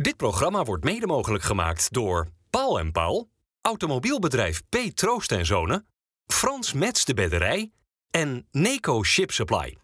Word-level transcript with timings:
Dit 0.00 0.16
programma 0.16 0.64
wordt 0.64 0.84
mede 0.84 1.06
mogelijk 1.06 1.44
gemaakt 1.44 1.92
door 1.92 2.26
Paul 2.50 2.78
en 2.78 2.92
Paul, 2.92 3.30
automobielbedrijf 3.60 4.62
P. 4.68 4.76
Troost 4.94 5.32
en 5.32 5.46
Zonen, 5.46 5.86
Frans 6.26 6.72
Mets 6.72 7.04
de 7.04 7.14
Bedderij 7.14 7.72
en 8.10 8.46
Neco 8.50 9.02
Ship 9.02 9.30
Supply. 9.30 9.76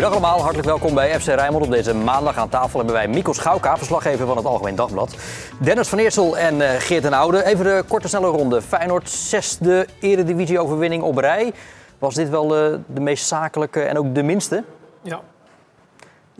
Goedendag 0.00 0.28
allemaal, 0.28 0.44
hartelijk 0.44 0.68
welkom 0.68 0.94
bij 0.94 1.20
FC 1.20 1.26
Rijnmond. 1.26 1.64
Op 1.64 1.70
deze 1.70 1.94
maandag 1.94 2.36
aan 2.36 2.48
tafel 2.48 2.78
hebben 2.78 2.96
wij 2.96 3.08
Mikos 3.08 3.36
Schouka, 3.36 3.76
verslaggever 3.76 4.26
van 4.26 4.36
het 4.36 4.46
Algemeen 4.46 4.74
Dagblad. 4.74 5.16
Dennis 5.58 5.88
van 5.88 5.98
Eersel 5.98 6.38
en 6.38 6.60
eh, 6.60 6.80
Geert 6.80 7.02
den 7.02 7.12
Oude. 7.12 7.44
Even 7.44 7.64
de 7.64 7.84
korte 7.88 8.08
snelle 8.08 8.26
ronde. 8.26 8.62
Feyenoord 8.62 9.10
zesde 9.10 9.86
eredivisie-overwinning 10.00 11.02
op 11.02 11.16
rij. 11.16 11.52
Was 11.98 12.14
dit 12.14 12.28
wel 12.28 12.56
eh, 12.56 12.78
de 12.86 13.00
meest 13.00 13.26
zakelijke 13.26 13.80
en 13.80 13.98
ook 13.98 14.14
de 14.14 14.22
minste? 14.22 14.64
Ja. 15.02 15.20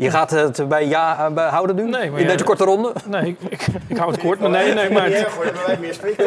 Je 0.01 0.11
gaat 0.11 0.31
het 0.31 0.69
bij 0.69 0.87
ja 0.87 1.27
eh, 1.27 1.35
bij 1.35 1.49
houden 1.49 1.77
nu? 1.77 1.83
Nee, 1.83 2.11
maar 2.11 2.21
In 2.21 2.27
ja, 2.27 2.33
deze 2.33 2.45
korte 2.45 2.65
ronde? 2.65 2.93
Nee, 3.07 3.27
ik, 3.27 3.39
ik, 3.49 3.67
ik 3.87 3.97
hou 3.97 4.11
het 4.11 4.21
kort, 4.21 4.41
maar 4.41 4.51
nee, 4.51 4.75
nee, 4.75 4.91
maar 4.91 5.11
het, 5.11 5.27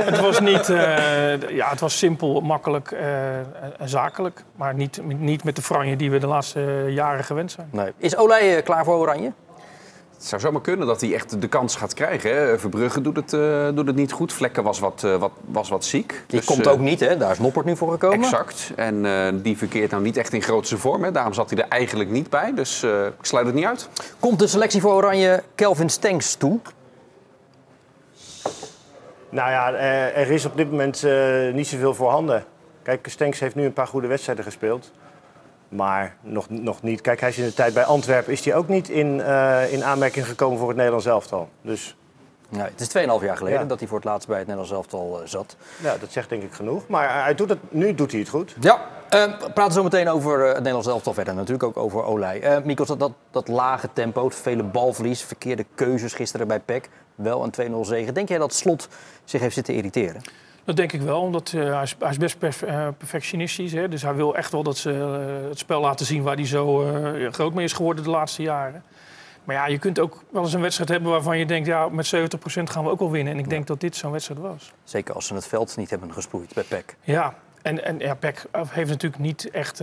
het 0.05 0.20
was 0.20 0.40
niet, 0.40 0.70
eh, 0.70 1.49
ja, 1.49 1.70
het 1.70 1.80
was 1.80 1.98
simpel, 1.98 2.41
makkelijk 2.41 2.91
eh, 2.91 3.38
en 3.38 3.90
zakelijk, 3.90 4.44
maar 4.55 4.73
niet, 4.73 5.02
niet 5.04 5.44
met 5.44 5.55
de 5.55 5.62
franje 5.62 5.96
die 5.96 6.12
we 6.12 6.18
de 6.18 6.27
laatste 6.27 6.86
jaren 6.90 7.23
gewend 7.23 7.52
zijn. 7.52 7.68
Nee. 7.72 7.91
Is 7.98 8.18
Olij 8.18 8.62
klaar 8.62 8.84
voor 8.84 8.96
Oranje? 8.96 9.32
Het 10.23 10.32
zou 10.32 10.41
zomaar 10.41 10.62
kunnen 10.62 10.88
dat 10.88 11.02
hij 11.02 11.13
echt 11.13 11.41
de 11.41 11.48
kans 11.48 11.76
gaat 11.76 11.94
krijgen. 11.94 12.36
Hè. 12.36 12.59
Verbrugge 12.59 13.02
doet 13.02 13.16
het, 13.16 13.34
eh, 13.34 13.68
doet 13.73 13.88
het 13.88 13.95
niet 13.95 14.12
goed. 14.12 14.34
Vlekken 14.34 14.63
was 14.63 14.80
wat, 14.80 15.04
eh, 15.04 15.16
wat, 15.16 15.32
was 15.46 15.70
wat 15.70 15.86
ziek. 15.86 16.23
Die 16.27 16.40
Dus, 16.40 16.46
komt 16.46 16.66
eh, 16.66 16.72
ook 16.72 16.80
niet, 16.80 16.99
hè? 16.99 17.18
Daar 17.18 17.32
is 17.32 17.40
Noppert 17.40 17.66
nu 17.66 17.76
voor 17.77 17.91
gekomen. 17.91 18.20
Exact. 18.20 18.72
En 18.76 19.05
eh, 19.05 19.34
die 19.34 19.58
verkeert 19.58 19.91
nou 19.91 20.04
niet 20.04 20.18
echt 20.18 20.34
in 20.34 20.41
grootste 20.41 20.77
vorm. 20.77 21.04
Hè. 21.04 21.12
Daarom 21.12 21.34
zat 21.34 21.49
hij 21.49 21.60
er 21.63 21.68
eigenlijk 21.70 22.10
niet 22.10 22.29
bij. 22.29 22.54
Dus 22.55 22.84
eh, 22.84 23.05
ik 23.05 23.13
sluit 23.26 23.46
het 23.46 23.55
niet 23.55 23.66
uit. 23.66 23.90
Komt 24.20 24.40
de 24.40 24.48
selectie 24.48 24.82
voor 24.82 24.94
Oranje 24.94 25.44
Kelvin 25.55 25.90
Stenks 25.90 26.35
toe? 26.35 26.60
Nou 29.29 29.51
ja, 29.51 29.74
eh, 29.74 30.18
er 30.18 30.32
is 30.32 30.46
op 30.46 30.57
dit 30.57 30.70
moment 30.71 31.04
eh, 31.04 31.54
niet 31.54 31.68
zoveel 31.68 31.94
voorhanden. 31.94 32.44
Kijk, 32.84 33.07
Stenks 33.10 33.40
heeft 33.40 33.55
nu 33.55 33.66
een 33.66 33.74
paar 33.74 33.88
goede 33.88 34.07
wedstrijden 34.07 34.44
gespeeld. 34.44 34.91
Maar 35.76 36.16
nog, 36.21 36.49
nog 36.49 36.82
niet. 36.82 37.02
Kijk, 37.02 37.20
hij 37.20 37.29
is 37.29 37.38
in 37.38 37.46
de 37.46 37.54
tijd 37.54 37.74
bij 37.74 37.84
Antwerpen. 37.84 38.32
Is 38.34 38.46
hij 38.46 38.55
ook 38.55 38.68
niet 38.68 38.90
in, 38.90 39.21
eh, 39.21 39.74
in 39.74 39.84
aanmerking 39.84 40.27
gekomen 40.27 40.57
voor 40.57 40.68
het 40.68 40.76
Nederlands 40.77 41.05
elftal. 41.05 41.49
Dus 41.62 41.96
Nee, 42.49 42.62
het 42.63 42.82
is 42.82 42.88
2,5 42.88 43.21
jaar 43.24 43.38
geleden 43.38 43.60
Ja. 43.60 43.66
dat 43.66 43.79
hij 43.79 43.88
voor 43.88 43.98
het 43.98 44.07
laatst 44.07 44.27
bij 44.27 44.38
het 44.38 44.48
Nederlands 44.48 44.76
elftal 44.76 45.21
eh, 45.21 45.27
zat. 45.27 45.55
ja, 45.82 45.98
dat 45.98 46.12
zegt 46.12 46.29
denk 46.29 46.44
ik 46.44 46.54
genoeg. 46.54 46.88
Maar 46.88 47.24
hij 47.24 47.35
doet 47.35 47.49
het, 47.49 47.60
nu 47.70 47.96
doet 47.96 48.12
hij 48.12 48.20
het 48.20 48.29
goed. 48.29 48.55
Ja, 48.60 48.82
eh, 49.10 49.24
we 49.24 49.51
praten 49.54 49.74
zo 49.74 49.84
meteen 49.84 50.10
over 50.10 50.46
het 50.46 50.57
Nederlands 50.57 50.88
elftal 50.88 51.13
verder. 51.13 51.34
Natuurlijk 51.34 51.63
ook 51.63 51.77
over 51.77 52.04
Olij. 52.04 52.41
Eh 52.41 52.63
Mikos, 52.63 52.88
dat, 52.88 52.99
dat, 52.99 53.12
dat 53.32 53.48
lage 53.48 53.90
tempo, 53.94 54.26
het 54.26 54.35
vele 54.35 54.63
balverlies, 54.63 55.24
verkeerde 55.24 55.66
keuzes 55.76 56.13
gisteren 56.13 56.48
bij 56.48 56.60
PEC. 56.60 56.90
Wel 57.16 57.44
een 57.44 57.71
2-0 57.71 57.79
zegen. 57.85 58.13
Denk 58.13 58.29
jij 58.29 58.38
dat 58.38 58.54
Slot 58.54 58.88
zich 59.24 59.41
heeft 59.41 59.55
zitten 59.55 59.74
irriteren? 59.74 60.21
Dat 60.66 60.76
denk 60.76 60.92
ik 60.92 61.02
wel, 61.02 61.22
omdat 61.22 61.54
eh, 61.56 61.74
hij, 61.74 61.84
is, 61.84 61.96
hij 62.00 62.10
is 62.10 62.18
best 62.18 62.38
perf- 62.38 62.62
eh, 62.62 62.88
perfectionistisch. 62.98 63.72
Hè? 63.72 63.90
Dus 63.90 64.02
hij 64.02 64.16
wil 64.16 64.36
echt 64.36 64.52
wel 64.52 64.64
dat 64.64 64.78
ze 64.78 64.92
eh, 64.92 65.50
het 65.50 65.59
spel 65.59 65.81
laten 65.81 66.06
zien 66.06 66.24
waar 66.24 66.36
hij 66.36 66.46
zo 66.47 66.86
groot 67.31 67.53
mee 67.53 67.66
is 67.66 67.74
geworden 67.74 68.03
de 68.03 68.09
laatste 68.09 68.42
jaren. 68.42 68.84
Maar 69.44 69.56
ja, 69.56 69.66
je 69.68 69.80
kunt 69.80 70.00
ook 70.00 70.24
wel 70.30 70.44
eens 70.44 70.53
een 70.53 70.62
wedstrijd 70.62 70.90
hebben 70.90 71.12
waarvan 71.12 71.38
je 71.38 71.46
denkt, 71.46 71.68
ja, 71.68 71.90
met 71.90 72.16
70% 72.16 72.19
gaan 72.64 72.84
we 72.84 72.90
ook 72.90 73.00
wel 73.00 73.12
winnen. 73.12 73.34
En 73.34 73.40
ik 73.40 73.50
denk 73.50 73.68
dat 73.68 73.80
dit 73.80 73.96
zo'n 73.96 74.12
wedstrijd 74.12 74.40
was. 74.40 74.74
Zeker 74.84 75.16
als 75.16 75.28
ze 75.28 75.34
het 75.34 75.47
veld 75.47 75.78
niet 75.78 75.90
hebben 75.90 76.14
gesproeid 76.14 76.53
bij 76.53 76.64
PEC. 76.64 76.96
Ja, 77.02 77.34
en, 77.62 77.84
en 77.84 78.00
ja, 78.00 78.16
Peck 78.16 78.46
heeft 78.68 78.90
natuurlijk 78.90 79.22
niet 79.22 79.50
echt 79.50 79.80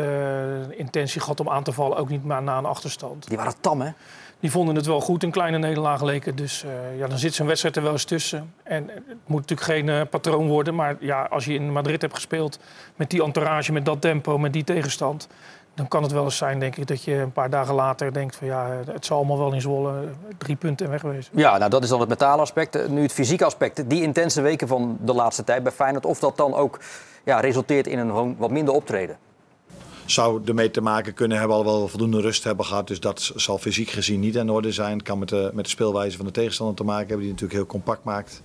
intentie 0.70 1.20
gehad 1.20 1.40
om 1.40 1.48
aan 1.48 1.62
te 1.62 1.72
vallen, 1.72 1.96
ook 1.96 2.08
niet 2.08 2.24
maar 2.24 2.42
na 2.42 2.58
een 2.58 2.64
achterstand. 2.64 3.28
Die 3.28 3.36
waren 3.36 3.54
tam, 3.60 3.80
hè? 3.80 3.90
Die 4.40 4.50
vonden 4.50 4.74
het 4.74 4.86
wel 4.86 5.00
goed, 5.00 5.22
een 5.22 5.30
kleine 5.30 5.58
nederlaag 5.58 6.02
leken. 6.02 6.36
Dus 6.36 6.64
eh, 6.64 6.98
ja, 6.98 7.06
dan 7.06 7.18
zit 7.18 7.34
zo'n 7.34 7.46
wedstrijd 7.46 7.76
er 7.76 7.82
wel 7.82 7.92
eens 7.92 8.04
tussen. 8.04 8.54
En 8.62 8.88
het 8.88 9.16
moet 9.26 9.40
natuurlijk 9.40 9.68
geen 9.70 9.88
eh, 9.88 10.00
patroon 10.10 10.48
worden. 10.48 10.74
Maar 10.74 10.96
ja, 11.00 11.22
als 11.30 11.44
je 11.44 11.54
in 11.54 11.72
Madrid 11.72 12.00
hebt 12.02 12.14
gespeeld 12.14 12.58
met 12.96 13.10
die 13.10 13.22
entourage, 13.22 13.72
met 13.72 13.84
dat 13.84 14.00
tempo, 14.00 14.38
met 14.38 14.52
die 14.52 14.64
tegenstand... 14.64 15.28
dan 15.74 15.88
kan 15.88 16.02
het 16.02 16.12
wel 16.12 16.24
eens 16.24 16.36
zijn, 16.36 16.60
denk 16.60 16.76
ik, 16.76 16.86
dat 16.86 17.04
je 17.04 17.14
een 17.14 17.32
paar 17.32 17.50
dagen 17.50 17.74
later 17.74 18.12
denkt 18.12 18.36
van... 18.36 18.46
ja, 18.46 18.80
het 18.92 19.06
zal 19.06 19.16
allemaal 19.16 19.38
wel 19.38 19.52
in 19.52 19.60
Zwolle 19.60 20.08
drie 20.38 20.56
punten 20.56 20.86
en 20.86 20.92
wegwezen. 20.92 21.32
Ja, 21.34 21.58
nou 21.58 21.70
dat 21.70 21.82
is 21.82 21.88
dan 21.88 22.00
het 22.00 22.08
mentale 22.08 22.40
aspect. 22.40 22.74
Eh, 22.76 22.88
Nu 22.88 23.02
het 23.02 23.12
fysieke 23.12 23.44
aspect. 23.44 23.90
Die 23.90 24.02
intense 24.02 24.40
weken 24.40 24.68
van 24.68 24.98
de 25.00 25.14
laatste 25.14 25.44
tijd 25.44 25.62
bij 25.62 25.72
Feyenoord. 25.72 26.06
Of 26.06 26.18
dat 26.18 26.36
dan 26.36 26.54
ook 26.54 26.80
ja, 27.24 27.40
resulteert 27.40 27.86
in 27.86 27.98
een 27.98 28.36
wat 28.36 28.50
minder 28.50 28.74
optreden. 28.74 29.16
Zou 30.10 30.40
ermee 30.44 30.70
te 30.70 30.80
maken 30.80 31.14
kunnen 31.14 31.38
hebben, 31.38 31.56
al 31.56 31.64
wel 31.64 31.88
voldoende 31.88 32.20
rust 32.20 32.44
hebben 32.44 32.66
gehad. 32.66 32.86
Dus 32.86 33.00
dat 33.00 33.32
zal 33.34 33.58
fysiek 33.58 33.90
gezien 33.90 34.20
niet 34.20 34.34
in 34.34 34.50
orde 34.50 34.72
zijn. 34.72 35.02
Kan 35.02 35.18
met 35.18 35.28
de, 35.28 35.50
met 35.54 35.64
de 35.64 35.70
speelwijze 35.70 36.16
van 36.16 36.26
de 36.26 36.32
tegenstander 36.32 36.76
te 36.76 36.84
maken 36.84 37.06
hebben, 37.06 37.20
die 37.20 37.30
natuurlijk 37.30 37.58
heel 37.58 37.66
compact 37.66 38.04
maakt. 38.04 38.42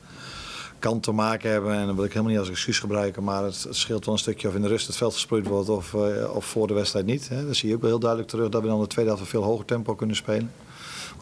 Kan 0.80 1.00
te 1.00 1.12
maken 1.12 1.52
hebben, 1.52 1.74
en 1.74 1.86
dat 1.86 1.96
wil 1.96 2.04
ik 2.04 2.10
helemaal 2.10 2.32
niet 2.32 2.40
als 2.40 2.50
excuus 2.50 2.80
gebruiken, 2.80 3.24
maar 3.24 3.44
het, 3.44 3.68
scheelt 3.70 4.06
wel 4.06 4.14
een 4.14 4.20
stukje 4.20 4.48
of 4.48 4.56
in 4.56 4.62
de 4.62 4.68
rust 4.68 4.88
het 4.88 4.96
veld 4.96 5.14
gesproeid 5.14 5.48
wordt 5.48 5.70
of, 5.70 5.94
eh, 5.94 6.36
of 6.36 6.46
voor 6.46 6.68
de 6.68 6.74
wedstrijd 6.74 7.06
niet. 7.06 7.30
Hè. 7.30 7.46
Dat 7.46 7.56
zie 7.56 7.70
je 7.70 7.76
ook 7.76 7.82
heel 7.82 8.00
duidelijk 8.00 8.30
terug, 8.30 8.50
dat 8.50 8.62
we 8.62 8.68
dan 8.68 8.80
de 8.80 8.88
tweede 8.88 9.12
helft 9.12 9.26
een 9.26 9.32
veel 9.32 9.44
hoger 9.44 9.66
tempo 9.66 9.96
kunnen 9.96 10.16
spelen. 10.16 10.52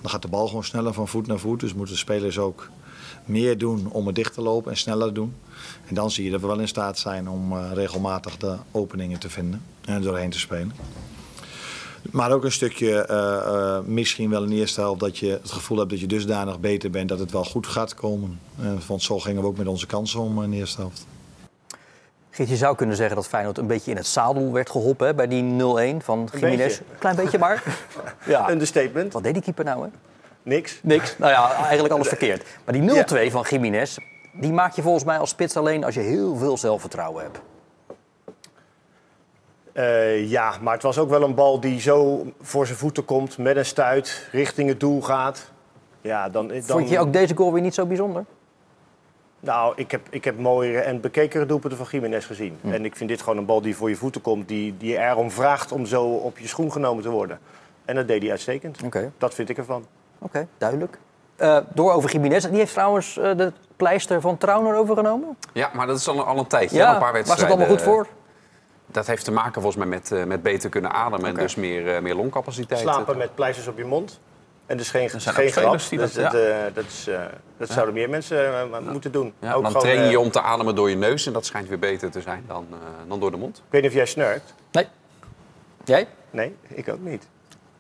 Dan 0.02 0.12
gaat 0.12 0.22
de 0.22 0.28
bal 0.28 0.48
gewoon 0.48 0.64
sneller 0.64 0.94
van 0.94 1.08
voet 1.08 1.28
naar 1.28 1.40
voet, 1.40 1.60
dus 1.60 1.74
moeten 1.74 1.94
de 1.94 2.00
spelers 2.00 2.40
ook 2.40 2.70
meer 3.26 3.58
doen 3.58 3.88
om 3.92 4.06
het 4.06 4.16
dicht 4.16 4.34
te 4.34 4.42
lopen 4.42 4.72
en 4.72 4.78
sneller 4.78 5.14
doen. 5.14 5.36
En 5.88 5.96
dan 5.96 6.12
zie 6.12 6.24
je 6.24 6.32
dat 6.32 6.42
we 6.42 6.48
wel 6.48 6.60
in 6.60 6.68
staat 6.68 7.00
zijn 7.00 7.30
om 7.30 7.52
eh, 7.52 7.72
regelmatig 7.74 8.38
de 8.38 8.56
openingen 8.72 9.20
te 9.20 9.30
vinden 9.30 9.62
en 9.86 9.94
er 9.94 10.02
doorheen 10.02 10.30
te 10.30 10.40
spelen. 10.40 10.72
Maar 12.12 12.32
ook 12.32 12.44
een 12.44 12.52
stukje, 12.52 13.06
eh, 13.06 13.36
eh, 13.38 13.84
misschien 13.86 14.30
wel 14.30 14.44
in 14.44 14.50
de 14.50 14.56
eerste 14.56 14.82
helft, 14.82 15.00
dat 15.00 15.18
je 15.18 15.30
het 15.30 15.52
gevoel 15.52 15.78
hebt 15.78 15.90
dat 15.90 16.00
je 16.00 16.08
dusdanig 16.08 16.60
beter 16.60 16.90
bent 16.90 17.10
dat 17.10 17.20
het 17.20 17.32
wel 17.32 17.44
goed 17.44 17.68
gaat 17.68 17.96
komen. 17.96 18.40
Eh, 18.60 18.66
want 18.88 19.04
zo 19.04 19.20
gingen 19.20 19.42
we 19.42 19.48
ook 19.48 19.58
met 19.58 19.68
onze 19.68 19.86
kansen 19.86 20.20
om 20.20 20.44
in 20.44 20.52
de 20.52 20.58
eerste 20.58 20.82
helft. 20.82 21.06
Geert, 22.30 22.50
je 22.50 22.56
zou 22.56 22.76
kunnen 22.76 22.96
zeggen 22.96 23.16
dat 23.16 23.28
Feyenoord 23.28 23.58
een 23.58 23.68
beetje 23.68 23.92
in 23.92 23.98
het 23.98 24.08
zadel 24.08 24.52
werd 24.52 24.70
geholpen 24.70 25.08
hè, 25.08 25.14
bij 25.14 25.28
die 25.28 25.44
0-1 25.44 26.02
van 26.02 26.30
Jiménez. 26.34 26.80
Klein 27.00 27.16
beetje 27.16 27.38
maar. 27.38 27.64
Ja. 28.26 28.50
Understatement. 28.50 29.14
Wat 29.14 29.24
deed 29.24 29.34
die 29.34 29.44
keeper 29.44 29.66
nou, 29.66 29.84
hè? 29.84 29.90
Niks. 30.44 30.80
Niks. 30.84 31.18
Nou 31.18 31.32
ja, 31.32 31.56
eigenlijk 31.56 31.94
alles 31.94 32.08
verkeerd. 32.08 32.46
Maar 32.66 32.74
die 32.74 33.06
0-2 33.28 33.32
van 33.32 33.46
Jiménez, 33.50 33.98
die 34.34 34.54
maak 34.54 34.74
je 34.74 34.82
volgens 34.82 35.04
mij 35.04 35.18
als 35.18 35.30
spits 35.30 35.58
alleen 35.58 35.84
als 35.84 35.96
je 35.96 36.02
heel 36.02 36.36
veel 36.36 36.58
zelfvertrouwen 36.58 37.24
hebt. 37.24 37.42
Eh, 39.74 40.30
ja, 40.30 40.58
maar 40.62 40.74
het 40.74 40.84
was 40.84 40.98
ook 40.98 41.10
wel 41.10 41.24
een 41.24 41.36
bal 41.36 41.60
die 41.60 41.80
zo 41.80 42.26
voor 42.42 42.66
zijn 42.66 42.78
voeten 42.78 43.06
komt 43.06 43.38
met 43.38 43.56
een 43.56 43.66
stuit 43.66 44.28
richting 44.32 44.70
het 44.70 44.80
doel 44.80 45.02
gaat. 45.02 45.52
Ja, 46.02 46.30
dan, 46.30 46.48
dan, 46.48 46.62
Vond 46.62 46.90
je 46.90 47.00
ook 47.00 47.14
deze 47.14 47.36
goal 47.36 47.54
weer 47.54 47.62
niet 47.62 47.74
zo 47.74 47.86
bijzonder? 47.86 48.26
Nou, 49.40 49.74
ik 49.76 49.92
heb, 49.92 50.02
ik 50.10 50.24
heb 50.24 50.40
mooiere 50.40 50.80
en 50.80 51.02
bekekere 51.02 51.46
doelpunten 51.46 51.78
van 51.78 51.88
Jiménez 51.92 52.26
gezien. 52.26 52.58
En 52.62 52.86
ik 52.86 52.96
vind 52.96 53.10
dit 53.10 53.22
gewoon 53.22 53.38
een 53.38 53.46
bal 53.46 53.62
die 53.62 53.76
voor 53.76 53.90
je 53.90 53.96
voeten 53.96 54.22
komt, 54.22 54.48
die, 54.48 54.78
die 54.78 54.98
erom 54.98 55.32
vraagt 55.32 55.72
om 55.72 55.86
zo 55.86 56.06
op 56.06 56.38
je 56.38 56.48
schoen 56.48 56.72
genomen 56.72 57.04
te 57.04 57.10
worden. 57.10 57.40
En 57.86 57.96
dat 57.96 58.08
deed 58.08 58.22
hij 58.22 58.32
uitstekend. 58.32 58.84
Oké. 58.84 59.12
Dat 59.18 59.34
vind 59.34 59.50
ik 59.50 59.58
ervan. 59.58 59.86
Oké, 60.20 60.48
duidelijk. 60.58 60.98
Eh, 61.44 61.58
door 61.74 61.92
over 61.94 62.12
Jiménez. 62.12 62.46
Die 62.46 62.58
heeft 62.58 62.74
trouwens 62.74 63.18
eh, 63.18 63.38
de 63.38 63.52
pleister 63.78 64.22
van 64.22 64.38
Trauner 64.38 64.76
overgenomen. 64.76 65.38
Ja, 65.54 65.70
maar 65.74 65.88
dat 65.88 65.98
is 65.98 66.08
al, 66.08 66.24
al 66.26 66.38
een 66.38 66.48
tijdje. 66.48 66.86
al 66.86 66.94
een 66.94 67.00
paar 67.00 67.02
was 67.02 67.12
wedstrijden. 67.12 67.46
het 67.48 67.56
allemaal 67.58 67.78
goed 67.78 67.86
voor? 67.94 68.08
Dat 68.86 69.08
heeft 69.08 69.26
te 69.26 69.32
maken 69.32 69.54
volgens 69.62 69.76
mij 69.76 69.88
met, 69.88 70.12
eh, 70.12 70.24
met 70.24 70.44
beter 70.44 70.70
kunnen 70.70 70.92
ademen 70.92 71.30
en 71.30 71.36
dus 71.36 71.56
meer, 71.56 71.96
eh, 71.96 72.02
meer 72.02 72.16
longcapaciteit. 72.16 72.80
Slapen 72.82 73.18
met 73.18 73.36
pleisters 73.36 73.68
op 73.68 73.78
je 73.78 73.86
mond. 73.86 74.20
En 74.66 74.78
dus 74.78 74.90
geen, 74.90 75.10
geen 75.10 75.52
grap. 75.52 75.80
die 75.90 76.00
dat, 76.00 76.14
dat- 76.14 76.24
dat, 76.32 76.42
eh, 76.42 76.56
dat, 76.74 76.84
is, 76.86 77.08
eh, 77.08 77.22
dat 77.58 77.70
zouden 77.70 77.94
meer 77.94 78.10
mensen 78.10 78.70
moeten 78.92 79.12
doen. 79.12 79.34
Ja, 79.40 79.54
Ook 79.54 79.62
dan 79.62 79.72
gewoon, 79.72 79.88
train 79.88 80.10
je 80.10 80.20
om 80.20 80.32
te 80.32 80.42
ademen 80.42 80.76
door 80.76 80.90
je 80.90 80.96
neus 80.96 81.26
en 81.26 81.34
dat 81.34 81.46
schijnt 81.46 81.68
weer 81.70 81.80
beter 81.80 82.12
te 82.12 82.22
zijn 82.22 82.44
dan, 82.48 82.68
eh, 82.72 82.78
dan 83.08 83.20
door 83.20 83.32
de 83.32 83.38
mond. 83.38 83.58
Ik 83.58 83.64
weet 83.70 83.82
niet 83.82 83.90
of 83.92 83.98
jij 83.98 84.06
snurkt. 84.06 84.54
Nee. 84.72 84.88
Jij? 85.84 86.08
Nee, 86.32 86.56
ik 86.68 86.90
ook 86.90 87.00
niet. 87.00 87.28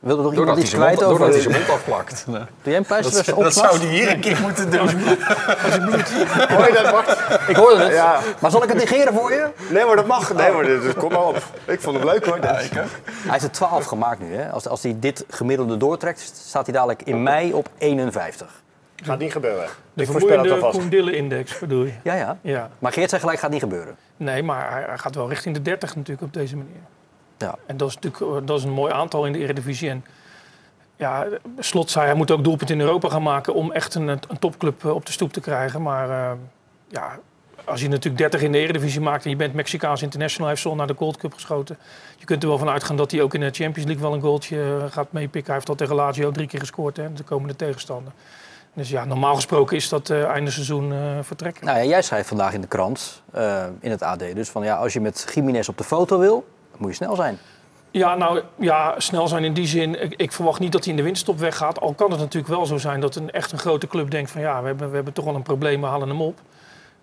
Wilde 0.04 0.22
nog 0.22 0.34
Doordat 0.34 0.58
iemand 0.58 0.58
hij 0.58 0.62
iets 0.62 0.70
zijn 0.70 0.82
kwijt 0.82 1.00
mond, 1.00 1.12
over... 1.12 1.20
doordat 1.20 1.44
hij 1.44 1.52
zijn 1.52 1.66
mond 1.66 1.80
afplakt. 1.80 2.26
Doe 2.28 2.46
jij 2.64 2.78
een 2.78 2.86
pleister 2.86 3.36
op 3.36 3.46
s'nachts? 3.46 3.78
hij 3.78 3.88
hier 3.88 4.12
een 4.12 4.20
keer 4.20 4.40
moeten 4.42 4.72
doen. 4.72 4.90
Hoor 6.56 6.68
je 6.68 6.80
dat, 6.84 6.92
Bart? 6.92 7.18
Ik 7.48 7.56
hoorde 7.56 7.84
het. 7.84 7.94
Ja. 7.94 8.20
Maar 8.40 8.52
zal 8.52 8.64
ik 8.64 8.70
het 8.70 8.78
negeren 8.78 9.14
voor 9.14 9.32
je? 9.32 9.48
Nee, 9.70 9.86
maar 9.86 9.96
dat 9.96 10.08
mag. 10.08 10.34
Nee, 10.34 10.52
maar 10.52 10.66
dat, 10.66 10.94
kom 10.94 11.12
maar 11.12 11.28
op. 11.28 11.44
Ik 11.66 11.82
vond 11.82 11.96
het 11.96 12.06
leuk 12.06 12.26
hoor. 12.26 12.38
Hij 12.40 12.88
heeft 13.28 13.44
er 13.44 13.52
12 13.52 13.86
gemaakt 13.86 14.20
nu. 14.20 14.36
Hè? 14.36 14.50
Als, 14.52 14.68
als 14.68 14.84
hij 14.84 14.96
dit 15.00 15.26
gemiddelde 15.30 15.78
doortrekt, 15.78 16.20
staat 16.46 16.66
hij 16.66 16.76
dadelijk 16.76 17.02
in 17.04 17.24
mei 17.24 17.54
op 17.54 17.70
51. 17.78 18.62
Gaat 18.96 19.20
niet 19.20 19.32
gebeuren. 19.32 19.68
De 19.94 20.04
ik 20.04 20.10
voorspel 20.10 20.38
het 20.38 20.48
vermoeiende 20.48 20.54
alvast. 20.54 20.78
Koen-Dille-index 20.78 21.60
bedoel 21.60 21.84
je? 21.84 21.94
Ja, 22.04 22.14
ja. 22.14 22.38
Ja. 22.42 22.70
Maar 22.80 22.92
Geert 22.92 23.10
zei 23.10 23.22
gelijk, 23.22 23.40
gaat 23.40 23.52
niet 23.52 23.60
gebeuren. 23.60 23.96
Nee, 24.18 24.44
maar 24.44 24.72
hij, 24.72 24.84
hij 24.88 24.98
gaat 24.98 25.16
wel 25.16 25.30
richting 25.30 25.56
de 25.56 25.62
30 25.62 25.96
natuurlijk 25.96 26.28
op 26.28 26.34
deze 26.34 26.56
manier. 26.56 26.82
Ja. 27.38 27.56
En 27.66 27.78
dat 27.78 27.90
is 27.90 27.96
natuurlijk 27.96 28.24
eh, 28.24 28.48
dat 28.48 28.58
is 28.58 28.64
een 28.64 28.72
mooi 28.72 28.94
aantal 28.94 29.26
in 29.26 29.32
de 29.32 29.40
Eredivisie. 29.40 29.90
En 29.90 30.06
ja, 30.96 31.28
Slot 31.60 31.92
zei 31.92 32.06
hij 32.06 32.16
moet 32.16 32.32
ook 32.32 32.44
doelpunt 32.44 32.70
in 32.70 32.80
Europa 32.80 33.10
gaan 33.10 33.24
maken 33.24 33.54
om 33.54 33.72
echt 33.72 33.96
een, 33.96 34.08
een 34.08 34.40
topclub 34.40 34.86
eh, 34.86 34.92
op 34.92 35.06
de 35.06 35.12
stoep 35.12 35.34
te 35.34 35.42
krijgen. 35.42 35.82
Maar 35.82 36.10
eh, 36.10 36.32
ja, 36.88 37.20
als 37.66 37.82
je 37.82 37.88
natuurlijk 37.88 38.18
30 38.18 38.42
in 38.42 38.52
de 38.52 38.58
Eredivisie 38.58 39.02
maakt 39.02 39.24
en 39.24 39.30
je 39.30 39.36
bent 39.36 39.54
Mexicaans 39.54 40.02
international, 40.02 40.50
heeft 40.50 40.62
zo 40.62 40.76
naar 40.76 40.88
de 40.88 40.96
Gold 40.98 41.18
Cup 41.18 41.34
geschoten. 41.34 41.78
Je 42.18 42.26
kunt 42.26 42.44
er 42.44 42.50
wel 42.50 42.58
van 42.58 42.70
uitgaan 42.70 42.98
dat 42.98 43.12
hij 43.12 43.22
ook 43.22 43.34
in 43.34 43.40
de 43.40 43.52
Champions 43.52 43.88
League 43.88 44.04
wel 44.04 44.14
een 44.14 44.22
goaltje 44.22 44.88
gaat 44.90 45.12
meepikken. 45.12 45.46
Hij 45.46 45.56
heeft 45.56 45.70
al 45.70 45.76
tegen 45.76 45.96
Lazio 45.96 46.32
drie 46.32 46.48
keer 46.48 46.60
gescoord, 46.60 46.98
hè, 46.98 47.14
de 47.14 47.24
komende 47.24 47.56
tegenstander. 47.56 48.14
Dus 48.74 48.90
ja, 48.90 49.06
normaal 49.06 49.36
gesproken 49.36 49.76
is 49.78 49.90
dat 49.90 50.10
einde 50.10 50.52
seizoen 50.52 50.94
vertrekken. 51.22 51.66
Nou 51.66 51.78
ja, 51.78 51.84
jij 51.84 52.02
schrijft 52.02 52.28
vandaag 52.28 52.54
in 52.54 52.62
de 52.62 52.68
krant, 52.68 53.22
in 53.80 53.92
het 53.92 54.02
AD, 54.02 54.20
dus 54.20 54.50
van 54.50 54.64
ja, 54.64 54.76
als 54.76 54.94
je 54.94 55.02
met 55.02 55.32
Jiménez 55.34 55.68
op 55.68 55.78
de 55.78 55.84
foto 55.84 56.20
wil, 56.20 56.46
dan 56.74 56.82
moet 56.82 56.90
je 56.90 56.96
snel 56.96 57.16
zijn. 57.16 57.38
Ja, 57.92 58.16
nou 58.16 58.42
ja, 58.60 58.94
snel 58.98 59.28
zijn 59.28 59.44
in 59.44 59.54
die 59.54 59.68
zin. 59.68 60.02
Ik, 60.04 60.14
ik 60.16 60.32
verwacht 60.32 60.60
niet 60.60 60.72
dat 60.72 60.82
hij 60.84 60.92
in 60.92 60.98
de 60.98 61.04
winterstop 61.04 61.40
weggaat. 61.40 61.80
Al 61.80 61.94
kan 61.94 62.12
het 62.12 62.20
natuurlijk 62.20 62.54
wel 62.54 62.66
zo 62.66 62.78
zijn 62.78 63.00
dat 63.00 63.16
een 63.16 63.32
echt 63.32 63.52
een 63.52 63.58
grote 63.60 63.88
club 63.88 64.12
denkt 64.12 64.32
van 64.32 64.42
ja, 64.42 64.62
we 64.62 64.68
hebben, 64.68 64.90
we 64.90 64.96
hebben 64.96 65.14
toch 65.14 65.26
wel 65.26 65.36
een 65.36 65.42
probleem, 65.42 65.82
we 65.82 65.88
halen 65.88 66.08
hem 66.08 66.22
op. 66.22 66.40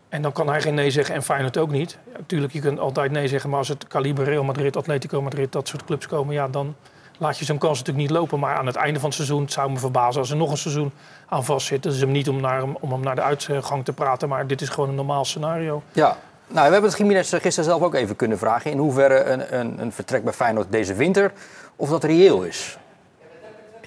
En 0.09 0.23
dan 0.23 0.33
kan 0.33 0.49
hij 0.49 0.61
geen 0.61 0.75
nee 0.75 0.91
zeggen 0.91 1.15
en 1.15 1.23
Feyenoord 1.23 1.59
ook 1.59 1.71
niet. 1.71 1.99
Ja, 2.13 2.19
natuurlijk, 2.19 2.53
je 2.53 2.61
kunt 2.61 2.79
altijd 2.79 3.11
nee 3.11 3.29
zeggen, 3.29 3.51
maar 3.51 3.59
als 3.59 3.69
het 3.69 3.87
kaliber 3.87 4.25
Real 4.25 4.45
Madrid, 4.45 4.77
Atletico 4.77 5.23
Madrid, 5.23 5.53
dat 5.53 5.69
soort 5.69 5.85
clubs 5.85 6.07
komen, 6.07 6.35
ja, 6.35 6.49
dan 6.49 6.75
laat 7.19 7.39
je 7.39 7.45
zo'n 7.45 7.59
kans 7.59 7.79
natuurlijk 7.79 8.09
niet 8.09 8.17
lopen. 8.17 8.39
Maar 8.39 8.57
aan 8.57 8.67
het 8.67 8.77
einde 8.77 8.99
van 8.99 9.09
het 9.09 9.17
seizoen 9.17 9.43
het 9.43 9.53
zou 9.53 9.71
me 9.71 9.79
verbazen 9.79 10.21
als 10.21 10.31
er 10.31 10.37
nog 10.37 10.51
een 10.51 10.57
seizoen 10.57 10.93
aan 11.29 11.45
vastzit. 11.45 11.83
Dat 11.83 11.93
is 11.93 12.01
hem 12.01 12.11
niet 12.11 12.29
om, 12.29 12.41
naar 12.41 12.61
hem, 12.61 12.77
om 12.81 12.93
hem 12.93 13.01
naar 13.01 13.15
de 13.15 13.23
uitgang 13.23 13.85
te 13.85 13.93
praten, 13.93 14.29
maar 14.29 14.47
dit 14.47 14.61
is 14.61 14.69
gewoon 14.69 14.89
een 14.89 14.95
normaal 14.95 15.25
scenario. 15.25 15.83
Ja, 15.93 16.17
nou, 16.53 16.67
we 16.67 16.73
hebben 16.73 16.91
het 16.91 16.99
Jiménez 16.99 17.31
gisteren 17.31 17.65
zelf 17.65 17.83
ook 17.83 17.95
even 17.95 18.17
kunnen 18.17 18.39
vragen. 18.39 18.71
In 18.71 18.79
hoeverre 18.79 19.25
een, 19.25 19.59
een, 19.59 19.81
een 19.81 19.93
vertrek 19.93 20.25
bij 20.25 20.33
Feyenoord 20.33 20.73
deze 20.73 20.95
winter, 20.95 21.33
of 21.77 21.91
dat 21.91 22.05
reëel 22.05 22.43
is. 22.43 22.79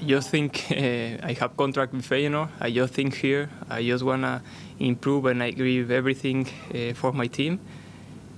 I 0.02 0.06
just 0.06 0.30
think 0.30 0.56
uh, 0.72 1.30
I 1.30 1.36
have 1.40 1.56
contract 1.56 1.92
with 1.92 2.06
Feyenoord. 2.06 2.50
I 2.68 2.72
just 2.72 2.94
think 2.94 3.16
here 3.16 3.48
I 3.80 3.86
just 3.86 4.04
wanna 4.04 4.42
improve 4.78 5.30
and 5.30 5.42
I 5.42 5.52
give 5.52 5.94
everything 5.94 6.48
uh, 6.74 6.94
for 6.94 7.16
my 7.16 7.28
team. 7.28 7.60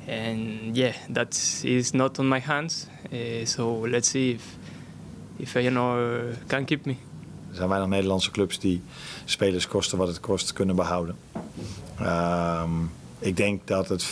And 0.07 0.75
yeah, 0.75 0.94
that 1.13 1.62
is 1.63 1.92
not 1.92 2.19
on 2.19 2.27
my 2.27 2.39
hands. 2.39 2.88
Uh, 3.12 3.45
so 3.45 3.88
let's 3.88 4.10
see 4.10 4.31
if 4.31 4.44
if 5.38 5.51
Feyenoord 5.51 6.48
can 6.48 6.66
keep 6.66 6.86
me. 6.86 6.95
Er 7.50 7.56
zijn 7.56 7.69
weinig 7.69 7.89
Nederlandse 7.89 8.31
clubs 8.31 8.60
die 8.60 8.81
spelers 9.25 9.68
kosten 9.68 9.98
wat 9.98 10.07
het 10.07 10.19
kost 10.19 10.54
kunnen 10.54 10.75
behouden. 10.75 11.16
Ehm, 12.00 12.72
ik 13.19 13.38
denk 13.38 13.67
dat 13.67 13.89
het 13.89 14.06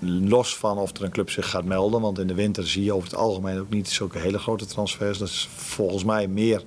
los 0.00 0.56
van 0.56 0.78
of 0.78 0.96
er 0.96 1.04
een 1.04 1.10
club 1.10 1.30
zich 1.30 1.50
gaat 1.50 1.64
melden, 1.64 2.00
want 2.00 2.18
in 2.18 2.26
de 2.26 2.34
winter 2.34 2.68
zie 2.68 2.84
je 2.84 2.92
over 2.92 3.08
het 3.08 3.18
algemeen 3.18 3.58
ook 3.60 3.70
niet 3.70 3.88
zulke 3.88 4.18
hele 4.18 4.38
grote 4.38 4.66
transfers. 4.66 5.18
Dat 5.18 5.28
is 5.28 5.48
volgens 5.54 6.04
mij 6.04 6.28
meer 6.28 6.64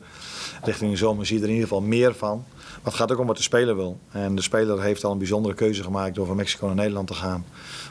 richting 0.63 0.91
de 0.91 0.97
zomer 0.97 1.25
zie 1.25 1.36
je 1.36 1.41
er 1.41 1.47
in 1.47 1.53
ieder 1.53 1.69
geval 1.69 1.83
meer 1.83 2.15
van. 2.15 2.45
Maar 2.57 2.91
het 2.91 2.94
gaat 2.94 3.12
ook 3.12 3.19
om 3.19 3.27
wat 3.27 3.38
de 3.38 3.44
speler 3.44 3.75
wil. 3.75 4.00
En 4.12 4.36
de 4.36 4.41
speler 4.41 4.81
heeft 4.81 5.03
al 5.03 5.12
een 5.12 5.18
bijzondere 5.18 5.56
keuze 5.56 5.83
gemaakt 5.83 6.15
door 6.15 6.25
van 6.25 6.36
Mexico 6.36 6.65
naar 6.65 6.75
Nederland 6.75 7.07
te 7.07 7.13
gaan, 7.13 7.45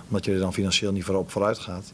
omdat 0.08 0.24
je 0.24 0.32
er 0.32 0.38
dan 0.38 0.52
financieel 0.52 0.92
niet 0.92 1.04
voorop 1.04 1.30
vooruit 1.30 1.58
gaat. 1.58 1.92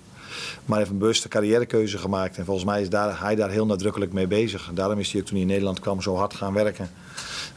Maar 0.54 0.68
hij 0.68 0.78
heeft 0.78 0.90
een 0.90 0.98
bewuste 0.98 1.28
carrièrekeuze 1.28 1.98
gemaakt. 1.98 2.36
En 2.36 2.44
volgens 2.44 2.66
mij 2.66 2.80
is 2.82 2.88
daar, 2.88 3.20
hij 3.20 3.34
daar 3.34 3.50
heel 3.50 3.66
nadrukkelijk 3.66 4.12
mee 4.12 4.26
bezig. 4.26 4.68
En 4.68 4.74
daarom 4.74 4.98
is 4.98 5.12
hij 5.12 5.20
ook 5.20 5.26
toen 5.26 5.36
hij 5.36 5.44
in 5.46 5.50
Nederland 5.50 5.80
kwam 5.80 6.02
zo 6.02 6.16
hard 6.16 6.34
gaan 6.34 6.52
werken. 6.52 6.90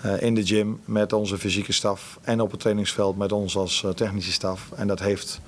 Eh, 0.01 0.21
in 0.21 0.35
de 0.35 0.45
gym 0.45 0.79
met 0.85 1.13
onze 1.13 1.37
fysieke 1.37 1.71
staf. 1.71 2.19
En 2.21 2.41
op 2.41 2.51
het 2.51 2.59
trainingsveld 2.59 3.17
met 3.17 3.31
ons 3.31 3.57
als 3.57 3.83
eh, 3.83 3.91
technische 3.91 4.31
staf. 4.31 4.71
En 4.75 4.87
dat 4.87 4.99
heeft 4.99 5.39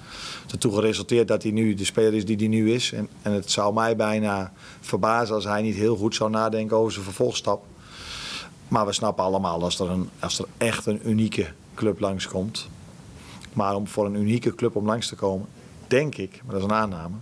ertoe 0.52 0.74
geresulteerd 0.74 1.28
dat 1.28 1.44
hij 1.44 1.52
nu 1.52 1.74
de 1.74 1.86
speler 1.86 2.14
is 2.14 2.26
die 2.26 2.36
hij 2.36 2.48
nu 2.48 2.74
is. 2.74 2.92
En, 2.92 3.10
en 3.22 3.32
het 3.32 3.52
zou 3.52 3.74
mij 3.74 3.96
bijna 3.96 4.52
verbazen 4.80 5.36
als 5.36 5.44
hij 5.44 5.62
niet 5.62 5.76
heel 5.76 5.96
goed 5.96 6.16
zou 6.16 6.30
nadenken 6.30 6.78
over 6.78 6.92
zijn 6.92 7.04
vervolgstap. 7.04 7.66
Maar 8.68 8.86
we 8.86 8.94
snappen 8.94 9.24
allemaal 9.24 9.64
als 9.64 9.80
er, 9.80 9.90
een, 9.90 10.10
als 10.20 10.40
er 10.40 10.46
echt 10.58 10.86
een 10.86 11.10
unieke 11.10 11.46
club 11.76 12.00
langskomt. 12.00 12.68
Maar 13.54 13.76
om 13.76 13.88
voor 13.88 14.06
een 14.06 14.16
unieke 14.16 14.56
club 14.56 14.76
om 14.76 14.86
langs 14.86 15.08
te 15.08 15.16
komen, 15.16 15.48
denk 15.88 16.16
ik, 16.16 16.42
maar 16.44 16.54
dat 16.54 16.64
is 16.64 16.70
een 16.70 16.78
aanname, 16.78 17.16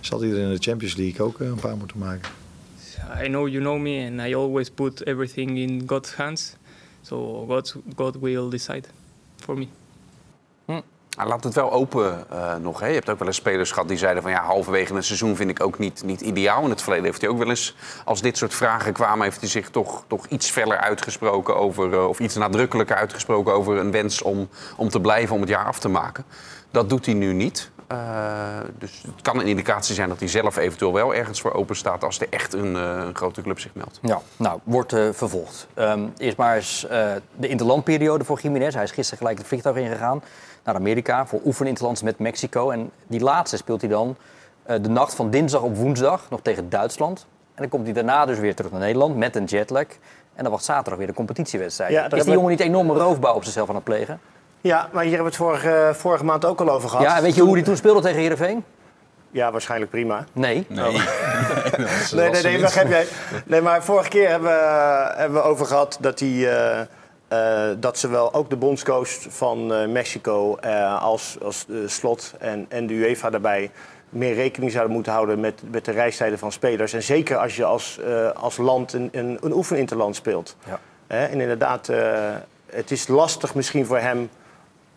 zal 0.00 0.20
hij 0.20 0.30
er 0.30 0.38
in 0.38 0.50
de 0.50 0.62
Champions 0.62 0.96
League 0.96 1.26
ook 1.26 1.40
eh, 1.40 1.46
een 1.46 1.60
paar 1.60 1.76
moeten 1.76 1.98
maken. 1.98 2.30
I 3.24 3.28
know 3.28 3.48
you 3.48 3.60
know 3.60 3.78
me, 3.78 4.06
and 4.06 4.20
I 4.20 4.34
always 4.34 4.70
put 4.70 5.06
everything 5.06 5.58
in 5.58 5.82
God's 5.86 6.14
hands. 6.14 6.56
So 7.02 7.44
God 7.48 7.76
God 7.96 8.16
will 8.20 8.50
decide 8.50 8.84
for 9.36 9.58
me. 9.58 9.66
Hij 11.16 11.26
laat 11.28 11.44
het 11.44 11.54
wel 11.54 11.72
open 11.72 12.30
eh, 12.30 12.56
nog. 12.56 12.80
Hè. 12.80 12.86
Je 12.86 12.94
hebt 12.94 13.10
ook 13.10 13.18
wel 13.18 13.26
eens 13.26 13.36
spelers 13.36 13.72
gehad 13.72 13.88
die 13.88 13.98
zeiden 13.98 14.22
van 14.22 14.30
ja, 14.30 14.44
halverwege 14.44 14.94
een 14.94 15.02
seizoen 15.02 15.36
vind 15.36 15.50
ik 15.50 15.62
ook 15.62 15.78
niet, 15.78 16.02
niet 16.04 16.20
ideaal. 16.20 16.62
In 16.64 16.70
het 16.70 16.82
verleden 16.82 17.04
heeft 17.04 17.20
hij 17.20 17.30
ook 17.30 17.38
wel 17.38 17.48
eens, 17.48 17.76
als 18.04 18.20
dit 18.20 18.36
soort 18.36 18.54
vragen 18.54 18.92
kwamen, 18.92 19.24
heeft 19.24 19.40
hij 19.40 19.48
zich 19.48 19.70
toch, 19.70 20.04
toch 20.06 20.26
iets 20.26 20.50
feller 20.50 20.78
uitgesproken 20.78 21.56
over, 21.56 21.92
eh, 21.92 22.08
of 22.08 22.20
iets 22.20 22.34
nadrukkelijker 22.34 22.96
uitgesproken 22.96 23.52
over 23.52 23.78
een 23.78 23.90
wens 23.90 24.22
om, 24.22 24.48
om 24.76 24.88
te 24.88 25.00
blijven, 25.00 25.34
om 25.34 25.40
het 25.40 25.50
jaar 25.50 25.64
af 25.64 25.78
te 25.78 25.88
maken. 25.88 26.24
Dat 26.70 26.88
doet 26.88 27.06
hij 27.06 27.14
nu 27.14 27.32
niet. 27.32 27.70
Eh, 27.90 27.96
dus 28.78 29.02
het 29.14 29.22
kan 29.22 29.40
een 29.40 29.46
indicatie 29.46 29.94
zijn 29.94 30.08
dat 30.08 30.18
hij 30.18 30.28
zelf 30.28 30.56
eventueel 30.56 30.92
wel 30.92 31.14
ergens 31.14 31.40
voor 31.40 31.52
open 31.52 31.76
staat 31.76 32.04
als 32.04 32.20
er 32.20 32.26
echt 32.30 32.52
een, 32.52 32.76
eh, 32.76 33.02
een 33.06 33.14
grote 33.14 33.42
club 33.42 33.58
zich 33.58 33.74
meldt. 33.74 33.98
Ja, 34.02 34.20
nou, 34.36 34.60
wordt 34.64 34.92
eh, 34.92 35.08
vervolgd. 35.12 35.66
Ehm, 35.74 36.06
eerst 36.16 36.36
maar 36.36 36.56
eens 36.56 36.86
eh, 36.86 37.12
de 37.36 37.48
interlandperiode 37.48 38.24
voor 38.24 38.40
Jiménez. 38.40 38.74
Hij 38.74 38.82
is 38.82 38.90
gisteren 38.90 39.18
gelijk 39.18 39.38
het 39.38 39.46
vliegtuig 39.46 39.76
ingegaan 39.76 40.22
naar 40.64 40.74
Amerika 40.74 41.26
voor 41.26 41.40
oefeninterlands 41.44 42.02
met 42.02 42.18
Mexico. 42.18 42.70
En 42.70 42.90
die 43.06 43.20
laatste 43.20 43.56
speelt 43.56 43.80
hij 43.80 43.90
dan 43.90 44.16
eh, 44.62 44.76
de 44.82 44.88
nacht 44.88 45.14
van 45.14 45.30
dinsdag 45.30 45.62
op 45.62 45.76
woensdag 45.76 46.30
nog 46.30 46.40
tegen 46.42 46.68
Duitsland. 46.68 47.26
En 47.54 47.62
dan 47.62 47.68
komt 47.68 47.84
hij 47.84 47.92
daarna 47.92 48.26
dus 48.26 48.38
weer 48.38 48.54
terug 48.54 48.70
naar 48.70 48.80
Nederland 48.80 49.16
met 49.16 49.36
een 49.36 49.44
jetlag. 49.44 49.86
En 50.34 50.42
dan 50.42 50.50
wacht 50.52 50.64
zaterdag 50.64 50.98
weer 50.98 51.06
de 51.06 51.14
competitiewedstrijd. 51.14 51.92
Ja, 51.92 52.10
is 52.10 52.24
die 52.24 52.32
jongen 52.32 52.50
niet 52.50 52.60
enorme 52.60 52.94
roofbouw 52.94 53.34
op 53.34 53.44
zichzelf 53.44 53.68
aan 53.68 53.74
het 53.74 53.84
plegen? 53.84 54.20
Ja, 54.60 54.88
maar 54.92 55.04
hier 55.04 55.14
hebben 55.14 55.32
we 55.32 55.36
het 55.36 55.48
vorige, 55.48 55.90
vorige 55.94 56.24
maand 56.24 56.44
ook 56.44 56.60
al 56.60 56.70
over 56.70 56.88
gehad. 56.88 57.04
Ja, 57.04 57.22
weet 57.22 57.34
je 57.34 57.42
hoe 57.42 57.54
hij 57.54 57.62
toen 57.62 57.76
speelde 57.76 58.00
tegen 58.00 58.20
Heerenveen? 58.20 58.64
Ja, 59.30 59.50
waarschijnlijk 59.52 59.90
prima. 59.90 60.24
Nee. 60.32 60.66
Nee. 60.68 60.92
Nee, 62.12 62.30
nee, 62.30 62.42
nee, 62.42 62.60
begrijp 62.60 62.88
jij. 62.88 63.06
Nee, 63.46 63.60
maar 63.60 63.84
vorige 63.84 64.08
keer 64.08 64.28
hebben 64.28 64.50
we, 64.50 65.12
hebben 65.16 65.42
we 65.42 65.46
over 65.46 65.66
gehad 65.66 65.98
dat, 66.00 66.18
die, 66.18 66.48
eh, 66.48 66.80
eh, 67.28 67.76
dat 67.78 67.98
zowel 67.98 68.34
ook 68.34 68.50
de 68.50 68.56
bondscoach 68.56 69.08
van 69.28 69.72
eh, 69.74 69.88
Mexico 69.88 70.56
eh, 70.56 71.02
als, 71.02 71.36
als 71.42 71.64
de 71.66 71.88
slot 71.88 72.34
en, 72.38 72.66
en 72.68 72.86
de 72.86 72.94
UEFA 72.94 73.30
daarbij 73.30 73.70
meer 74.10 74.34
rekening 74.34 74.72
zouden 74.72 74.94
moeten 74.94 75.12
houden 75.12 75.40
met, 75.40 75.62
met 75.70 75.84
de 75.84 75.90
reistijden 75.92 76.38
van 76.38 76.52
spelers. 76.52 76.92
En 76.92 77.02
zeker 77.02 77.36
als 77.36 77.56
je 77.56 77.64
als, 77.64 77.98
eh, 77.98 78.30
als 78.30 78.56
land 78.56 78.92
een, 78.92 79.08
een, 79.12 79.38
een 79.40 79.52
oefeninterland 79.52 80.16
speelt. 80.16 80.56
Ja. 80.66 80.80
Hè, 81.06 81.24
en 81.24 81.40
inderdaad, 81.40 81.88
eh, 81.88 81.98
het 82.72 82.90
is 82.90 83.08
lastig 83.08 83.54
misschien 83.54 83.86
voor 83.86 83.98
hem 83.98 84.30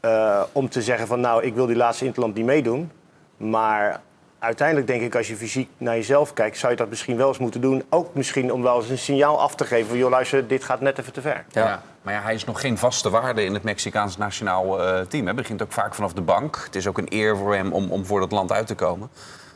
eh, 0.04 0.42
om 0.52 0.70
te 0.70 0.82
zeggen 0.82 1.08
van 1.08 1.20
nou, 1.20 1.44
ik 1.44 1.54
wil 1.54 1.66
die 1.66 1.76
laatste 1.76 2.06
interland 2.06 2.36
niet 2.36 2.46
meedoen. 2.46 2.92
Maar 3.38 4.02
uiteindelijk 4.40 4.88
denk 4.88 5.02
ik, 5.02 5.16
als 5.16 5.28
je 5.28 5.36
fysiek 5.36 5.70
naar 5.78 5.96
jezelf 5.96 6.34
kijkt, 6.34 6.58
zou 6.58 6.72
je 6.72 6.78
dat 6.78 6.90
misschien 6.90 7.18
wel 7.18 7.28
eens 7.28 7.38
moeten 7.38 7.62
doen. 7.62 7.84
Ook 7.90 8.14
misschien 8.14 8.54
om 8.54 8.62
wel 8.62 8.76
eens 8.76 8.90
een 8.90 8.98
signaal 8.98 9.42
af 9.42 9.56
te 9.56 9.66
geven 9.66 9.88
van 9.88 9.98
joh, 9.98 10.10
luister, 10.10 10.48
dit 10.48 10.64
gaat 10.64 10.82
net 10.82 11.00
even 11.00 11.14
te 11.14 11.22
ver. 11.22 11.46
Ja. 11.50 11.66
Ja. 11.66 11.82
Maar 12.02 12.14
ja, 12.14 12.22
hij 12.22 12.34
is 12.34 12.46
nog 12.46 12.62
geen 12.62 12.78
vaste 12.78 13.10
waarde 13.10 13.44
in 13.44 13.54
het 13.54 13.64
Mexicaans 13.64 14.18
nationaal 14.18 14.84
eh, 14.84 15.00
team. 15.02 15.26
Hij 15.26 15.36
begint 15.36 15.62
ook 15.62 15.72
vaak 15.72 15.96
vanaf 15.96 16.14
de 16.14 16.22
bank. 16.22 16.62
Het 16.66 16.76
is 16.76 16.88
ook 16.88 16.98
een 16.98 17.08
eer 17.10 17.38
voor 17.38 17.56
hem 17.56 17.74
om, 17.74 17.92
om 17.92 18.06
voor 18.06 18.20
dat 18.20 18.32
land 18.32 18.52
uit 18.52 18.68
te 18.68 18.76
komen. 18.76 19.10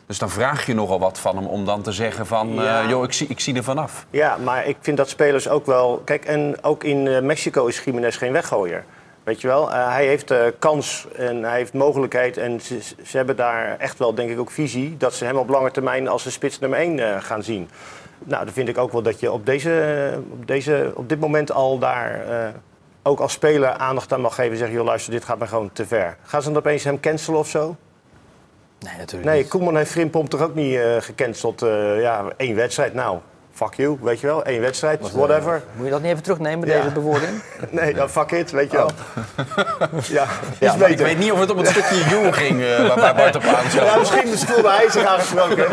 Dus 0.05 0.17
dan 0.17 0.29
vraag 0.29 0.65
je 0.65 0.73
nogal 0.73 0.99
wat 0.99 1.19
van 1.19 1.35
hem 1.35 1.45
om 1.45 1.65
dan 1.65 1.81
te 1.81 1.91
zeggen 1.91 2.25
van... 2.25 2.61
eh, 2.61 2.89
joh, 2.89 3.03
ik 3.03 3.13
zie, 3.13 3.27
ik 3.27 3.39
zie 3.39 3.55
er 3.55 3.63
vanaf. 3.63 4.05
Ja, 4.09 4.37
maar 4.43 4.65
ik 4.67 4.77
vind 4.81 4.97
dat 4.97 5.09
spelers 5.09 5.49
ook 5.49 5.65
wel. 5.65 6.01
Kijk, 6.05 6.25
en 6.25 6.57
ook 6.61 6.83
in 6.83 7.07
eh, 7.07 7.21
Mexico 7.21 7.65
is 7.65 7.83
Jiménez 7.83 8.17
geen 8.17 8.31
weggooier. 8.31 8.85
Weet 9.27 9.41
je 9.41 9.47
wel, 9.47 9.71
Eh, 9.71 9.91
hij 9.91 10.05
heeft 10.05 10.31
eh, 10.31 10.45
kans 10.59 11.07
en 11.15 11.43
hij 11.43 11.57
heeft 11.57 11.73
mogelijkheid. 11.73 12.37
En 12.37 12.61
ze, 12.61 12.79
ze 13.03 13.17
hebben 13.17 13.35
daar 13.35 13.77
echt 13.79 13.99
wel, 13.99 14.13
denk 14.15 14.29
ik, 14.29 14.39
ook 14.39 14.51
visie. 14.51 14.97
Dat 14.97 15.13
ze 15.13 15.25
hem 15.25 15.37
op 15.37 15.49
lange 15.49 15.71
termijn 15.71 16.07
als 16.07 16.25
een 16.25 16.31
spits 16.31 16.59
nummer 16.59 16.79
1 16.79 17.21
gaan 17.21 17.43
zien. 17.43 17.69
Nou, 18.23 18.45
dan 18.45 18.53
vind 18.53 18.67
ik 18.69 18.77
ook 18.77 18.91
wel 18.91 19.01
dat 19.01 19.19
je 19.19 19.31
op, 19.31 19.45
deze, 19.45 20.13
op, 20.31 20.47
deze, 20.47 20.91
op 20.95 21.09
dit 21.09 21.19
moment 21.19 21.51
al 21.51 21.79
daar 21.79 22.27
eh, 22.29 22.49
ook 23.03 23.19
als 23.19 23.31
speler 23.33 23.69
aandacht 23.69 24.13
aan 24.13 24.21
mag 24.21 24.35
geven. 24.35 24.57
Zeggen, 24.57 24.75
joh, 24.75 24.85
luister, 24.85 25.11
dit 25.11 25.25
gaat 25.25 25.39
me 25.39 25.47
gewoon 25.47 25.69
te 25.73 25.85
ver. 25.85 26.17
Gaan 26.23 26.41
ze 26.41 26.47
dan 26.47 26.57
opeens 26.57 26.83
hem 26.83 26.99
cancelen 26.99 27.39
of 27.39 27.47
zo? 27.47 27.75
Nee, 28.79 28.97
natuurlijk 28.97 29.29
Nee, 29.29 29.41
niet. 29.41 29.49
Koeman 29.49 29.77
heeft 29.77 29.91
Frimpomp 29.91 30.29
toch 30.29 30.41
ook 30.41 30.55
niet 30.55 30.75
eh, 30.75 30.95
gecanceld. 30.99 31.61
eh, 31.61 32.01
ja, 32.01 32.25
één 32.37 32.55
wedstrijd. 32.55 32.93
Nou, 32.93 33.19
fuck 33.57 33.73
you, 33.73 33.97
weet 34.01 34.19
je 34.19 34.27
wel. 34.27 34.43
Één 34.43 34.61
wedstrijd, 34.61 34.99
eh, 34.99 35.11
whatever. 35.11 35.61
Moet 35.75 35.85
je 35.85 35.91
dat 35.91 36.01
niet 36.01 36.11
even 36.11 36.23
terugnemen, 36.23 36.67
Ja. 36.67 36.81
deze 36.81 36.93
bewoording? 36.93 37.31
Nee, 37.69 37.93
dan 37.93 38.09
fuck 38.09 38.31
it, 38.31 38.51
weet 38.51 38.71
je 38.71 38.77
wel. 38.77 38.91
Ja, 40.17 40.23
is 40.59 40.73
Ja, 40.73 40.85
ik 40.85 40.97
weet 40.97 41.17
niet 41.17 41.31
of 41.31 41.39
het 41.39 41.51
om 41.51 41.57
het 41.57 41.67
stukje 41.67 42.03
joe 42.09 42.33
ging 42.33 42.61
eh, 42.61 42.95
waar, 42.95 43.15
Bart 43.15 43.35
op 43.35 43.43
aanzet. 43.43 43.73
Ja, 43.83 43.97
misschien 43.97 44.37
voelde 44.37 44.69
hij 44.69 44.89
zich 44.89 45.05
aangesproken. 45.05 45.65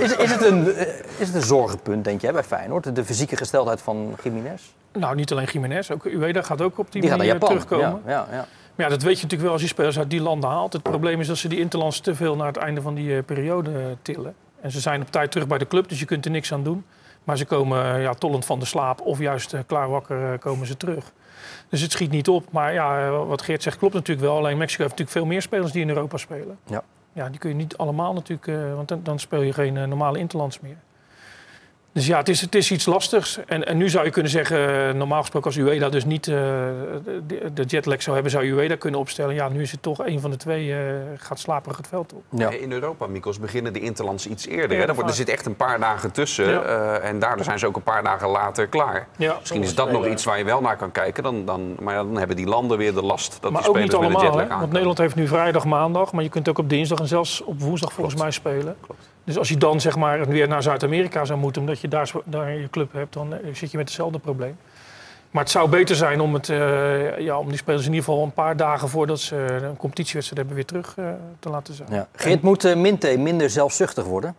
Is, 0.00 0.16
is, 0.16 0.30
het 0.30 0.44
een, 0.44 0.74
eh, 0.74 0.86
is 1.18 1.26
het 1.26 1.34
een 1.34 1.42
zorgenpunt, 1.42 2.04
denk 2.04 2.20
jij, 2.20 2.32
bij 2.32 2.42
Feyenoord? 2.44 2.96
De 2.96 3.04
fysieke 3.04 3.36
gesteldheid 3.36 3.80
van 3.82 4.16
Jiménez? 4.22 4.62
Nou, 4.92 5.14
niet 5.14 5.32
alleen 5.32 5.48
Jiménez, 5.52 5.90
ook 5.90 6.04
Ueda 6.04 6.42
gaat 6.42 6.60
ook 6.62 6.78
op 6.78 6.92
die, 6.92 7.00
Die 7.00 7.10
gaat 7.10 7.18
naar 7.18 7.26
manier 7.28 7.42
Japan. 7.42 7.48
terugkomen. 7.48 8.02
Ja, 8.06 8.12
ja, 8.12 8.26
ja. 8.36 8.46
Maar 8.74 8.86
ja, 8.86 8.92
dat 8.92 9.02
weet 9.02 9.16
je 9.16 9.22
natuurlijk 9.22 9.42
wel 9.42 9.52
als 9.52 9.62
je 9.62 9.68
spelers 9.68 9.98
uit 9.98 10.10
die 10.10 10.20
landen 10.20 10.50
haalt. 10.50 10.72
Het 10.72 10.82
probleem 10.82 11.20
is 11.20 11.26
dat 11.26 11.36
ze 11.36 11.48
die 11.48 11.58
interlands 11.58 12.00
te 12.00 12.14
veel 12.14 12.36
naar 12.36 12.46
het 12.46 12.56
einde 12.56 12.80
van 12.80 12.94
die 12.94 13.22
periode 13.22 13.70
tillen. 14.02 14.34
En 14.64 14.70
ze 14.70 14.80
zijn 14.80 15.02
op 15.02 15.10
tijd 15.10 15.30
terug 15.30 15.46
bij 15.46 15.58
de 15.58 15.66
club, 15.66 15.88
dus 15.88 16.00
je 16.00 16.04
kunt 16.04 16.24
er 16.24 16.30
niks 16.30 16.52
aan 16.52 16.62
doen. 16.62 16.84
Maar 17.24 17.36
ze 17.36 17.44
komen 17.44 17.94
eh, 17.94 18.02
ja, 18.02 18.14
tollend 18.14 18.44
van 18.44 18.58
de 18.58 18.64
slaap 18.64 19.00
of 19.00 19.18
juist 19.18 19.52
eh, 19.52 19.60
klaar 19.66 19.88
wakker 19.88 20.32
eh, 20.32 20.38
komen 20.38 20.66
ze 20.66 20.76
terug. 20.76 21.12
Dus 21.68 21.80
het 21.80 21.92
schiet 21.92 22.10
niet 22.10 22.28
op. 22.28 22.52
Maar 22.52 22.72
ja, 22.72 23.10
wat 23.10 23.42
Geert 23.42 23.62
zegt 23.62 23.78
klopt 23.78 23.94
natuurlijk 23.94 24.26
wel. 24.26 24.36
Alleen 24.36 24.58
Mexico 24.58 24.82
heeft 24.82 24.98
natuurlijk 24.98 25.18
veel 25.18 25.26
meer 25.26 25.42
spelers 25.42 25.72
die 25.72 25.82
in 25.82 25.88
Europa 25.88 26.16
spelen. 26.16 26.58
Ja. 26.64 26.82
Ja, 27.12 27.28
die 27.28 27.38
kun 27.38 27.50
je 27.50 27.56
niet 27.56 27.76
allemaal 27.76 28.12
natuurlijk, 28.12 28.74
want 28.74 28.88
dan, 28.88 29.00
dan 29.02 29.18
speel 29.18 29.42
je 29.42 29.52
geen 29.52 29.88
normale 29.88 30.18
interlands 30.18 30.60
meer. 30.60 30.76
Dus 31.94 32.06
ja, 32.06 32.18
het 32.18 32.28
is, 32.28 32.40
het 32.40 32.54
is 32.54 32.70
iets 32.70 32.86
lastigs. 32.86 33.38
En, 33.46 33.66
en 33.66 33.76
nu 33.76 33.88
zou 33.88 34.04
je 34.04 34.10
kunnen 34.10 34.30
zeggen, 34.30 34.88
eh, 34.88 34.94
normaal 34.94 35.20
gesproken 35.20 35.50
als 35.50 35.58
Ueda 35.58 35.88
dus 35.88 36.04
niet 36.04 36.26
eh, 36.28 36.34
de, 37.26 37.50
de 37.54 37.62
jetlag 37.62 38.02
zou 38.02 38.14
hebben, 38.14 38.32
zou 38.32 38.50
Ueda 38.52 38.76
kunnen 38.76 39.00
opstellen. 39.00 39.34
Ja, 39.34 39.48
nu 39.48 39.62
is 39.62 39.70
het 39.72 39.82
toch 39.82 40.06
een 40.06 40.20
van 40.20 40.30
de 40.30 40.36
twee 40.36 40.72
eh, 40.74 40.78
gaat 41.16 41.38
slaperig 41.38 41.76
het 41.76 41.86
veld 41.88 42.12
op. 42.12 42.22
Ja. 42.30 42.50
In 42.50 42.72
Europa, 42.72 43.06
Mikos, 43.06 43.38
beginnen 43.38 43.72
de 43.72 43.80
Interlands 43.80 44.26
iets 44.26 44.46
eerder. 44.46 44.72
Ja, 44.72 44.80
hè? 44.80 44.86
Daar 44.86 44.94
wordt- 44.94 45.00
vaak. 45.00 45.08
er 45.08 45.14
zit 45.14 45.28
echt 45.28 45.46
een 45.46 45.56
paar 45.56 45.80
dagen 45.80 46.10
tussen. 46.12 46.50
Ja. 46.50 46.62
eh, 46.62 47.08
en 47.08 47.18
daardoor 47.18 47.44
zijn 47.44 47.58
ze 47.58 47.66
ook 47.66 47.76
een 47.76 47.82
paar 47.82 48.02
dagen 48.02 48.28
later 48.28 48.66
klaar. 48.66 49.06
Ja, 49.16 49.36
Misschien 49.38 49.62
is 49.62 49.74
dat 49.74 49.92
nog 49.92 50.06
iets 50.06 50.24
waar 50.24 50.38
je 50.38 50.44
wel 50.44 50.60
naar 50.60 50.76
kan 50.76 50.92
kijken. 50.92 51.22
Dan, 51.22 51.44
dan, 51.44 51.76
maar 51.80 51.94
dan 51.94 52.16
hebben 52.16 52.36
die 52.36 52.46
landen 52.46 52.78
weer 52.78 52.94
de 52.94 53.02
last 53.02 53.38
dat 53.40 53.50
maar 53.50 53.60
die 53.60 53.70
ook 53.70 53.76
niet 53.76 53.92
spelers 53.92 54.12
met 54.12 54.16
allemaal, 54.16 54.20
een 54.20 54.26
hè? 54.26 54.26
jetlag 54.26 54.48
want 54.48 54.50
aankomen. 54.50 54.72
Nederland 54.72 54.98
heeft 54.98 55.14
nu 55.14 55.26
vrijdag, 55.28 55.64
maandag, 55.64 56.12
maar 56.12 56.22
je 56.22 56.28
kunt 56.28 56.48
ook 56.48 56.58
op 56.58 56.68
dinsdag 56.68 56.98
en 56.98 57.06
zelfs 57.08 57.40
op 57.42 57.60
woensdag 57.60 57.92
volgens 57.92 58.16
mij 58.16 58.30
spelen. 58.30 58.76
Klopt. 58.80 59.12
Dus 59.24 59.38
als 59.38 59.48
je 59.48 59.56
dan 59.56 59.80
zeg 59.80 59.96
maar 59.96 60.26
weer 60.26 60.48
naar 60.48 60.62
Zuid-Amerika 60.62 61.24
zou 61.24 61.38
moeten, 61.38 61.60
omdat 61.60 61.80
je 61.80 61.88
daar, 61.88 62.10
daar 62.24 62.52
je 62.52 62.70
club 62.70 62.92
hebt, 62.92 63.12
dan 63.12 63.34
eh, 63.34 63.54
zit 63.54 63.70
je 63.70 63.76
met 63.76 63.86
hetzelfde 63.86 64.18
probleem. 64.18 64.56
Maar 65.30 65.42
het 65.42 65.52
zou 65.52 65.68
beter 65.68 65.96
zijn 65.96 66.20
om, 66.20 66.34
het, 66.34 66.48
eh, 66.48 67.18
ja, 67.18 67.38
om 67.38 67.48
die 67.48 67.56
spelers 67.56 67.86
in 67.86 67.92
ieder 67.92 68.04
geval 68.04 68.24
een 68.24 68.32
paar 68.32 68.56
dagen 68.56 68.88
voordat 68.88 69.20
ze 69.20 69.36
een 69.36 69.76
competitiewedstrijd 69.76 70.36
hebben 70.36 70.54
weer 70.54 70.64
terug 70.64 70.94
eh, 70.96 71.04
te 71.38 71.48
laten 71.48 71.74
zijn. 71.74 71.88
Ja. 71.92 72.08
Geert, 72.14 72.42
moet 72.42 72.64
eh, 72.64 72.76
Minte 72.76 73.18
minder 73.18 73.50
zelfzuchtig 73.50 74.04
worden? 74.04 74.36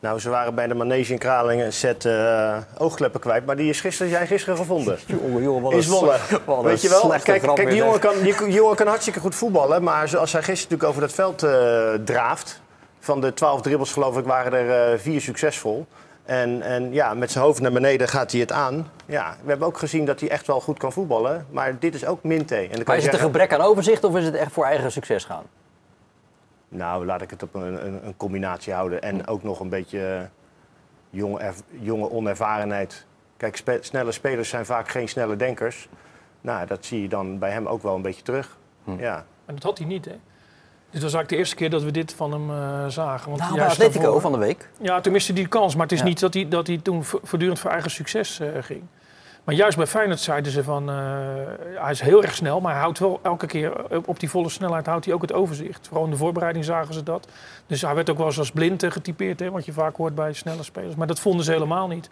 Nou, 0.00 0.18
ze 0.20 0.30
waren 0.30 0.54
bij 0.54 0.66
de 0.66 0.74
manege 0.74 1.12
in 1.12 1.18
Kralingen 1.18 1.66
een 1.66 1.72
set 1.72 2.04
eh, 2.04 2.56
oogkleppen 2.78 3.20
kwijt. 3.20 3.46
Maar 3.46 3.56
die 3.56 3.68
is 3.68 3.80
gisteren, 3.80 4.12
jij 4.12 4.26
gisteren 4.26 4.56
gevonden. 4.56 4.98
Jongen, 5.06 5.42
jongen, 5.42 5.62
wat 5.62 5.72
In 5.72 5.82
Zwolle. 5.82 6.16
Weet 6.62 6.82
je 6.82 6.88
wel? 6.88 7.08
Kijk, 7.22 7.42
kijk 7.42 7.68
die, 7.68 7.76
jongen 7.76 8.00
kan, 8.00 8.14
die, 8.22 8.36
die 8.36 8.52
jongen 8.52 8.76
kan 8.76 8.86
hartstikke 8.86 9.20
goed 9.20 9.34
voetballen. 9.34 9.82
Maar 9.82 10.08
zoals 10.08 10.32
hij 10.32 10.42
gisteren 10.42 10.78
natuurlijk 10.78 10.88
over 10.88 11.00
dat 11.00 11.12
veld 11.12 11.42
eh, 11.42 12.04
draaft... 12.04 12.60
van 13.00 13.20
de 13.20 13.34
twaalf 13.34 13.60
dribbels 13.60 13.92
geloof 13.92 14.18
ik 14.18 14.24
waren 14.24 14.52
er 14.52 14.92
eh, 14.92 14.98
vier 14.98 15.20
succesvol. 15.20 15.86
En, 16.24 16.62
en 16.62 16.92
ja, 16.92 17.14
met 17.14 17.30
zijn 17.30 17.44
hoofd 17.44 17.60
naar 17.60 17.72
beneden 17.72 18.08
gaat 18.08 18.30
hij 18.32 18.40
het 18.40 18.52
aan. 18.52 18.90
Ja, 19.06 19.36
we 19.42 19.48
hebben 19.48 19.66
ook 19.66 19.78
gezien 19.78 20.04
dat 20.04 20.20
hij 20.20 20.28
echt 20.30 20.46
wel 20.46 20.60
goed 20.60 20.78
kan 20.78 20.92
voetballen. 20.92 21.46
Maar 21.50 21.78
dit 21.78 21.94
is 21.94 22.06
ook 22.06 22.22
Minte. 22.22 22.54
En 22.56 22.60
dan 22.60 22.70
kan 22.70 22.84
Maar 22.86 22.96
is 22.96 23.04
het 23.04 23.12
een 23.12 23.20
gebrek 23.20 23.52
aan 23.52 23.60
overzicht 23.60 24.04
of 24.04 24.16
is 24.16 24.24
het 24.24 24.34
echt 24.34 24.52
voor 24.52 24.64
eigen 24.64 24.92
succes 24.92 25.24
gaan? 25.24 25.44
Nou, 26.68 27.04
laat 27.06 27.22
ik 27.22 27.30
het 27.30 27.42
op 27.42 27.54
een, 27.54 27.86
een, 27.86 28.06
een 28.06 28.16
combinatie 28.16 28.72
houden. 28.72 29.02
En 29.02 29.26
ook 29.26 29.42
nog 29.42 29.60
een 29.60 29.68
beetje 29.68 30.06
eh, 30.06 30.20
jonge, 31.10 31.52
jonge 31.68 32.10
onervarenheid. 32.10 33.06
Kijk, 33.36 33.56
spe- 33.56 33.78
snelle 33.80 34.12
spelers 34.12 34.48
zijn 34.48 34.66
vaak 34.66 34.88
geen 34.88 35.08
snelle 35.08 35.36
denkers. 35.36 35.88
Nou, 36.40 36.66
dat 36.66 36.84
zie 36.84 37.02
je 37.02 37.08
dan 37.08 37.38
bij 37.38 37.50
hem 37.50 37.66
ook 37.66 37.82
wel 37.82 37.94
een 37.94 38.02
beetje 38.02 38.22
terug. 38.22 38.58
Ja. 38.98 39.24
En 39.46 39.54
dat 39.54 39.62
had 39.62 39.78
hij 39.78 39.86
niet, 39.86 40.04
hè? 40.04 40.18
Dit 40.90 41.02
was 41.02 41.12
eigenlijk 41.14 41.28
de 41.28 41.36
eerste 41.36 41.54
keer 41.56 41.70
dat 41.70 41.82
we 41.82 41.90
dit 41.90 42.12
van 42.12 42.32
hem 42.32 42.50
eh, 42.50 42.86
zagen. 42.88 43.28
Want 43.30 43.42
Nou, 43.42 43.54
bij 43.54 43.66
Atletico 43.66 44.02
daarvoor- 44.02 44.20
van 44.20 44.32
de 44.32 44.38
week. 44.38 44.68
Ja, 44.80 45.00
toen 45.00 45.12
miste 45.12 45.32
hij 45.32 45.40
die 45.40 45.50
kans. 45.50 45.74
Maar 45.74 45.82
het 45.82 45.92
is 45.92 45.98
Ja. 45.98 46.04
niet 46.04 46.20
dat 46.20 46.34
hij, 46.34 46.48
dat 46.48 46.66
hij 46.66 46.78
toen 46.82 47.04
vo- 47.04 47.20
voortdurend 47.22 47.58
voor 47.58 47.70
eigen 47.70 47.90
succes 47.90 48.40
eh, 48.40 48.48
ging. 48.60 48.82
Maar 49.44 49.54
juist 49.54 49.76
bij 49.76 49.86
Feyenoord 49.86 50.20
zeiden 50.20 50.52
ze 50.52 50.64
van... 50.64 50.88
eh, 50.90 50.94
hij 51.74 51.90
is 51.90 52.00
heel 52.00 52.22
erg 52.22 52.34
snel, 52.34 52.60
maar 52.60 52.72
hij 52.72 52.80
houdt 52.80 52.98
wel 52.98 53.20
elke 53.22 53.46
keer... 53.46 53.72
op 54.04 54.20
die 54.20 54.30
volle 54.30 54.48
snelheid 54.48 54.86
houdt 54.86 55.04
hij 55.04 55.14
ook 55.14 55.22
het 55.22 55.32
overzicht. 55.32 55.86
Vooral 55.88 56.04
in 56.04 56.10
de 56.10 56.16
voorbereiding 56.16 56.64
zagen 56.64 56.94
ze 56.94 57.02
dat. 57.02 57.28
Dus 57.66 57.82
hij 57.82 57.94
werd 57.94 58.10
ook 58.10 58.16
wel 58.18 58.26
eens 58.26 58.38
als 58.38 58.50
blind 58.50 58.84
getypeerd, 58.88 59.40
hè, 59.40 59.50
wat 59.50 59.64
je 59.64 59.72
vaak 59.72 59.96
hoort 59.96 60.14
bij 60.14 60.32
snelle 60.32 60.62
spelers. 60.62 60.94
Maar 60.94 61.06
dat 61.06 61.20
vonden 61.20 61.44
ze 61.44 61.52
helemaal 61.52 61.88
niet. 61.88 62.10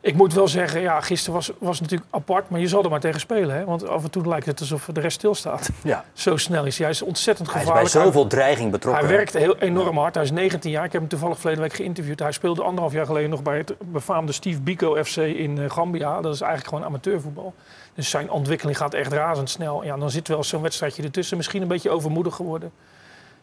Ik 0.00 0.14
moet 0.14 0.34
wel 0.34 0.48
zeggen, 0.48 0.80
ja, 0.80 1.00
gisteren 1.00 1.34
was, 1.34 1.50
was 1.58 1.80
natuurlijk 1.80 2.10
apart, 2.14 2.50
maar 2.50 2.60
je 2.60 2.68
zal 2.68 2.84
er 2.84 2.90
maar 2.90 3.00
tegen 3.00 3.20
spelen. 3.20 3.56
Hè? 3.56 3.64
Want 3.64 3.88
af 3.88 4.04
en 4.04 4.10
toe 4.10 4.28
lijkt 4.28 4.46
het 4.46 4.60
alsof 4.60 4.88
de 4.92 5.00
rest 5.00 5.16
stilstaat. 5.16 5.70
Ja. 5.82 6.04
Zo 6.12 6.36
snel 6.36 6.64
is 6.64 6.76
hij. 6.76 6.86
Hij 6.86 6.94
is 6.94 7.02
ontzettend 7.02 7.52
Hij 7.52 7.60
is 7.62 7.66
bij 7.68 7.76
gevaarlijk. 7.76 8.06
zoveel 8.06 8.26
dreiging 8.26 8.70
betrokken. 8.70 9.04
Hij 9.04 9.14
werkt 9.14 9.32
heel 9.32 9.56
enorm 9.56 9.98
hard. 9.98 10.14
Hij 10.14 10.24
is 10.24 10.30
19 10.30 10.70
jaar. 10.70 10.84
Ik 10.84 10.92
heb 10.92 11.00
hem 11.00 11.10
toevallig 11.10 11.38
verleden 11.38 11.62
week 11.62 11.72
geïnterviewd. 11.72 12.18
Hij 12.18 12.32
speelde 12.32 12.62
anderhalf 12.62 12.92
jaar 12.92 13.06
geleden 13.06 13.30
nog 13.30 13.42
bij 13.42 13.56
het 13.56 13.74
befaamde 13.78 14.32
Steve 14.32 14.60
Biko 14.60 15.04
FC 15.04 15.16
in 15.16 15.58
eh, 15.58 15.70
Gambia. 15.70 16.20
Dat 16.20 16.34
is 16.34 16.40
eigenlijk 16.40 16.70
gewoon 16.70 16.84
amateurvoetbal. 16.88 17.54
Dus 17.94 18.10
zijn 18.10 18.30
ontwikkeling 18.30 18.76
gaat 18.76 18.94
echt 18.94 19.12
razendsnel. 19.12 19.84
Ja, 19.84 19.96
dan 19.96 20.10
zit 20.10 20.28
wel 20.28 20.44
zo'n 20.44 20.62
wedstrijdje 20.62 21.02
ertussen. 21.02 21.36
Misschien 21.36 21.62
een 21.62 21.68
beetje 21.68 21.90
overmoedig 21.90 22.34
geworden. 22.34 22.72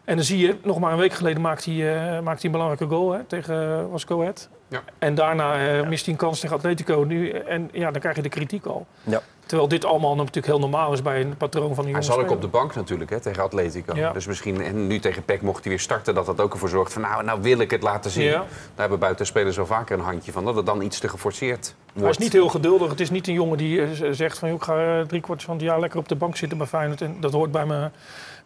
En 0.06 0.16
dan 0.16 0.24
zie 0.24 0.38
je, 0.38 0.56
nog 0.62 0.78
maar 0.78 0.92
een 0.92 0.98
week 0.98 1.12
geleden 1.12 1.42
maakt 1.42 1.64
hij, 1.64 1.74
eh, 1.74 2.20
maakt 2.22 2.42
hij 2.42 2.44
een 2.44 2.50
belangrijke 2.50 2.94
goal 2.94 3.12
hè, 3.12 3.24
tegen 3.24 3.62
uh, 3.62 3.90
was 3.90 4.04
Go 4.04 4.20
Ahead. 4.20 4.48
Ja. 4.68 4.82
En 4.98 5.14
daarna 5.14 5.66
eh, 5.66 5.88
mist 5.88 6.04
hij 6.04 6.14
een 6.14 6.20
kans 6.20 6.40
tegen 6.40 6.56
Atletico. 6.56 7.04
Nu, 7.06 7.30
en 7.30 7.68
ja, 7.72 7.90
dan 7.90 8.00
krijg 8.00 8.16
je 8.16 8.22
de 8.22 8.28
kritiek 8.28 8.66
al. 8.66 8.86
Ja. 9.02 9.22
Terwijl 9.46 9.68
dit 9.68 9.84
allemaal 9.84 10.14
natuurlijk 10.14 10.46
heel 10.46 10.58
normaal 10.58 10.92
is 10.92 11.02
bij 11.02 11.20
een 11.20 11.36
patroon 11.36 11.74
van 11.74 11.84
een 11.84 11.92
Hij 11.92 12.02
jonge 12.02 12.14
zal 12.14 12.20
ook 12.20 12.30
op 12.30 12.40
de 12.40 12.48
bank 12.48 12.74
natuurlijk 12.74 13.10
hè, 13.10 13.20
tegen 13.20 13.42
Atletico. 13.42 13.94
Ja. 13.96 14.12
Dus 14.12 14.26
misschien, 14.26 14.60
en 14.60 14.86
nu 14.86 14.98
tegen 14.98 15.24
PEC 15.24 15.42
mocht 15.42 15.60
hij 15.62 15.72
weer 15.72 15.80
starten, 15.80 16.14
dat 16.14 16.26
dat 16.26 16.40
ook 16.40 16.52
ervoor 16.52 16.68
zorgt 16.68 16.92
van 16.92 17.02
nou, 17.02 17.24
nou 17.24 17.42
wil 17.42 17.58
ik 17.58 17.70
het 17.70 17.82
laten 17.82 18.10
zien. 18.10 18.24
Ja. 18.24 18.38
Daar 18.38 18.46
hebben 18.74 18.98
buitenspelers 18.98 19.56
wel 19.56 19.66
vaker 19.66 19.98
een 19.98 20.04
handje 20.04 20.32
van, 20.32 20.44
dat 20.44 20.56
het 20.56 20.66
dan 20.66 20.82
iets 20.82 20.98
te 20.98 21.08
geforceerd 21.08 21.74
wordt. 21.86 22.00
Hij 22.00 22.10
is 22.10 22.18
niet 22.18 22.32
heel 22.32 22.48
geduldig. 22.48 22.90
Het 22.90 23.00
is 23.00 23.10
niet 23.10 23.28
een 23.28 23.34
jongen 23.34 23.58
die 23.58 23.82
eh, 23.82 23.88
zegt 24.10 24.38
van... 24.38 24.48
"Joh, 24.48 24.56
ik 24.56 24.64
ga 24.64 24.98
eh, 24.98 25.06
drie 25.06 25.20
kwart 25.20 25.42
van 25.42 25.54
het 25.54 25.64
jaar 25.64 25.80
lekker 25.80 25.98
op 25.98 26.08
de 26.08 26.16
bank 26.16 26.36
zitten 26.36 26.58
bij 26.58 26.66
Feyenoord. 26.66 27.00
En 27.00 27.16
dat 27.20 27.32
hoort 27.32 27.52
bij 27.52 27.66
mijn, 27.66 27.92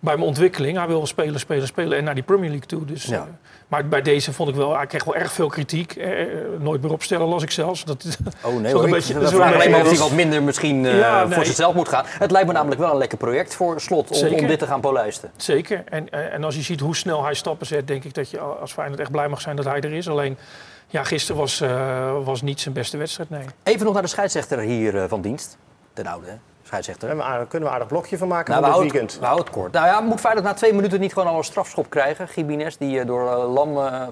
bij 0.01 0.15
mijn 0.17 0.27
ontwikkeling. 0.29 0.77
Hij 0.77 0.87
wil 0.87 1.07
spelen, 1.07 1.41
spelen, 1.41 1.67
spelen 1.67 1.99
en 1.99 2.05
naar 2.05 2.15
die 2.15 2.23
Premier 2.23 2.49
League 2.51 2.67
toe. 2.67 2.85
Dus, 2.85 3.05
Ja. 3.05 3.17
eh, 3.17 3.23
maar 3.69 3.89
bij 3.89 4.03
deze 4.03 4.33
vond 4.33 4.49
ik 4.49 4.55
wel... 4.55 4.77
Hij 4.77 4.87
kreeg 4.87 5.05
wel 5.05 5.15
erg 5.17 5.33
veel 5.33 5.49
kritiek. 5.49 5.97
Eh, 5.97 6.23
eh, 6.23 6.29
nooit 6.59 6.83
meer 6.83 6.93
opstellen 6.93 7.27
las 7.27 7.43
ik 7.43 7.51
zelfs. 7.51 7.85
Dat, 7.85 8.19
Oh 8.45 8.61
nee, 8.61 8.73
hoor. 8.75 8.85
Ik 8.87 8.93
beetje- 8.93 9.13
zo'n 9.13 9.29
vragen 9.29 9.55
alleen 9.55 9.71
maar 9.71 9.81
of 9.81 9.89
hij 9.89 9.99
wat 9.99 10.11
minder 10.13 10.43
misschien 10.43 10.87
eh, 10.87 10.99
Ja, 10.99 11.21
voor 11.27 11.37
nee. 11.37 11.45
zichzelf 11.45 11.75
moet 11.75 11.89
gaan. 11.89 12.05
Het 12.07 12.31
lijkt 12.31 12.47
me 12.47 12.53
namelijk 12.53 12.81
wel 12.81 12.91
een 12.91 12.99
lekker 12.99 13.19
project 13.19 13.55
voor 13.55 13.81
Slot 13.81 14.11
om, 14.11 14.17
Zeker. 14.17 14.41
om 14.41 14.47
dit 14.47 14.59
te 14.59 14.67
gaan 14.67 14.81
polijsten. 14.81 15.31
Zeker. 15.37 15.83
En, 15.89 16.11
en 16.33 16.45
als 16.45 16.55
je 16.55 16.63
ziet 16.63 16.81
hoe 16.81 16.97
snel 16.97 17.25
hij 17.25 17.35
stappen 17.35 17.67
zet... 17.67 17.87
denk 17.87 18.05
ik 18.05 18.15
dat 18.15 18.31
je 18.31 18.39
als 18.39 18.73
Feyenoord 18.73 19.01
echt 19.01 19.11
blij 19.11 19.29
mag 19.29 19.41
zijn 19.41 19.57
dat 19.57 19.65
hij 19.65 19.81
er 19.81 19.93
is. 19.93 20.09
Alleen... 20.09 20.37
Ja, 20.93 21.05
gisteren 21.05 21.41
was, 21.41 21.63
was 22.25 22.43
niet 22.43 22.61
zijn 22.61 22.75
beste 22.75 22.97
wedstrijd, 22.97 23.31
nee. 23.31 23.45
Even 23.63 23.85
nog 23.85 23.93
naar 23.93 24.03
de 24.03 24.09
scheidsrechter 24.09 24.59
hier 24.59 25.09
van 25.09 25.21
dienst. 25.21 25.57
Ten 25.93 26.07
oude, 26.07 26.27
hè? 26.27 26.35
Scheidsrechter. 26.71 27.09
Daar 27.09 27.17
kunnen 27.17 27.27
we 27.27 27.33
aardig- 27.33 27.49
kunnen 27.49 27.69
we 27.69 27.75
een 27.75 27.81
aardig 27.81 27.89
blokje 27.99 28.19
van 28.19 28.29
maken 28.29 28.53
Nou, 28.53 28.65
we, 28.67 28.71
van 28.73 28.83
dit 28.83 28.91
weekend. 28.93 29.19
we 29.19 29.25
houden 29.25 29.45
het 29.47 29.55
kort. 29.55 29.73
Nou 29.73 29.87
ja, 29.87 30.01
moet 30.01 30.21
Feyenoord 30.21 30.47
na 30.47 30.55
twee 30.55 30.73
minuten 30.75 31.01
niet 31.01 31.13
gewoon 31.13 31.29
al 31.29 31.37
een 31.37 31.45
strafschop 31.45 31.91
krijgen? 31.91 32.29
Gibines, 32.29 32.77
die 32.77 33.01
eh, 33.01 33.07
door 33.07 33.31
eh, 33.31 33.53
Lam 33.53 33.77
eh, 33.79 34.03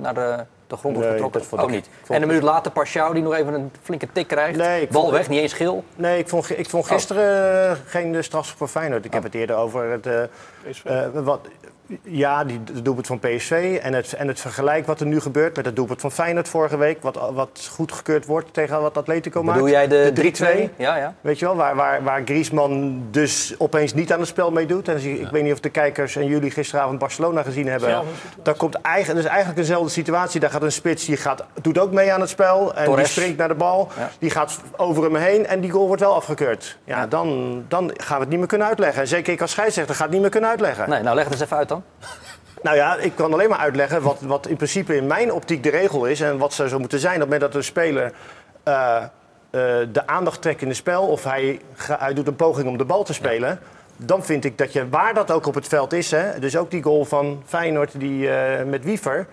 naar 0.00 0.14
de, 0.14 0.44
de 0.66 0.76
grond 0.76 0.82
wordt 0.96 0.98
Nee, 0.98 1.10
getrokken. 1.10 1.40
dat 1.40 1.48
vond 1.48 1.62
Oh, 1.62 1.68
ik- 1.68 1.74
niet. 1.74 1.88
vond 1.98 2.08
En 2.10 2.20
een 2.22 2.26
minuut 2.28 2.42
later 2.42 2.72
Pashao, 2.72 3.12
die 3.12 3.22
nog 3.22 3.34
even 3.34 3.54
een 3.54 3.72
flinke 3.82 4.06
tik 4.12 4.26
krijgt. 4.28 4.58
Nee, 4.58 4.82
ik 4.82 4.90
Bal 4.90 5.02
vond- 5.02 5.14
weg, 5.14 5.28
niet 5.28 5.40
eens 5.40 5.52
geel. 5.52 5.84
Nee, 5.96 6.18
ik 6.18 6.28
vond, 6.28 6.58
ik 6.58 6.68
vond 6.70 6.86
gisteren 6.86 7.70
eh, 7.70 7.76
geen 7.86 8.24
strafschop 8.24 8.58
voor 8.58 8.68
Feyenoord. 8.68 9.04
Ik 9.04 9.12
heb 9.12 9.22
het 9.22 9.34
eerder 9.34 9.56
over 9.56 9.90
het... 9.90 10.06
eh, 10.06 10.22
eh, 10.84 11.08
wat, 11.12 11.40
ja, 12.02 12.44
die, 12.44 12.60
het 12.74 12.84
doelpunt 12.84 13.06
van 13.06 13.18
PSV 13.18 13.78
en 13.82 13.92
het, 13.92 14.12
en 14.12 14.28
het 14.28 14.40
vergelijk 14.40 14.86
wat 14.86 15.00
er 15.00 15.06
nu 15.06 15.20
gebeurt 15.20 15.56
met 15.56 15.64
het 15.64 15.76
doelpunt 15.76 16.00
van 16.00 16.12
Feyenoord 16.12 16.48
vorige 16.48 16.76
week. 16.76 17.02
Wat, 17.02 17.30
wat 17.32 17.68
goedgekeurd 17.72 18.26
wordt 18.26 18.54
tegen 18.54 18.80
wat 18.82 18.96
Atletico 18.96 19.42
maakt. 19.42 19.58
Bedoel 19.58 19.72
jij 19.72 19.88
de, 19.88 20.10
de 20.14 20.68
3-2? 20.70 20.76
Ja, 20.76 20.96
ja. 20.96 21.14
Weet 21.20 21.38
je 21.38 21.44
wel, 21.44 21.56
waar, 21.56 21.74
waar, 21.76 22.02
waar 22.02 22.22
Griezmann 22.24 23.02
dus 23.10 23.54
opeens 23.58 23.94
niet 23.94 24.12
aan 24.12 24.18
het 24.18 24.28
spel 24.28 24.50
meedoet. 24.50 24.88
En 24.88 25.00
zie- 25.00 25.20
ik 25.20 25.28
weet 25.30 25.42
niet 25.42 25.52
of 25.52 25.60
de 25.60 25.70
kijkers 25.70 26.16
en 26.16 26.26
jullie 26.26 26.50
gisteravond 26.50 26.98
Barcelona 26.98 27.42
gezien 27.42 27.66
hebben. 27.68 28.02
Daar 28.42 28.54
komt 28.54 28.74
eigenlijk, 28.74 29.14
dat 29.16 29.24
is 29.24 29.30
eigenlijk 29.36 29.60
dezelfde 29.66 29.90
situatie. 29.90 30.40
Daar 30.40 30.50
gaat 30.50 30.62
een 30.62 30.72
spits, 30.72 31.04
die 31.04 31.16
gaat, 31.16 31.44
doet 31.60 31.78
ook 31.78 31.92
mee 31.92 32.12
aan 32.12 32.20
het 32.20 32.30
spel. 32.30 32.74
En 32.74 32.84
Torres. 32.84 33.04
die 33.04 33.12
springt 33.12 33.38
naar 33.38 33.48
de 33.48 33.54
bal. 33.54 33.88
Ja. 33.98 34.10
Die 34.18 34.30
gaat 34.30 34.58
over 34.76 35.02
hem 35.02 35.14
heen 35.16 35.46
en 35.46 35.60
die 35.60 35.70
goal 35.70 35.86
wordt 35.86 36.02
wel 36.02 36.14
afgekeurd. 36.14 36.78
Ja, 36.84 37.06
Dan, 37.06 37.62
dan 37.68 37.90
gaan 37.96 38.16
we 38.16 38.20
het 38.22 38.28
niet 38.30 38.38
meer 38.38 38.48
kunnen 38.48 38.66
uitleggen. 38.66 39.02
En 39.02 39.08
zeker 39.08 39.32
ik 39.32 39.40
als 39.40 39.50
scheidsrechter 39.50 39.94
ga 39.94 40.02
het 40.02 40.12
niet 40.12 40.20
meer 40.20 40.30
kunnen 40.30 40.50
uitleggen. 40.50 40.90
Nee, 40.90 41.02
nou 41.02 41.14
leg 41.14 41.24
het 41.24 41.32
eens 41.32 41.42
even 41.42 41.56
uit 41.56 41.68
dan. 41.68 41.79
Nou 42.62 42.76
ja, 42.76 42.96
ik 42.96 43.12
kan 43.14 43.32
alleen 43.32 43.48
maar 43.48 43.58
uitleggen 43.58 44.02
wat, 44.02 44.20
wat 44.20 44.46
in 44.46 44.56
principe 44.56 44.96
in 44.96 45.06
mijn 45.06 45.32
optiek 45.32 45.62
de 45.62 45.70
regel 45.70 46.06
is. 46.06 46.20
En 46.20 46.38
wat 46.38 46.52
zou 46.52 46.68
zo 46.68 46.78
moeten 46.78 46.98
zijn. 46.98 47.14
Op 47.14 47.20
het 47.20 47.30
moment 47.30 47.52
dat 47.52 47.60
een 47.60 47.66
speler 47.66 48.12
eh, 48.62 48.96
eh, 48.96 49.08
de 49.92 50.06
aandacht 50.06 50.42
trekt 50.42 50.62
in 50.62 50.68
het 50.68 50.76
spel. 50.76 51.06
Of 51.06 51.24
hij, 51.24 51.60
hij 51.76 52.14
doet 52.14 52.26
een 52.26 52.36
poging 52.36 52.68
om 52.68 52.78
de 52.78 52.84
bal 52.84 53.04
te 53.04 53.12
spelen. 53.12 53.58
Dan 53.96 54.24
vind 54.24 54.44
ik 54.44 54.58
dat 54.58 54.72
je, 54.72 54.88
waar 54.88 55.14
dat 55.14 55.30
ook 55.30 55.46
op 55.46 55.54
het 55.54 55.68
veld 55.68 55.92
is. 55.92 56.10
Hè, 56.10 56.38
dus 56.38 56.56
ook 56.56 56.70
die 56.70 56.82
goal 56.82 57.04
van 57.04 57.42
Feyenoord 57.46 58.00
die, 58.00 58.30
eh, 58.30 58.64
met 58.64 58.84
Wiever. 58.84 59.26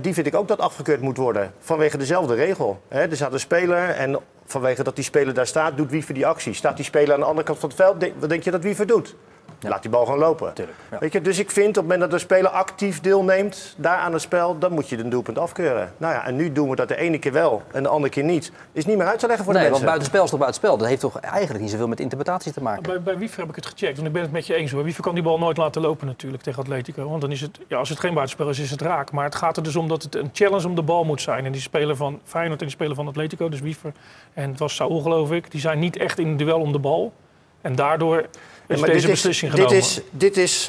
die 0.00 0.14
vind 0.14 0.26
ik 0.26 0.34
ook 0.34 0.48
dat 0.48 0.60
afgekeurd 0.60 1.00
moet 1.00 1.16
worden. 1.16 1.52
Vanwege 1.58 1.98
dezelfde 1.98 2.34
regel. 2.34 2.82
Hè, 2.88 3.00
er 3.00 3.16
staat 3.16 3.32
een 3.32 3.40
speler 3.40 3.88
en 3.88 4.18
vanwege 4.44 4.82
dat 4.82 4.94
die 4.94 5.04
speler 5.04 5.34
daar 5.34 5.46
staat, 5.46 5.76
doet 5.76 5.90
Wiever 5.90 6.14
die 6.14 6.26
actie. 6.26 6.54
Staat 6.54 6.76
die 6.76 6.84
speler 6.84 7.14
aan 7.14 7.20
de 7.20 7.26
andere 7.26 7.46
kant 7.46 7.58
van 7.58 7.68
het 7.68 7.78
veld, 7.78 8.04
wat 8.18 8.28
denk 8.28 8.42
je 8.42 8.50
dat 8.50 8.62
Wiever 8.62 8.86
doet? 8.86 9.16
Laat 9.60 9.82
die 9.82 9.90
bal 9.90 10.04
gewoon 10.04 10.18
lopen. 10.20 10.54
Tuurlijk, 10.54 10.76
ja. 10.90 10.98
Weet 10.98 11.12
je, 11.12 11.20
dus 11.20 11.38
ik 11.38 11.50
vind 11.50 11.68
op 11.68 11.74
het 11.74 11.82
moment 11.82 12.00
dat 12.00 12.12
een 12.12 12.20
speler 12.20 12.50
actief 12.50 13.00
deelneemt 13.00 13.74
daar 13.76 13.96
aan 13.98 14.12
het 14.12 14.22
spel, 14.22 14.58
dan 14.58 14.72
moet 14.72 14.88
je 14.88 14.98
een 14.98 15.10
doelpunt 15.10 15.38
afkeuren. 15.38 15.92
Nou 15.96 16.14
ja, 16.14 16.26
en 16.26 16.36
nu 16.36 16.52
doen 16.52 16.68
we 16.70 16.76
dat 16.76 16.88
de 16.88 16.96
ene 16.96 17.18
keer 17.18 17.32
wel 17.32 17.62
en 17.72 17.82
de 17.82 17.88
andere 17.88 18.12
keer 18.12 18.24
niet. 18.24 18.52
Is 18.72 18.86
niet 18.86 18.96
meer 18.96 19.06
uit 19.06 19.18
te 19.18 19.26
leggen 19.26 19.44
voor 19.44 19.54
Nee, 19.54 19.62
de 19.64 19.70
want 19.70 19.84
mensen. 19.84 19.98
buitenspel 19.98 20.24
is 20.24 20.30
toch 20.30 20.38
buitenspel. 20.38 20.76
Dat 20.76 20.88
heeft 20.88 21.00
toch 21.00 21.18
eigenlijk 21.20 21.60
niet 21.60 21.70
zoveel 21.70 21.88
met 21.88 22.00
interpretatie 22.00 22.52
te 22.52 22.62
maken. 22.62 22.82
Bij, 22.82 23.02
bij 23.02 23.18
Wiever 23.18 23.40
heb 23.40 23.48
ik 23.48 23.54
het 23.54 23.66
gecheckt, 23.66 23.94
want 23.94 24.06
ik 24.06 24.12
ben 24.12 24.22
het 24.22 24.32
met 24.32 24.46
je 24.46 24.54
eens 24.54 24.70
hoor. 24.70 24.82
Wiever 24.84 25.02
kan 25.02 25.14
die 25.14 25.22
bal 25.22 25.38
nooit 25.38 25.56
laten 25.56 25.82
lopen 25.82 26.06
natuurlijk 26.06 26.42
tegen 26.42 26.62
Atletico. 26.62 27.08
Want 27.08 27.20
dan 27.20 27.30
is 27.30 27.40
het, 27.40 27.58
ja, 27.68 27.76
als 27.76 27.88
het 27.88 28.00
geen 28.00 28.14
buitenspel 28.14 28.48
is, 28.48 28.58
is 28.58 28.70
het 28.70 28.80
raak. 28.80 29.12
Maar 29.12 29.24
het 29.24 29.34
gaat 29.34 29.56
er 29.56 29.62
dus 29.62 29.76
om 29.76 29.88
dat 29.88 30.02
het 30.02 30.14
een 30.14 30.30
challenge 30.32 30.66
om 30.66 30.74
de 30.74 30.82
bal 30.82 31.04
moet 31.04 31.20
zijn. 31.20 31.44
En 31.44 31.52
die 31.52 31.60
speler 31.60 31.96
van 31.96 32.20
Feyenoord 32.24 32.60
en 32.60 32.66
die 32.66 32.74
speler 32.74 32.94
van 32.94 33.08
Atletico, 33.08 33.48
dus 33.48 33.60
Wiever 33.60 33.92
en 34.34 34.50
het 34.50 34.58
was 34.58 34.74
Saul 34.74 35.00
geloof 35.00 35.32
ik, 35.32 35.50
die 35.50 35.60
zijn 35.60 35.78
niet 35.78 35.96
echt 35.96 36.18
in 36.18 36.26
een 36.26 36.36
duel 36.36 36.60
om 36.60 36.72
de 36.72 36.78
bal. 36.78 37.12
En 37.60 37.74
daardoor 37.74 38.26
is 38.68 38.74
Ja, 38.74 38.80
maar 38.80 38.94
deze 38.94 39.06
dit 39.06 39.10
beslissing 39.10 39.52
dit 39.52 39.60
genomen. 39.60 39.82
Is, 39.82 40.00
dit 40.10 40.36
is... 40.36 40.68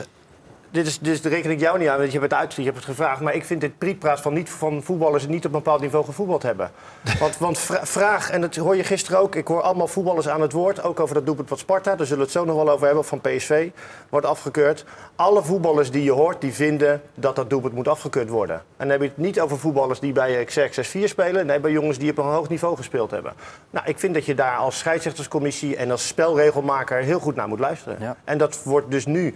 Dit 0.72 0.88
is, 0.88 1.00
dus 1.00 1.22
daar 1.22 1.32
reken 1.32 1.52
ik 1.52 1.60
jou 1.60 1.80
niet 1.80 1.88
aan, 1.88 1.98
want 1.98 2.12
je 2.12 2.20
hebt 2.20 2.32
het 2.32 2.42
uit, 2.42 2.54
je 2.54 2.64
hebt 2.64 2.76
het 2.76 2.86
gevraagd. 2.86 3.22
Maar 3.22 3.34
ik 3.36 3.46
vind 3.46 3.62
dit 3.62 3.78
prietpraat 3.78 4.22
van, 4.22 4.34
niet, 4.34 4.50
van 4.50 4.84
voetballers 4.84 5.24
die 5.24 5.32
niet 5.32 5.46
op 5.46 5.54
een 5.54 5.58
bepaald 5.58 5.82
niveau 5.82 6.06
gevoetbald 6.06 6.44
hebben. 6.44 6.72
Want, 7.20 7.38
want 7.38 7.60
vra- 7.60 7.86
vraag, 7.86 8.30
en 8.30 8.42
dat 8.42 8.56
hoor 8.56 8.76
je 8.76 8.84
gisteren 8.84 9.20
ook, 9.20 9.36
ik 9.36 9.48
hoor 9.48 9.62
allemaal 9.62 9.88
voetballers 9.88 10.28
aan 10.28 10.42
het 10.42 10.52
woord. 10.52 10.84
Ook 10.84 11.00
over 11.00 11.16
dat 11.16 11.26
doelpunt 11.26 11.48
van 11.48 11.58
Sparta, 11.58 11.96
daar 11.96 12.06
zullen 12.06 12.18
we 12.18 12.24
het 12.24 12.32
zo 12.32 12.46
nog 12.46 12.56
wel 12.56 12.70
over 12.70 12.86
hebben, 12.86 13.06
van 13.06 13.22
PSV. 13.22 13.70
Wordt 14.10 14.26
afgekeurd. 14.26 14.86
Alle 15.16 15.44
voetballers 15.44 15.92
die 15.92 16.04
je 16.04 16.12
hoort, 16.12 16.42
die 16.42 16.54
vinden 16.54 17.02
dat 17.14 17.36
dat 17.36 17.50
doelpunt 17.50 17.74
moet 17.74 17.88
afgekeurd 17.88 18.30
worden. 18.30 18.56
En 18.56 18.64
dan 18.78 18.90
heb 18.90 19.02
je 19.02 19.08
het 19.08 19.18
niet 19.18 19.40
over 19.40 19.60
voetballers 19.60 20.00
die 20.00 20.12
bij 20.12 20.44
Xerxes 20.46 20.88
4 20.88 21.08
spelen. 21.08 21.46
Nee, 21.46 21.60
bij 21.60 21.72
jongens 21.72 21.98
die 21.98 22.12
op 22.12 22.18
een 22.18 22.24
hoog 22.24 22.50
niveau 22.50 22.76
gespeeld 22.76 23.12
hebben. 23.12 23.34
Nou, 23.70 23.86
ik 23.88 24.00
vind 24.00 24.14
dat 24.14 24.26
je 24.26 24.36
daar 24.36 24.58
als 24.58 24.78
scheidsrechterscommissie 24.78 25.76
en 25.76 25.92
als 25.92 26.08
spelregelmaker 26.08 26.98
heel 26.98 27.20
goed 27.20 27.36
naar 27.36 27.48
moet 27.48 27.60
luisteren. 27.60 27.98
Ja. 28.00 28.16
En 28.24 28.38
dat 28.38 28.64
wordt 28.64 28.92
dus 28.92 29.06
nu 29.06 29.36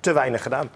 te 0.00 0.12
weinig 0.12 0.42
gedaan. 0.42 0.70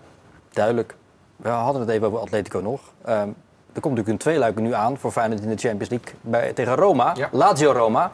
Duidelijk. 0.53 0.95
We 1.37 1.49
hadden 1.49 1.81
het 1.81 1.91
even 1.91 2.07
over 2.07 2.19
Atletico 2.19 2.59
nog. 2.59 2.81
Ehm, 3.05 3.29
er 3.73 3.81
komt 3.81 3.97
natuurlijk 3.97 4.09
een 4.09 4.19
tweeluik 4.19 4.57
nu 4.57 4.75
aan 4.75 4.99
voor 4.99 5.13
Feyenoord 5.13 5.43
in 5.43 5.49
de 5.49 5.57
Champions 5.57 5.89
League 5.89 6.13
bij, 6.21 6.53
tegen 6.53 6.75
Roma. 6.75 7.13
Ja. 7.17 7.29
Lazio 7.33 7.73
Roma. 7.73 8.13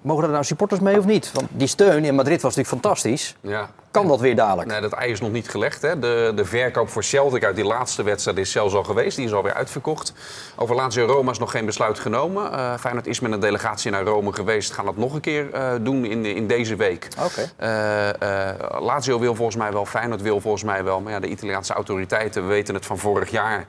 Mogen 0.00 0.24
er 0.24 0.30
nou 0.30 0.44
supporters 0.44 0.80
mee 0.80 0.98
of 0.98 1.04
niet? 1.04 1.32
Want 1.32 1.48
die 1.50 1.66
steun 1.66 2.04
in 2.04 2.14
Madrid 2.14 2.42
was 2.42 2.56
natuurlijk 2.56 2.82
fantastisch. 2.82 3.36
Ja. 3.40 3.70
Kan 3.92 4.08
dat 4.08 4.20
weer 4.20 4.36
dadelijk? 4.36 4.68
Nee, 4.68 4.80
dat 4.80 4.92
ei 4.92 5.10
is 5.10 5.20
nog 5.20 5.32
niet 5.32 5.48
gelegd. 5.48 5.82
Hè. 5.82 5.98
De, 5.98 6.32
de 6.34 6.44
verkoop 6.44 6.88
voor 6.88 7.04
Celtic 7.04 7.44
uit 7.44 7.56
die 7.56 7.64
laatste 7.64 8.02
wedstrijd 8.02 8.38
is 8.38 8.50
zelfs 8.50 8.74
al 8.74 8.84
geweest. 8.84 9.16
Die 9.16 9.26
is 9.26 9.32
alweer 9.32 9.54
uitverkocht. 9.54 10.12
Over 10.56 10.74
Lazio 10.74 11.06
Roma 11.06 11.30
is 11.30 11.38
nog 11.38 11.50
geen 11.50 11.66
besluit 11.66 11.98
genomen. 11.98 12.52
Eh 12.52 12.74
Feyenoord 12.78 13.06
is 13.06 13.20
met 13.20 13.32
een 13.32 13.40
delegatie 13.40 13.90
naar 13.90 14.04
Rome 14.04 14.32
geweest. 14.32 14.72
Gaan 14.72 14.84
dat 14.84 14.96
nog 14.96 15.14
een 15.14 15.20
keer 15.20 15.52
eh, 15.52 15.72
doen 15.80 16.04
in, 16.04 16.24
in 16.24 16.46
deze 16.46 16.76
week. 16.76 17.08
Oké. 17.24 17.50
Eh, 17.56 18.48
eh, 18.48 18.56
Lazio 18.80 19.18
wil 19.18 19.34
volgens 19.34 19.56
mij 19.56 19.72
wel, 19.72 19.86
Feyenoord 19.86 20.22
wil 20.22 20.40
volgens 20.40 20.64
mij 20.64 20.84
wel. 20.84 21.00
Maar 21.00 21.12
ja, 21.12 21.20
de 21.20 21.28
Italiaanse 21.28 21.72
autoriteiten, 21.72 22.42
we 22.42 22.48
weten 22.48 22.74
het 22.74 22.86
van 22.86 22.98
vorig 22.98 23.30
jaar... 23.30 23.66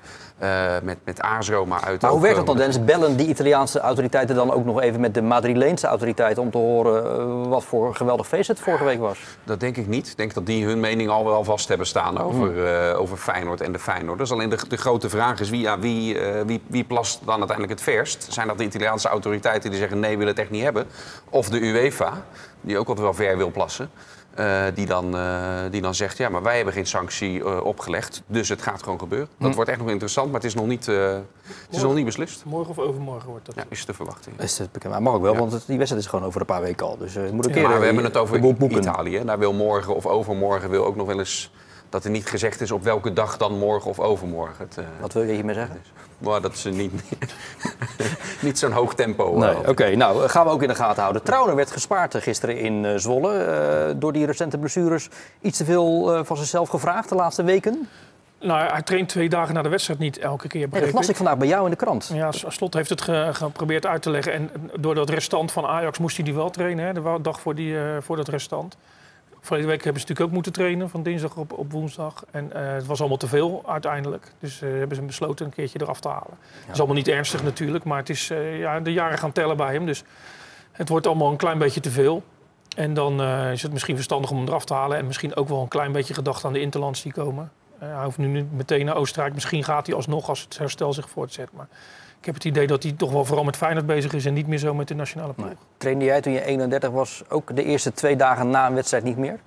met, 0.83 0.97
met 1.03 1.21
AS 1.21 1.49
Roma 1.49 1.83
uit. 1.83 2.01
Maar 2.01 2.11
hoe 2.11 2.21
werkt 2.21 2.37
dat 2.37 2.45
dan, 2.45 2.57
Dennis? 2.57 2.83
Bellen 2.83 3.15
die 3.15 3.27
Italiaanse 3.27 3.79
autoriteiten 3.79 4.35
dan 4.35 4.51
ook 4.51 4.65
nog 4.65 4.81
even 4.81 4.99
met 4.99 5.13
de 5.13 5.21
Madrileense 5.21 5.87
autoriteiten 5.87 6.43
om 6.43 6.51
te 6.51 6.57
horen 6.57 7.49
wat 7.49 7.63
voor 7.63 7.95
geweldig 7.95 8.27
feest 8.27 8.47
het 8.47 8.59
vorige 8.59 8.83
week 8.83 8.99
was? 8.99 9.19
Dat 9.43 9.59
denk 9.59 9.77
ik 9.77 9.87
niet. 9.87 10.12
Ik 10.13 10.19
denk 10.19 10.33
dat 10.33 10.45
die 10.45 10.65
hun 10.65 10.79
mening 10.79 11.09
al 11.09 11.25
wel 11.25 11.43
vast 11.43 11.67
hebben 11.67 11.87
staan 11.87 12.17
over, 12.17 12.65
eh, 12.65 12.99
over 12.99 13.17
Feyenoord 13.17 13.61
en 13.61 13.71
de 13.71 13.79
Feyenoorders. 13.79 14.31
Alleen 14.31 14.49
de, 14.49 14.57
de 14.67 14.77
grote 14.77 15.09
vraag 15.09 15.39
is 15.39 15.49
wie, 15.49 15.61
ja, 15.61 15.79
wie, 15.79 16.19
eh, 16.19 16.41
wie, 16.45 16.61
wie 16.67 16.83
plast 16.83 17.19
dan 17.25 17.37
uiteindelijk 17.37 17.79
het 17.79 17.81
verst? 17.81 18.27
Zijn 18.29 18.47
dat 18.47 18.57
de 18.57 18.63
Italiaanse 18.63 19.07
autoriteiten 19.07 19.69
die 19.69 19.79
zeggen 19.79 19.99
nee, 19.99 20.11
we 20.11 20.17
willen 20.17 20.33
het 20.33 20.41
echt 20.41 20.49
niet 20.49 20.63
hebben? 20.63 20.87
Of 21.29 21.49
de 21.49 21.59
UEFA, 21.59 22.25
die 22.61 22.77
ook 22.77 22.87
altijd 22.87 23.05
wel 23.05 23.13
ver 23.13 23.37
wil 23.37 23.51
plassen? 23.51 23.89
Eh, 24.35 24.63
die, 24.73 24.85
dan, 24.85 25.15
eh, 25.17 25.59
die 25.71 25.81
dan 25.81 25.95
zegt, 25.95 26.17
ja, 26.17 26.29
maar 26.29 26.43
wij 26.43 26.55
hebben 26.55 26.73
geen 26.73 26.85
sanctie 26.85 27.43
eh, 27.43 27.63
opgelegd, 27.65 28.21
dus 28.27 28.49
het 28.49 28.61
gaat 28.61 28.83
gewoon 28.83 28.99
gebeuren. 28.99 29.27
Dat 29.39 29.55
wordt 29.55 29.69
echt 29.69 29.79
nog 29.79 29.89
interessant, 29.89 30.25
maar 30.31 30.35
het 30.35 30.43
is 30.43 30.53
nog 30.55 30.65
niet, 30.67 30.87
eh, 30.87 31.13
het 31.43 31.75
is 31.75 31.81
nog 31.81 31.93
niet 31.95 32.05
beslist. 32.05 32.43
Morgen 32.45 32.69
of 32.69 32.79
overmorgen 32.79 33.29
wordt 33.29 33.45
dat. 33.45 33.55
Ja, 33.55 33.63
is 33.69 33.85
te 33.85 33.93
verwachten. 33.93 34.31
Is 34.37 34.57
het 34.57 34.71
bekend? 34.71 34.93
Maar 34.93 35.01
mag 35.01 35.13
ook 35.13 35.21
wel, 35.21 35.33
Ja. 35.33 35.39
want 35.39 35.51
het- 35.51 35.63
die 35.67 35.77
wedstrijd 35.77 36.03
is 36.03 36.09
gewoon 36.09 36.25
over 36.25 36.39
een 36.39 36.45
paar 36.47 36.61
weken 36.61 36.85
al. 36.85 36.97
Dus 36.97 37.15
eh, 37.15 37.23
het 37.23 37.31
moet 37.31 37.45
een 37.45 37.49
Ja, 37.51 37.57
keer 37.59 37.67
Maar 37.69 37.79
we 37.79 37.85
hebben 37.85 38.03
het 38.03 38.17
over. 38.17 38.67
Italië. 38.69 39.21
Daar 39.25 39.39
wil 39.39 39.53
morgen 39.53 39.95
of 39.95 40.05
overmorgen 40.05 40.69
wil 40.69 40.85
ook 40.85 40.95
nog 40.95 41.07
wel 41.07 41.19
eens 41.19 41.51
dat 41.93 42.03
er 42.03 42.09
niet 42.09 42.25
gezegd 42.29 42.61
is 42.61 42.71
op 42.71 42.83
welke 42.83 43.13
dag 43.13 43.37
dan 43.37 43.57
morgen 43.57 43.89
of 43.89 43.99
overmorgen. 43.99 44.55
Het, 44.67 44.77
eh, 44.77 44.83
Wat 45.01 45.13
wil 45.13 45.23
je 45.23 45.33
hiermee 45.33 45.55
zeggen? 45.55 45.81
maar 46.17 46.41
dat 46.41 46.53
is 46.53 46.63
niet, 46.63 46.91
niet 48.41 48.59
zo'n 48.59 48.71
hoog 48.71 48.93
tempo. 48.95 49.37
Nee, 49.37 49.49
eh, 49.49 49.69
oké. 49.69 49.95
nou, 49.95 50.27
gaan 50.29 50.45
we 50.45 50.51
ook 50.51 50.61
in 50.61 50.67
de 50.67 50.75
gaten 50.75 51.01
houden. 51.01 51.23
Trauner 51.23 51.55
werd 51.55 51.71
gespaard 51.71 52.15
eh, 52.15 52.21
gisteren 52.21 52.57
in 52.57 52.85
eh, 52.85 52.93
Zwolle. 52.97 53.37
eh, 53.37 53.93
door 53.95 54.13
die 54.13 54.25
recente 54.25 54.57
blessures 54.57 55.09
iets 55.41 55.57
te 55.57 55.65
veel 55.65 56.13
eh, 56.15 56.23
van 56.23 56.37
zichzelf 56.37 56.69
gevraagd 56.69 57.09
de 57.09 57.15
laatste 57.15 57.43
weken. 57.43 57.87
Nou, 58.41 58.71
hij 58.71 58.81
traint 58.81 59.09
twee 59.09 59.29
dagen 59.29 59.53
na 59.53 59.61
de 59.61 59.69
wedstrijd 59.69 59.99
niet 59.99 60.17
elke 60.17 60.47
keer. 60.47 60.67
Nee, 60.71 60.81
dat 60.81 60.91
las 60.93 61.09
ik 61.09 61.15
vandaag 61.15 61.37
bij 61.37 61.47
jou 61.47 61.63
in 61.63 61.69
de 61.69 61.75
krant. 61.75 62.09
Ja, 62.13 62.31
Slot 62.31 62.73
heeft 62.73 62.89
het 62.89 63.01
ge- 63.01 63.29
geprobeerd 63.33 63.85
uit 63.85 64.01
te 64.01 64.09
leggen. 64.09 64.33
En 64.33 64.49
door 64.79 64.95
dat 64.95 65.09
restant 65.09 65.51
van 65.51 65.65
Ajax 65.65 65.97
moest 65.99 66.15
hij 66.15 66.25
die 66.25 66.33
wel 66.33 66.49
trainen. 66.49 66.85
Hè, 66.85 66.93
de 66.93 67.19
dag 67.21 67.39
voor, 67.41 67.55
die, 67.55 67.77
eh, 67.79 67.83
voor 68.01 68.15
dat 68.15 68.27
restant. 68.27 68.77
Verleden 69.43 69.69
week 69.69 69.83
hebben 69.83 70.01
ze 70.01 70.07
natuurlijk 70.07 70.27
ook 70.27 70.43
moeten 70.43 70.61
trainen. 70.61 70.89
Van 70.89 71.03
dinsdag 71.03 71.35
op, 71.35 71.53
op 71.53 71.71
woensdag. 71.71 72.25
En 72.31 72.53
eh, 72.53 72.73
het 72.73 72.85
was 72.85 72.99
allemaal 72.99 73.17
te 73.17 73.27
veel 73.27 73.63
uiteindelijk. 73.67 74.31
Dus 74.39 74.61
eh, 74.61 74.69
hebben 74.69 74.95
ze 74.95 75.03
besloten 75.03 75.45
een 75.45 75.51
keertje 75.51 75.81
eraf 75.81 75.99
te 75.99 76.07
halen. 76.07 76.37
Het 76.59 76.71
is 76.73 76.77
allemaal 76.77 76.95
niet 76.95 77.07
ernstig 77.07 77.43
natuurlijk. 77.43 77.83
Maar 77.83 77.97
het 77.97 78.09
is, 78.09 78.29
eh, 78.29 78.59
ja, 78.59 78.79
de 78.79 78.93
jaren 78.93 79.17
gaan 79.17 79.31
tellen 79.31 79.57
bij 79.57 79.73
hem. 79.73 79.85
Dus 79.85 80.03
het 80.71 80.89
wordt 80.89 81.07
allemaal 81.07 81.31
een 81.31 81.37
klein 81.37 81.57
beetje 81.57 81.79
te 81.79 81.91
veel. 81.91 82.23
En 82.75 82.93
dan 82.93 83.21
is 83.51 83.61
het 83.61 83.71
misschien 83.71 83.95
verstandig 83.95 84.31
om 84.31 84.37
hem 84.37 84.47
eraf 84.47 84.65
te 84.65 84.73
halen. 84.73 84.97
En 84.97 85.05
misschien 85.05 85.35
ook 85.35 85.47
wel 85.47 85.61
een 85.61 85.67
klein 85.67 85.91
beetje 85.91 86.13
gedacht 86.13 86.45
aan 86.45 86.53
de 86.53 86.59
interlands 86.59 87.01
die 87.01 87.11
komen. 87.11 87.51
Hij 87.77 88.03
hoeft 88.03 88.17
nu 88.17 88.27
niet 88.27 88.51
meteen 88.51 88.85
naar 88.85 88.95
Oostenrijk. 88.95 89.33
Misschien 89.33 89.63
gaat 89.63 89.85
hij 89.85 89.95
alsnog 89.95 90.29
als 90.29 90.41
het 90.41 90.57
herstel 90.57 90.93
zich 90.93 91.09
voortzet. 91.09 91.49
Maar 91.53 91.67
ik 92.23 92.29
heb 92.29 92.43
het 92.43 92.45
idee 92.45 92.67
dat 92.67 92.83
hij 92.83 92.91
toch 92.91 93.11
wel 93.11 93.25
vooral 93.25 93.43
met 93.43 93.57
Feyenoord 93.57 93.85
bezig 93.85 94.13
is... 94.13 94.25
en 94.25 94.33
niet 94.33 94.47
meer 94.47 94.57
zo 94.57 94.73
met 94.73 94.87
de 94.87 94.95
nationale 94.95 95.33
ploeg. 95.33 95.49
Trainde 95.77 96.05
jij 96.05 96.21
toen 96.21 96.33
je 96.33 96.43
31 96.43 96.89
was 96.89 97.23
ook 97.29 97.55
de 97.55 97.63
eerste 97.63 97.93
twee 97.93 98.15
dagen 98.15 98.49
na 98.49 98.67
een 98.67 98.73
wedstrijd 98.73 99.03
niet 99.03 99.17
meer? 99.17 99.39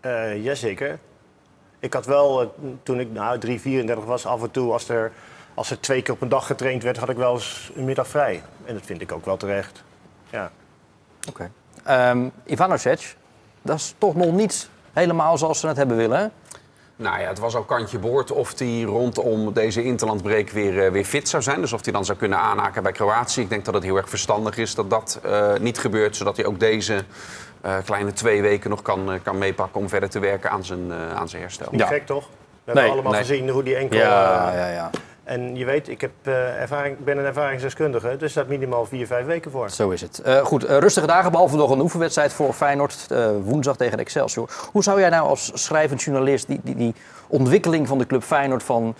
Eh 0.00 0.44
jazeker. 0.44 0.98
Ik 1.78 1.92
had 1.92 2.06
wel, 2.06 2.42
eh, 2.42 2.48
toen 2.82 3.00
ik 3.00 3.12
nou, 3.12 3.38
3, 3.38 3.60
34 3.60 4.04
was, 4.04 4.26
af 4.26 4.42
en 4.42 4.50
toe 4.50 4.72
als 4.72 4.88
er, 4.88 5.12
als 5.54 5.70
er 5.70 5.80
twee 5.80 6.02
keer 6.02 6.14
op 6.14 6.20
een 6.20 6.28
dag 6.28 6.46
getraind 6.46 6.82
werd, 6.82 6.96
had 6.96 7.08
ik 7.08 7.16
wel 7.16 7.34
eens 7.34 7.70
een 7.74 7.84
middag 7.84 8.08
vrij. 8.08 8.42
En 8.64 8.74
dat 8.74 8.84
vind 8.84 9.00
ik 9.00 9.12
ook 9.12 9.24
wel 9.24 9.36
terecht. 9.36 9.84
Ja. 10.30 10.50
Oké. 11.28 11.50
Ehm 11.84 12.28
Ivanovic, 12.44 13.16
dat 13.62 13.76
is 13.76 13.94
toch 13.98 14.14
nog 14.14 14.32
niet 14.32 14.68
helemaal 14.92 15.38
zoals 15.38 15.60
ze 15.60 15.66
het 15.66 15.76
hebben 15.76 15.96
willen. 15.96 16.32
Nou 17.02 17.20
ja, 17.20 17.28
het 17.28 17.38
was 17.38 17.54
al 17.54 17.62
kantje 17.62 17.98
boord 17.98 18.30
of 18.30 18.58
hij 18.58 18.82
rondom 18.82 19.52
deze 19.52 19.84
interlandbreek 19.84 20.50
weer, 20.50 20.84
eh, 20.84 20.90
weer 20.90 21.04
fit 21.04 21.28
zou 21.28 21.42
zijn. 21.42 21.60
Dus 21.60 21.72
of 21.72 21.84
hij 21.84 21.92
dan 21.92 22.04
zou 22.04 22.18
kunnen 22.18 22.38
aanhaken 22.38 22.82
bij 22.82 22.92
Kroatië. 22.92 23.40
Ik 23.40 23.48
denk 23.48 23.64
dat 23.64 23.74
het 23.74 23.82
heel 23.82 23.96
erg 23.96 24.08
verstandig 24.08 24.56
is 24.56 24.74
dat 24.74 24.90
dat 24.90 25.20
eh, 25.22 25.52
niet 25.60 25.78
gebeurt. 25.78 26.16
Zodat 26.16 26.36
hij 26.36 26.46
ook 26.46 26.60
deze 26.60 27.04
eh, 27.60 27.76
kleine 27.84 28.12
twee 28.12 28.42
weken 28.42 28.70
nog 28.70 28.82
kan, 28.82 29.20
kan 29.22 29.38
meepakken 29.38 29.80
om 29.80 29.88
verder 29.88 30.10
te 30.10 30.18
werken 30.18 30.50
aan 30.50 30.64
zijn, 30.64 30.92
aan 30.92 31.28
zijn 31.28 31.42
herstel. 31.42 31.68
Niet 31.70 31.80
Ja. 31.80 31.86
gek 31.86 32.06
toch? 32.06 32.24
We 32.28 32.34
hebben 32.64 32.82
Nee, 32.82 32.92
allemaal 32.92 33.12
nee. 33.12 33.20
gezien 33.20 33.48
hoe 33.48 33.62
die 33.62 33.76
enkel... 33.76 33.98
Ja, 33.98 34.52
ja, 34.54 34.68
ja. 34.68 34.90
En 35.24 35.56
je 35.56 35.64
weet, 35.64 35.88
ik 35.88 36.00
heb, 36.00 36.10
eh, 36.22 36.60
ervaring, 36.60 36.98
ik 36.98 37.04
ben 37.04 37.18
een 37.18 37.24
ervaringsdeskundige, 37.24 38.08
dus 38.10 38.22
er 38.22 38.30
staat 38.30 38.48
minimaal 38.48 38.84
4, 38.86 39.06
5 39.06 39.26
weken 39.26 39.50
voor. 39.50 39.70
Zo 39.70 39.90
is 39.90 40.00
het. 40.00 40.18
Eh, 40.18 40.36
goed, 40.38 40.64
eh, 40.64 40.78
rustige 40.78 41.06
dagen, 41.06 41.30
behalve 41.30 41.56
nog 41.56 41.70
een 41.70 41.80
oefenwedstrijd 41.80 42.32
voor 42.32 42.52
Feyenoord. 42.52 43.06
eh, 43.10 43.30
woensdag 43.42 43.76
tegen 43.76 43.98
Excelsior. 43.98 44.50
Hoe 44.72 44.82
zou 44.82 45.00
jij 45.00 45.08
nou 45.08 45.28
als 45.28 45.50
schrijvend 45.54 46.02
journalist 46.02 46.46
die, 46.46 46.60
die, 46.62 46.74
die 46.76 46.94
ontwikkeling 47.28 47.88
van 47.88 47.98
de 47.98 48.06
club 48.06 48.22
Feyenoord 48.22 48.62
van 48.62 48.94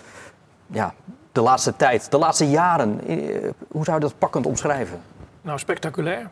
ja, 0.66 0.94
de 1.32 1.40
laatste 1.40 1.76
tijd, 1.76 2.10
de 2.10 2.18
laatste 2.18 2.50
jaren, 2.50 3.00
eh, 3.06 3.16
hoe 3.68 3.84
zou 3.84 3.96
je 3.96 4.02
dat 4.02 4.18
pakkend 4.18 4.46
omschrijven? 4.46 5.00
Nou, 5.42 5.58
spectaculair. 5.58 6.28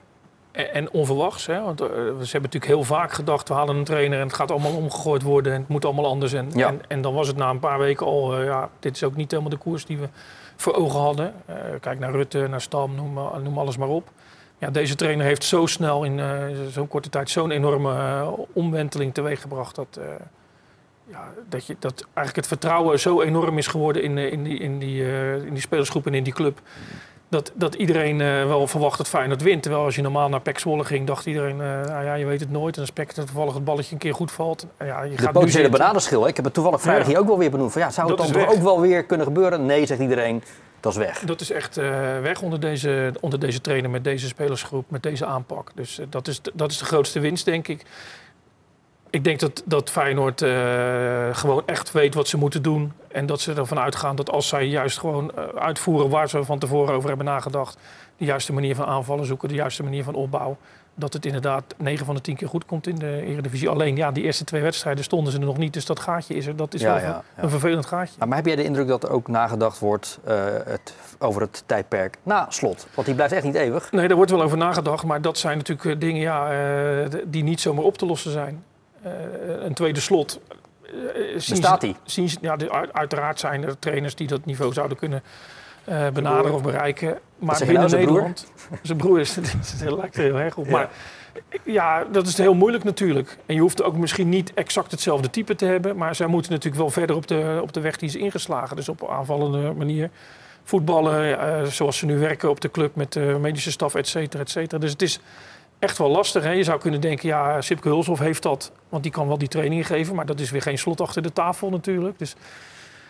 En, 0.52 0.90
onverwachts. 0.90 1.46
Hè? 1.46 1.62
Want 1.62 1.80
eh, 1.80 1.88
ze 1.88 1.94
hebben 2.04 2.22
natuurlijk 2.32 2.64
heel 2.64 2.84
vaak 2.84 3.12
gedacht... 3.12 3.48
we 3.48 3.54
halen 3.54 3.76
een 3.76 3.84
trainer 3.84 4.18
en 4.18 4.26
het 4.26 4.34
gaat 4.34 4.50
allemaal 4.50 4.76
omgegooid 4.76 5.22
worden... 5.22 5.52
en 5.52 5.60
het 5.60 5.68
moet 5.68 5.84
allemaal 5.84 6.06
anders. 6.06 6.32
En, 6.32 6.50
Ja. 6.54 6.68
en, 6.68 6.80
en 6.88 7.00
dan 7.00 7.14
was 7.14 7.26
het 7.26 7.36
na 7.36 7.50
een 7.50 7.58
paar 7.58 7.78
weken 7.78 8.06
al... 8.06 8.36
eh, 8.36 8.44
ja, 8.44 8.68
dit 8.78 8.96
is 8.96 9.04
ook 9.04 9.16
niet 9.16 9.30
helemaal 9.30 9.50
de 9.52 9.56
koers 9.56 9.86
die 9.86 9.98
we 9.98 10.08
voor 10.56 10.74
ogen 10.74 11.00
hadden. 11.00 11.34
Eh, 11.46 11.54
kijk 11.80 11.98
naar 11.98 12.10
Rutte, 12.12 12.46
naar 12.48 12.60
Stam, 12.60 12.94
noem, 12.94 13.18
noem 13.42 13.58
alles 13.58 13.76
maar 13.76 13.88
op. 13.88 14.08
Ja, 14.58 14.70
deze 14.70 14.94
trainer 14.94 15.26
heeft 15.26 15.44
zo 15.44 15.66
snel 15.66 16.04
in 16.04 16.20
zo'n 16.70 16.88
korte 16.88 17.08
tijd... 17.08 17.30
zo'n 17.30 17.50
enorme 17.50 18.24
omwenteling 18.52 19.14
teweeggebracht... 19.14 19.74
dat, 19.74 20.00
ja, 21.06 21.32
dat, 21.48 21.66
je, 21.66 21.76
dat 21.78 22.00
eigenlijk 22.02 22.36
het 22.36 22.46
vertrouwen 22.46 23.00
zo 23.00 23.20
enorm 23.20 23.58
is 23.58 23.66
geworden... 23.66 24.02
in, 24.02 24.18
in, 24.18 24.42
die, 24.44 24.58
in, 24.58 24.78
die, 24.78 25.02
in 25.46 25.52
die 25.52 25.60
spelersgroep 25.62 26.06
en 26.06 26.14
in 26.14 26.22
die 26.22 26.32
club... 26.32 26.60
Dat, 27.30 27.52
dat 27.54 27.74
iedereen 27.74 28.20
eh, 28.20 28.46
wel 28.46 28.66
verwacht 28.66 28.98
dat 28.98 29.08
Feyenoord 29.08 29.42
wint. 29.42 29.62
Terwijl 29.62 29.84
als 29.84 29.94
je 29.94 30.02
normaal 30.02 30.28
naar 30.28 30.40
PEC 30.40 30.58
Zwolle 30.58 30.84
ging, 30.84 31.06
dacht 31.06 31.26
iedereen... 31.26 31.60
eh, 31.60 31.66
nou 31.66 32.04
ja, 32.04 32.14
je 32.14 32.24
weet 32.24 32.40
het 32.40 32.50
nooit. 32.50 32.74
En 32.74 32.80
als 32.80 32.90
PEC 32.90 33.12
toevallig 33.12 33.54
het 33.54 33.64
balletje 33.64 33.92
een 33.92 33.98
keer 33.98 34.14
goed 34.14 34.32
valt... 34.32 34.66
eh, 34.76 34.86
ja, 34.86 35.02
je 35.02 35.10
De 35.10 35.16
gaat 35.16 35.26
nu 35.26 35.32
potentiële 35.32 35.68
bananenschil. 35.68 36.22
hè? 36.22 36.28
Ik 36.28 36.36
heb 36.36 36.44
het 36.44 36.54
toevallig 36.54 36.80
vrijdag 36.80 37.04
Ja. 37.04 37.10
hier 37.10 37.20
ook 37.20 37.26
wel 37.26 37.38
weer 37.38 37.50
benoemd. 37.50 37.72
Van, 37.72 37.80
ja, 37.82 37.90
zou 37.90 38.08
het 38.08 38.16
dan 38.18 38.32
toch 38.32 38.48
ook 38.54 38.62
wel 38.62 38.80
weer 38.80 39.04
kunnen 39.04 39.26
gebeuren? 39.26 39.66
Nee, 39.66 39.86
zegt 39.86 40.00
iedereen. 40.00 40.42
Dat 40.80 40.92
is 40.92 40.98
weg. 40.98 41.18
Dat 41.18 41.40
is 41.40 41.50
echt 41.50 41.76
eh, 41.76 41.84
weg 42.20 42.42
onder 42.42 42.60
deze, 42.60 43.12
onder 43.20 43.40
deze 43.40 43.60
trainer, 43.60 43.90
met 43.90 44.04
deze 44.04 44.26
spelersgroep, 44.26 44.90
met 44.90 45.02
deze 45.02 45.26
aanpak. 45.26 45.70
Dus 45.74 46.00
dat, 46.08 46.28
is, 46.28 46.40
dat 46.54 46.70
is 46.70 46.78
de 46.78 46.84
grootste 46.84 47.20
winst, 47.20 47.44
denk 47.44 47.68
ik. 47.68 47.82
Ik 49.10 49.24
denk 49.24 49.40
dat, 49.40 49.62
dat 49.64 49.90
Feyenoord 49.90 50.42
eh, 50.42 50.52
gewoon 51.32 51.62
echt 51.66 51.92
weet 51.92 52.14
wat 52.14 52.28
ze 52.28 52.36
moeten 52.36 52.62
doen. 52.62 52.92
En 53.08 53.26
dat 53.26 53.40
ze 53.40 53.52
ervan 53.52 53.78
uitgaan 53.78 54.16
dat 54.16 54.30
als 54.30 54.48
zij 54.48 54.66
juist 54.66 54.98
gewoon 54.98 55.32
eh, 55.36 55.44
uitvoeren 55.44 56.08
waar 56.10 56.28
ze 56.28 56.44
van 56.44 56.58
tevoren 56.58 56.94
over 56.94 57.08
hebben 57.08 57.26
nagedacht. 57.26 57.76
De 58.16 58.24
juiste 58.24 58.52
manier 58.52 58.74
van 58.74 58.86
aanvallen 58.86 59.26
zoeken, 59.26 59.48
de 59.48 59.54
juiste 59.54 59.82
manier 59.82 60.04
van 60.04 60.14
opbouw. 60.14 60.56
Dat 60.94 61.12
het 61.12 61.26
inderdaad 61.26 61.64
9 61.76 62.06
van 62.06 62.14
de 62.14 62.20
10 62.20 62.36
keer 62.36 62.48
goed 62.48 62.64
komt 62.66 62.86
in 62.86 62.94
de 62.96 63.22
Eredivisie. 63.22 63.68
Alleen 63.68 63.96
ja, 63.96 64.10
die 64.12 64.24
eerste 64.24 64.44
twee 64.44 64.62
wedstrijden 64.62 65.04
stonden 65.04 65.32
ze 65.32 65.38
er 65.38 65.44
nog 65.44 65.56
niet. 65.56 65.72
Dus 65.72 65.86
dat 65.86 66.00
gaatje 66.00 66.34
is 66.34 66.46
er. 66.46 66.56
Dat 66.56 66.74
is 66.74 66.80
Ja, 66.80 66.86
wel 66.92 66.96
ja, 67.02 67.06
een- 67.06 67.22
ja. 67.36 67.42
een 67.42 67.50
vervelend 67.50 67.86
gaatje. 67.86 68.26
Maar 68.26 68.36
heb 68.36 68.46
jij 68.46 68.56
de 68.56 68.64
indruk 68.64 68.88
dat 68.88 69.02
er 69.02 69.10
ook 69.10 69.28
nagedacht 69.28 69.78
wordt 69.78 70.18
eh, 70.24 70.44
het, 70.64 70.94
over 71.18 71.40
het 71.40 71.62
tijdperk 71.66 72.16
na 72.22 72.46
slot? 72.48 72.86
Want 72.94 73.06
die 73.06 73.16
blijft 73.16 73.32
echt 73.34 73.44
niet 73.44 73.54
eeuwig. 73.54 73.92
Nee, 73.92 74.06
daar 74.08 74.16
wordt 74.16 74.30
wel 74.30 74.42
over 74.42 74.58
nagedacht. 74.58 75.04
Maar 75.04 75.22
dat 75.22 75.38
zijn 75.38 75.56
natuurlijk 75.56 76.00
dingen 76.00 76.20
ja, 76.20 76.48
die 77.26 77.42
niet 77.42 77.60
zomaar 77.60 77.84
op 77.84 77.98
te 77.98 78.06
lossen 78.06 78.30
zijn. 78.32 78.64
Eh, 79.02 79.12
een 79.64 79.74
tweede 79.74 80.00
slot. 80.00 80.40
zien 81.30 81.40
ze- 81.40 81.50
Bestaat 81.50 81.80
die? 81.80 81.96
zien 82.04 82.28
ze- 82.28 82.38
ja, 82.40 82.56
uiteraard 82.92 83.40
zijn 83.40 83.64
er 83.64 83.78
trainers 83.78 84.14
die 84.14 84.26
dat 84.26 84.44
niveau 84.44 84.72
zouden 84.72 84.96
kunnen 84.96 85.22
eh, 85.84 86.08
benaderen 86.08 86.54
of 86.54 86.62
bereiken. 86.62 87.18
Maar 87.38 87.58
binnen 87.58 87.74
nou, 87.74 87.88
zijn 87.88 88.04
broer? 88.04 88.14
Nederland... 88.14 88.52
Zijn 88.82 88.98
broer 88.98 89.20
is, 89.26 89.34
dat 89.84 89.96
lijkt 89.98 90.16
er 90.16 90.22
heel 90.22 90.38
erg 90.38 90.56
op. 90.56 90.64
Ja. 90.64 90.70
Maar 90.70 90.88
ja, 91.64 92.04
dat 92.04 92.26
is 92.26 92.38
heel 92.38 92.54
moeilijk 92.54 92.84
natuurlijk. 92.84 93.36
En 93.46 93.54
je 93.54 93.60
hoeft 93.60 93.82
ook 93.82 93.96
misschien 93.96 94.28
niet 94.28 94.54
exact 94.54 94.90
hetzelfde 94.90 95.30
type 95.30 95.54
te 95.54 95.64
hebben. 95.64 95.96
Maar 95.96 96.14
zij 96.14 96.26
moeten 96.26 96.50
natuurlijk 96.52 96.82
wel 96.82 96.90
verder 96.90 97.16
op 97.16 97.26
de, 97.26 97.58
op 97.62 97.72
de 97.72 97.80
weg 97.80 97.96
die 97.96 98.08
is 98.08 98.16
ingeslagen. 98.16 98.76
Dus 98.76 98.88
op 98.88 99.02
een 99.02 99.08
aanvallende 99.08 99.72
manier. 99.72 100.10
Voetballen 100.64 101.38
eh, 101.40 101.64
zoals 101.64 101.98
ze 101.98 102.06
nu 102.06 102.18
werken 102.18 102.50
op 102.50 102.60
de 102.60 102.70
club 102.70 102.94
met 102.94 103.12
de 103.12 103.36
medische 103.40 103.70
staf, 103.70 103.94
et 103.94 104.08
cetera, 104.08 104.42
et 104.42 104.50
cetera. 104.50 104.80
Dus 104.80 104.90
het 104.92 105.02
is 105.02 105.20
echt 105.80 105.98
wel 105.98 106.08
lastig. 106.10 106.42
Hè? 106.44 106.50
Je 106.50 106.64
zou 106.64 106.80
kunnen 106.80 107.00
denken, 107.00 107.28
ja, 107.28 107.60
Sipke 107.60 107.88
Hulshoff 107.88 108.20
heeft 108.20 108.42
dat. 108.42 108.72
Want 108.88 109.02
die 109.02 109.12
kan 109.12 109.26
wel 109.28 109.38
die 109.38 109.48
trainingen 109.48 109.84
geven. 109.84 110.14
Maar 110.14 110.26
dat 110.26 110.40
is 110.40 110.50
weer 110.50 110.62
geen 110.62 110.78
slot 110.78 111.00
achter 111.00 111.22
de 111.22 111.32
tafel 111.32 111.70
natuurlijk. 111.70 112.18
Dus 112.18 112.36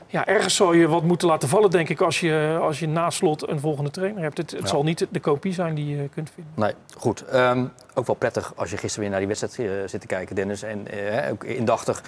ja, 0.06 0.26
ergens 0.26 0.56
zou 0.56 0.76
je 0.76 0.88
wat 0.88 1.02
moeten 1.02 1.28
laten 1.28 1.48
vallen, 1.48 1.70
denk 1.70 1.88
ik, 1.88 2.00
als 2.00 2.20
je, 2.20 2.58
als 2.60 2.78
je 2.78 2.88
na 2.88 3.10
slot 3.10 3.48
een 3.48 3.60
volgende 3.60 3.90
trainer 3.90 4.22
hebt. 4.22 4.36
Het, 4.36 4.50
het 4.50 4.60
Ja. 4.60 4.66
zal 4.66 4.82
niet 4.82 5.06
de 5.10 5.20
kopie 5.20 5.52
zijn 5.52 5.74
die 5.74 5.96
je 5.96 6.08
kunt 6.08 6.30
vinden. 6.34 6.52
Nee, 6.54 6.72
goed. 6.96 7.24
Ehm, 7.24 7.64
ook 7.94 8.06
wel 8.06 8.16
prettig 8.16 8.52
als 8.56 8.70
je 8.70 8.76
gisteren 8.76 9.00
weer 9.00 9.10
naar 9.10 9.18
die 9.26 9.28
wedstrijd 9.38 9.70
eh, 9.70 9.88
zit 9.88 10.00
te 10.00 10.06
kijken, 10.06 10.34
Dennis. 10.36 10.62
En 10.62 10.86
eh, 10.88 11.30
ook 11.30 11.44
indachtig 11.44 12.02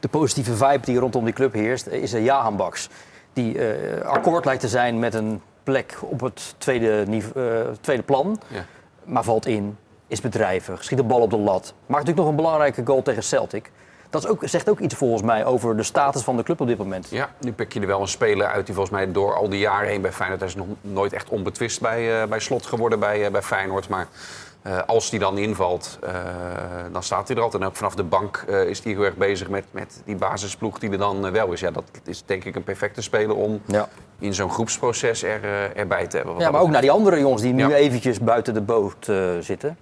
de 0.00 0.08
positieve 0.08 0.54
vibe 0.56 0.80
die 0.84 0.98
rondom 0.98 1.24
die 1.24 1.34
club 1.34 1.52
heerst, 1.52 1.86
eh, 1.86 2.02
is 2.02 2.12
er 2.12 2.20
Jahan 2.20 2.56
Baks. 2.56 2.88
Die 3.32 3.58
eh, 3.58 4.00
akkoord 4.06 4.44
lijkt 4.44 4.60
te 4.60 4.68
zijn 4.68 4.98
met 4.98 5.14
een 5.14 5.40
plek 5.62 5.98
op 6.00 6.20
het 6.20 6.54
tweede, 6.58 7.04
niveau, 7.08 7.48
eh, 7.48 7.60
tweede 7.80 8.02
plan. 8.02 8.40
Ja. 8.48 8.64
Maar 9.04 9.24
valt 9.24 9.46
in, 9.46 9.76
is 10.08 10.20
bedrijvig, 10.20 10.84
schiet 10.84 10.98
de 10.98 11.04
bal 11.04 11.20
op 11.20 11.30
de 11.30 11.38
lat. 11.38 11.62
Maakt 11.86 12.04
natuurlijk 12.06 12.16
nog 12.18 12.28
een 12.28 12.36
belangrijke 12.36 12.82
goal 12.84 13.02
tegen 13.02 13.22
Celtic. 13.22 13.70
Dat 14.10 14.24
is 14.24 14.28
ook, 14.30 14.42
zegt 14.44 14.68
ook 14.68 14.78
iets 14.80 14.94
volgens 14.94 15.22
mij 15.22 15.44
over 15.44 15.76
de 15.76 15.82
status 15.82 16.22
van 16.22 16.36
de 16.36 16.42
club 16.42 16.60
op 16.60 16.66
dit 16.66 16.78
moment. 16.78 17.08
Ja, 17.10 17.28
nu 17.40 17.52
pik 17.52 17.72
je 17.72 17.80
er 17.80 17.86
wel 17.86 18.00
een 18.00 18.08
speler 18.08 18.46
uit 18.46 18.66
die 18.66 18.74
volgens 18.74 18.96
mij 18.96 19.12
door 19.12 19.34
al 19.34 19.48
die 19.48 19.58
jaren 19.58 19.88
heen 19.88 20.00
bij 20.00 20.12
Feyenoord... 20.12 20.40
hij 20.40 20.48
is 20.48 20.54
nog 20.54 20.66
nooit 20.80 21.12
echt 21.12 21.28
onbetwist 21.28 21.80
bij, 21.80 22.22
eh, 22.22 22.28
bij 22.28 22.38
slot 22.40 22.66
geworden 22.66 23.00
bij, 23.00 23.24
eh, 23.24 23.30
bij 23.30 23.42
Feyenoord. 23.42 23.88
Maar 23.88 24.06
eh, 24.62 24.78
als 24.86 25.10
die 25.10 25.18
dan 25.18 25.38
invalt, 25.38 25.98
dan 26.92 27.02
staat 27.02 27.28
hij 27.28 27.36
er 27.36 27.42
altijd. 27.42 27.62
En 27.62 27.68
ook 27.68 27.76
vanaf 27.76 27.94
de 27.94 28.02
bank 28.02 28.36
is 28.66 28.82
hij 28.82 28.92
heel 28.92 29.02
erg 29.02 29.16
bezig 29.16 29.48
met, 29.48 29.64
met 29.70 30.02
die 30.04 30.16
basisploeg 30.16 30.78
die 30.78 30.90
er 30.90 30.98
dan 30.98 31.30
wel 31.32 31.52
is. 31.52 31.60
Ja, 31.60 31.70
dat 31.70 31.84
is 32.04 32.22
denk 32.26 32.44
ik 32.44 32.54
een 32.56 32.64
perfecte 32.64 33.02
speler 33.02 33.36
om 33.36 33.60
Ja. 33.66 33.88
in 34.18 34.34
zo'n 34.34 34.50
groepsproces 34.50 35.22
er, 35.22 35.40
erbij 35.76 36.06
te 36.06 36.16
hebben. 36.16 36.34
Wat 36.34 36.42
Ja, 36.42 36.50
maar 36.50 36.60
ook 36.60 36.70
naar 36.70 36.80
die 36.80 36.90
andere 36.90 37.18
jongens 37.20 37.42
die 37.42 37.52
nu 37.52 37.68
Ja. 37.68 37.74
eventjes 37.74 38.20
buiten 38.20 38.54
de 38.54 38.60
boot 38.60 39.10
zitten. 39.40 39.76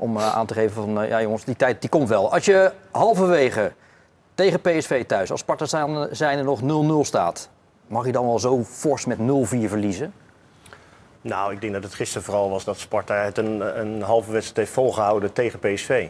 Om 0.00 0.16
eh, 0.16 0.34
aan 0.34 0.46
te 0.46 0.54
geven 0.54 0.82
van, 0.82 1.02
eh, 1.02 1.08
ja 1.08 1.22
jongens, 1.22 1.44
die 1.44 1.56
tijd 1.56 1.80
die 1.80 1.90
komt 1.90 2.08
wel. 2.08 2.32
Als 2.32 2.44
je 2.44 2.72
halverwege 2.90 3.72
tegen 4.34 4.60
PSV 4.60 5.04
thuis, 5.06 5.30
als 5.30 5.40
Sparta 5.40 5.64
zijn, 5.64 6.08
zijn 6.10 6.38
er 6.38 6.44
nog 6.44 6.60
0-0 6.62 7.04
staat... 7.04 7.48
mag 7.86 8.06
je 8.06 8.12
dan 8.12 8.26
wel 8.26 8.38
zo 8.38 8.64
fors 8.64 9.04
met 9.04 9.18
0-4 9.18 9.68
verliezen? 9.68 10.12
Nou, 11.20 11.52
ik 11.52 11.60
denk 11.60 11.72
dat 11.72 11.82
het 11.82 11.94
gisteren 11.94 12.22
vooral 12.22 12.50
was 12.50 12.64
dat 12.64 12.78
Sparta 12.78 13.14
het 13.14 13.38
een, 13.38 13.80
een 13.80 14.02
halve 14.02 14.30
wedstrijd 14.32 14.56
heeft 14.56 14.72
volgehouden 14.72 15.32
tegen 15.32 15.58
PSV. 15.58 16.08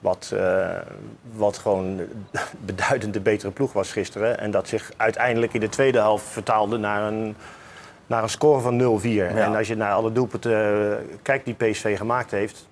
Wat, 0.00 0.32
eh, 0.34 0.76
wat 1.34 1.58
gewoon 1.58 2.00
beduidend 2.70 3.12
de 3.12 3.20
betere 3.20 3.50
ploeg 3.50 3.72
was 3.72 3.92
gisteren. 3.92 4.38
En 4.38 4.50
dat 4.50 4.68
zich 4.68 4.92
uiteindelijk 4.96 5.54
in 5.54 5.60
de 5.60 5.68
tweede 5.68 5.98
helft 5.98 6.24
vertaalde 6.24 6.78
naar 6.78 7.02
een, 7.12 7.36
naar 8.06 8.22
een 8.22 8.28
score 8.28 8.60
van 8.60 9.00
0-4. 9.00 9.36
En 9.36 9.56
als 9.56 9.68
je 9.68 9.76
naar 9.76 9.92
alle 9.92 10.12
doelpunten 10.12 11.18
kijkt 11.22 11.44
die 11.44 11.54
PSV 11.54 11.96
gemaakt 11.96 12.30
heeft... 12.30 12.66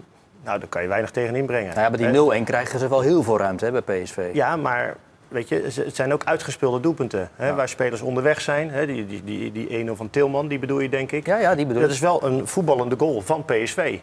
Nou, 0.44 0.59
dan 0.59 0.68
kan 0.68 0.83
je 0.83 0.88
weinig 0.88 1.11
tegen 1.11 1.35
inbrengen. 1.35 1.68
Nou 1.74 1.81
ja, 1.81 1.90
bij 1.90 2.07
Eh, 2.07 2.12
die 2.12 2.40
0-1 2.40 2.44
krijgen 2.44 2.79
ze 2.79 2.88
wel 2.88 3.00
heel 3.00 3.22
veel 3.22 3.38
ruimte 3.38 3.64
hè, 3.64 3.83
bij 3.83 4.03
PSV. 4.03 4.31
ja, 4.33 4.57
maar 4.57 4.96
weet 5.29 5.48
je, 5.48 5.62
het 5.85 5.94
zijn 5.96 6.12
ook 6.12 6.24
uitgespeelde 6.24 6.81
doelpunten. 6.81 7.31
Hè, 7.37 7.55
Waar 7.55 7.68
spelers 7.68 8.00
onderweg 8.00 8.40
zijn. 8.40 8.70
Hè, 8.70 8.87
die 8.87 9.07
die, 9.07 9.24
die, 9.24 9.53
die 9.53 9.87
1-0 9.88 9.90
van 9.92 10.11
Tilman, 10.11 10.48
die 10.48 10.59
bedoel 10.59 10.81
je 10.81 10.88
denk 10.88 11.12
ik. 11.12 11.26
ja, 11.26 11.38
ja, 11.38 11.55
die 11.55 11.66
bedoel 11.66 11.83
Dat 11.83 11.90
is 11.90 12.00
wel 12.00 12.24
een 12.24 12.46
voetballende 12.48 12.94
goal 12.98 13.20
van 13.20 13.44
PSV. 13.44 13.98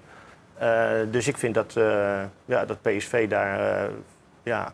Eh, 0.57 0.89
dus 1.11 1.27
ik 1.27 1.37
vind 1.37 1.53
dat, 1.53 1.73
eh, 1.75 2.19
ja, 2.45 2.65
dat 2.65 2.81
PSV 2.81 3.27
daar... 3.29 3.59
eh, 3.83 3.89
ja, 4.43 4.73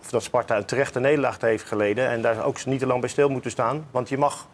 of 0.00 0.10
dat 0.10 0.22
Sparta 0.22 0.56
een 0.56 0.64
terechte 0.64 1.00
nederlaag 1.00 1.40
heeft 1.40 1.64
geleden. 1.64 2.08
En 2.08 2.22
daar 2.22 2.44
ook 2.44 2.64
niet 2.64 2.78
te 2.80 2.86
lang 2.86 3.00
bij 3.00 3.08
stil 3.08 3.28
moeten 3.28 3.50
staan. 3.50 3.86
Want 3.90 4.08
je 4.08 4.18
mag 4.18 4.46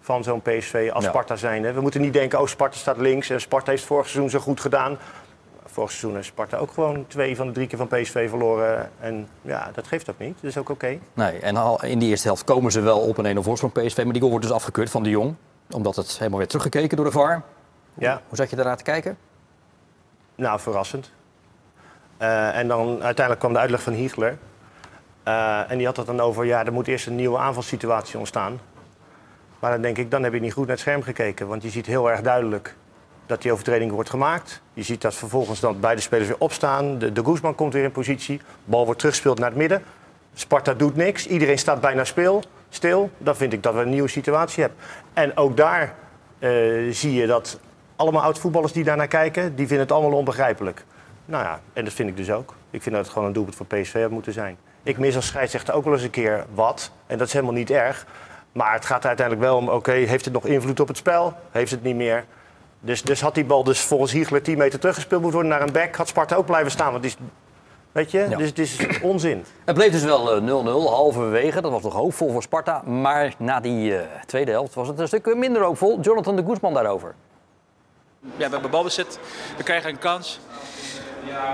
van 0.00 0.24
zo'n 0.24 0.42
PSV 0.42 0.90
als 0.92 1.04
Ja. 1.04 1.10
Sparta 1.10 1.36
zijn. 1.36 1.64
Hè. 1.64 1.72
We 1.72 1.80
moeten 1.80 2.00
niet 2.00 2.12
denken, 2.12 2.40
oh 2.40 2.46
Sparta 2.46 2.76
staat 2.76 2.96
links. 2.96 3.30
En 3.30 3.40
Sparta 3.40 3.70
heeft 3.70 3.84
vorig 3.84 4.08
seizoen 4.08 4.30
zo 4.30 4.38
goed 4.38 4.60
gedaan. 4.60 4.98
Vorig 5.78 5.92
seizoen 5.92 6.14
heeft 6.14 6.28
Sparta 6.28 6.56
ook 6.56 6.72
gewoon 6.72 7.06
twee 7.06 7.36
van 7.36 7.46
de 7.46 7.52
drie 7.52 7.66
keer 7.66 7.78
van 7.78 7.86
PSV 7.86 8.28
verloren. 8.28 8.90
En 9.00 9.28
ja, 9.42 9.70
dat 9.74 9.86
geeft 9.86 10.10
ook 10.10 10.18
niet. 10.18 10.34
Dat 10.34 10.50
is 10.50 10.58
ook 10.58 10.68
oké. 10.68 10.98
Nee, 11.14 11.38
en 11.38 11.56
al 11.56 11.84
in 11.84 11.98
die 11.98 12.08
eerste 12.08 12.26
helft 12.26 12.44
komen 12.44 12.72
ze 12.72 12.80
wel 12.80 12.98
op 12.98 13.18
een 13.18 13.36
1-0 13.36 13.40
voorsprong 13.40 13.72
PSV. 13.72 13.96
Maar 13.96 14.12
die 14.12 14.18
goal 14.18 14.30
wordt 14.30 14.46
dus 14.46 14.54
afgekeurd 14.54 14.90
van 14.90 15.02
de 15.02 15.10
Jong. 15.10 15.34
Omdat 15.70 15.96
het 15.96 16.18
helemaal 16.18 16.38
werd 16.38 16.50
teruggekeken 16.50 16.96
door 16.96 17.06
de 17.06 17.12
VAR. 17.12 17.42
Ja. 17.94 18.20
Hoe 18.28 18.36
zat 18.36 18.50
je 18.50 18.56
daarnaar 18.56 18.76
te 18.76 18.82
kijken? 18.82 19.18
Nou, 20.34 20.60
verrassend. 20.60 21.10
Eh, 22.16 22.56
en 22.56 22.68
dan 22.68 22.88
uiteindelijk 22.88 23.38
kwam 23.38 23.52
de 23.52 23.58
uitleg 23.58 23.82
van 23.82 23.92
Hiegler. 23.92 24.38
Eh, 25.22 25.70
en 25.70 25.76
die 25.76 25.86
had 25.86 25.96
het 25.96 26.06
dan 26.06 26.20
over, 26.20 26.44
ja, 26.44 26.64
er 26.64 26.72
moet 26.72 26.88
eerst 26.88 27.06
een 27.06 27.16
nieuwe 27.16 27.38
aanvalssituatie 27.38 28.18
ontstaan. 28.18 28.60
Maar 29.58 29.70
dan 29.70 29.82
denk 29.82 29.98
ik, 29.98 30.10
dan 30.10 30.22
heb 30.22 30.32
je 30.32 30.40
niet 30.40 30.52
goed 30.52 30.66
naar 30.66 30.76
het 30.76 30.80
scherm 30.80 31.02
gekeken. 31.02 31.48
Want 31.48 31.62
je 31.62 31.70
ziet 31.70 31.86
heel 31.86 32.10
erg 32.10 32.20
duidelijk 32.20 32.74
dat 33.28 33.42
die 33.42 33.52
overtreding 33.52 33.92
wordt 33.92 34.10
gemaakt. 34.10 34.60
Je 34.72 34.82
ziet 34.82 35.00
dat 35.00 35.14
vervolgens 35.14 35.60
dan 35.60 35.80
beide 35.80 36.00
spelers 36.00 36.28
weer 36.28 36.38
opstaan. 36.38 36.98
De, 36.98 37.12
de 37.12 37.24
Guzman 37.24 37.54
komt 37.54 37.72
weer 37.72 37.84
in 37.84 37.92
positie. 37.92 38.40
Bal 38.64 38.84
wordt 38.84 38.98
teruggespeeld 38.98 39.38
naar 39.38 39.48
het 39.48 39.58
midden. 39.58 39.82
Sparta 40.34 40.74
doet 40.74 40.96
niks. 40.96 41.26
Iedereen 41.26 41.58
staat 41.58 41.80
bijna 41.80 42.04
speel, 42.04 42.42
stil. 42.68 43.10
Dan 43.18 43.36
vind 43.36 43.52
ik 43.52 43.62
dat 43.62 43.74
we 43.74 43.80
een 43.80 43.90
nieuwe 43.90 44.08
situatie 44.08 44.62
hebben. 44.62 44.80
En 45.12 45.36
ook 45.36 45.56
daar 45.56 45.94
eh, 46.38 46.50
zie 46.90 47.12
je 47.12 47.26
dat 47.26 47.60
allemaal 47.96 48.22
oud-voetballers 48.22 48.72
die 48.72 48.84
daarnaar 48.84 49.08
kijken... 49.08 49.54
die 49.54 49.66
vinden 49.66 49.86
het 49.86 49.92
allemaal 49.96 50.18
onbegrijpelijk. 50.18 50.84
Nou 51.24 51.44
ja, 51.44 51.60
en 51.72 51.84
dat 51.84 51.92
vind 51.92 52.08
ik 52.08 52.16
dus 52.16 52.30
ook. 52.30 52.54
Ik 52.70 52.82
vind 52.82 52.94
dat 52.94 53.04
het 53.04 53.12
gewoon 53.12 53.28
een 53.28 53.34
doelpunt 53.34 53.56
voor 53.56 53.66
PSV 53.66 54.00
had 54.02 54.10
moeten 54.10 54.32
zijn. 54.32 54.56
Ik 54.82 54.98
mis 54.98 55.16
als 55.16 55.26
scheidsrechter 55.26 55.74
ook 55.74 55.84
wel 55.84 55.92
eens 55.92 56.02
een 56.02 56.10
keer 56.10 56.46
wat. 56.54 56.90
En 57.06 57.18
dat 57.18 57.26
is 57.26 57.32
helemaal 57.32 57.54
niet 57.54 57.70
erg. 57.70 58.06
Maar 58.52 58.72
het 58.72 58.84
gaat 58.84 59.06
uiteindelijk 59.06 59.46
wel 59.46 59.56
om, 59.56 59.68
oké, 59.68 59.92
heeft 59.92 60.24
het 60.24 60.34
nog 60.34 60.46
invloed 60.46 60.80
op 60.80 60.88
het 60.88 60.96
spel? 60.96 61.34
Heeft 61.50 61.70
het 61.70 61.82
niet 61.82 61.96
meer? 61.96 62.24
Dus, 62.80 63.02
dus 63.02 63.20
had 63.20 63.34
die 63.34 63.44
bal 63.44 63.64
dus 63.64 63.80
volgens 63.80 64.12
Hiegler 64.12 64.42
10 64.42 64.58
meter 64.58 64.78
teruggespeeld 64.78 65.22
moeten 65.22 65.40
worden 65.40 65.58
naar 65.58 65.66
een 65.68 65.74
back... 65.74 65.96
had 65.96 66.08
Sparta 66.08 66.36
ook 66.36 66.46
blijven 66.46 66.70
staan, 66.70 66.90
want 66.90 67.02
die 67.02 67.10
is... 67.10 67.16
Weet 67.92 68.10
je, 68.10 68.26
Ja. 68.28 68.36
dus 68.36 68.48
het 68.48 68.58
is 68.58 68.76
onzin. 69.02 69.44
Het 69.64 69.74
bleef 69.74 69.92
dus 69.92 70.04
wel 70.04 70.32
eh, 70.36 70.42
0-0, 70.42 70.44
halverwege. 70.90 71.60
Dat 71.60 71.70
was 71.70 71.82
nog 71.82 71.94
hoopvol 71.94 72.30
voor 72.32 72.42
Sparta. 72.42 72.82
Maar 72.82 73.34
na 73.38 73.60
die 73.60 73.96
eh, 73.98 74.06
tweede 74.26 74.50
helft 74.50 74.74
was 74.74 74.88
het 74.88 74.98
een 74.98 75.06
stuk 75.06 75.34
minder 75.34 75.62
hoopvol. 75.62 76.00
Jonathan 76.00 76.36
de 76.36 76.44
Guzman 76.44 76.74
daarover. 76.74 77.14
Ja, 78.36 78.46
we 78.46 78.52
hebben 78.52 78.70
balbezit, 78.70 79.18
we 79.56 79.62
krijgen 79.62 79.90
een 79.90 79.98
kans. 79.98 80.40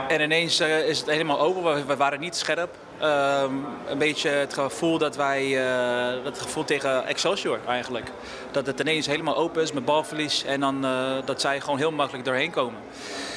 En 0.09 0.21
ineens 0.21 0.61
eh, 0.61 0.89
is 0.89 0.99
het 0.99 1.09
helemaal 1.11 1.41
open, 1.41 1.75
we, 1.75 1.85
we 1.85 1.97
waren 1.97 2.21
niet 2.21 2.37
scherp. 2.37 2.75
Ehm, 3.05 3.55
een 3.87 3.99
beetje 3.99 4.29
het 4.29 4.55
gevoel 4.55 4.99
dat 4.99 5.17
wij, 5.17 5.67
eh, 5.67 6.25
het 6.25 6.41
gevoel 6.41 6.65
tegen 6.65 7.07
Excelsior 7.07 7.59
eigenlijk. 7.67 8.11
Dat 8.51 8.67
het 8.67 8.81
ineens 8.81 9.07
helemaal 9.07 9.37
open 9.37 9.63
is 9.63 9.73
met 9.73 9.85
balverlies 9.85 10.45
en 10.45 10.61
dan 10.61 10.85
eh, 10.85 11.13
dat 11.25 11.41
zij 11.41 11.61
gewoon 11.61 11.79
heel 11.79 11.93
makkelijk 11.93 12.25
doorheen 12.25 12.51
komen. 12.51 12.81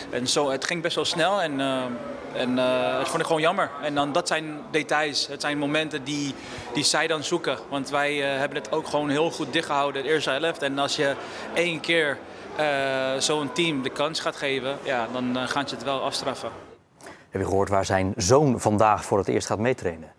En 0.09 0.27
zo, 0.27 0.49
het 0.49 0.65
ging 0.65 0.81
best 0.81 0.95
wel 0.95 1.05
snel 1.05 1.41
en, 1.41 1.59
eh, 1.59 1.83
en 2.33 2.55
dat 2.97 3.07
vond 3.07 3.19
ik 3.19 3.25
gewoon 3.25 3.41
jammer. 3.41 3.69
En 3.81 3.95
dan, 3.95 4.11
dat 4.11 4.27
zijn 4.27 4.61
details, 4.71 5.27
het 5.27 5.41
zijn 5.41 5.57
momenten 5.57 6.03
die, 6.03 6.35
die 6.73 6.83
zij 6.83 7.07
dan 7.07 7.23
zoeken. 7.23 7.57
Want 7.69 7.89
wij 7.89 8.15
hebben 8.15 8.57
het 8.57 8.71
ook 8.71 8.87
gewoon 8.87 9.09
heel 9.09 9.31
goed 9.31 9.53
dichtgehouden, 9.53 10.01
het 10.01 10.11
eerste 10.11 10.29
helft. 10.29 10.61
En 10.61 10.79
als 10.79 10.95
je 10.95 11.15
één 11.53 11.79
keer 11.79 12.17
zo'n 13.17 13.51
team 13.51 13.81
de 13.81 13.89
kans 13.89 14.19
gaat 14.19 14.35
geven, 14.35 14.77
ja, 14.83 15.07
dan 15.13 15.47
gaan 15.47 15.67
ze 15.67 15.75
het 15.75 15.83
wel 15.83 16.01
afstraffen. 16.01 16.66
Heb 17.29 17.41
je 17.41 17.47
gehoord 17.47 17.69
waar 17.69 17.85
zijn 17.85 18.13
zoon 18.17 18.59
vandaag 18.59 19.05
voor 19.05 19.17
het 19.17 19.27
eerst 19.27 19.47
gaat 19.47 19.59
meetrainen? 19.59 20.11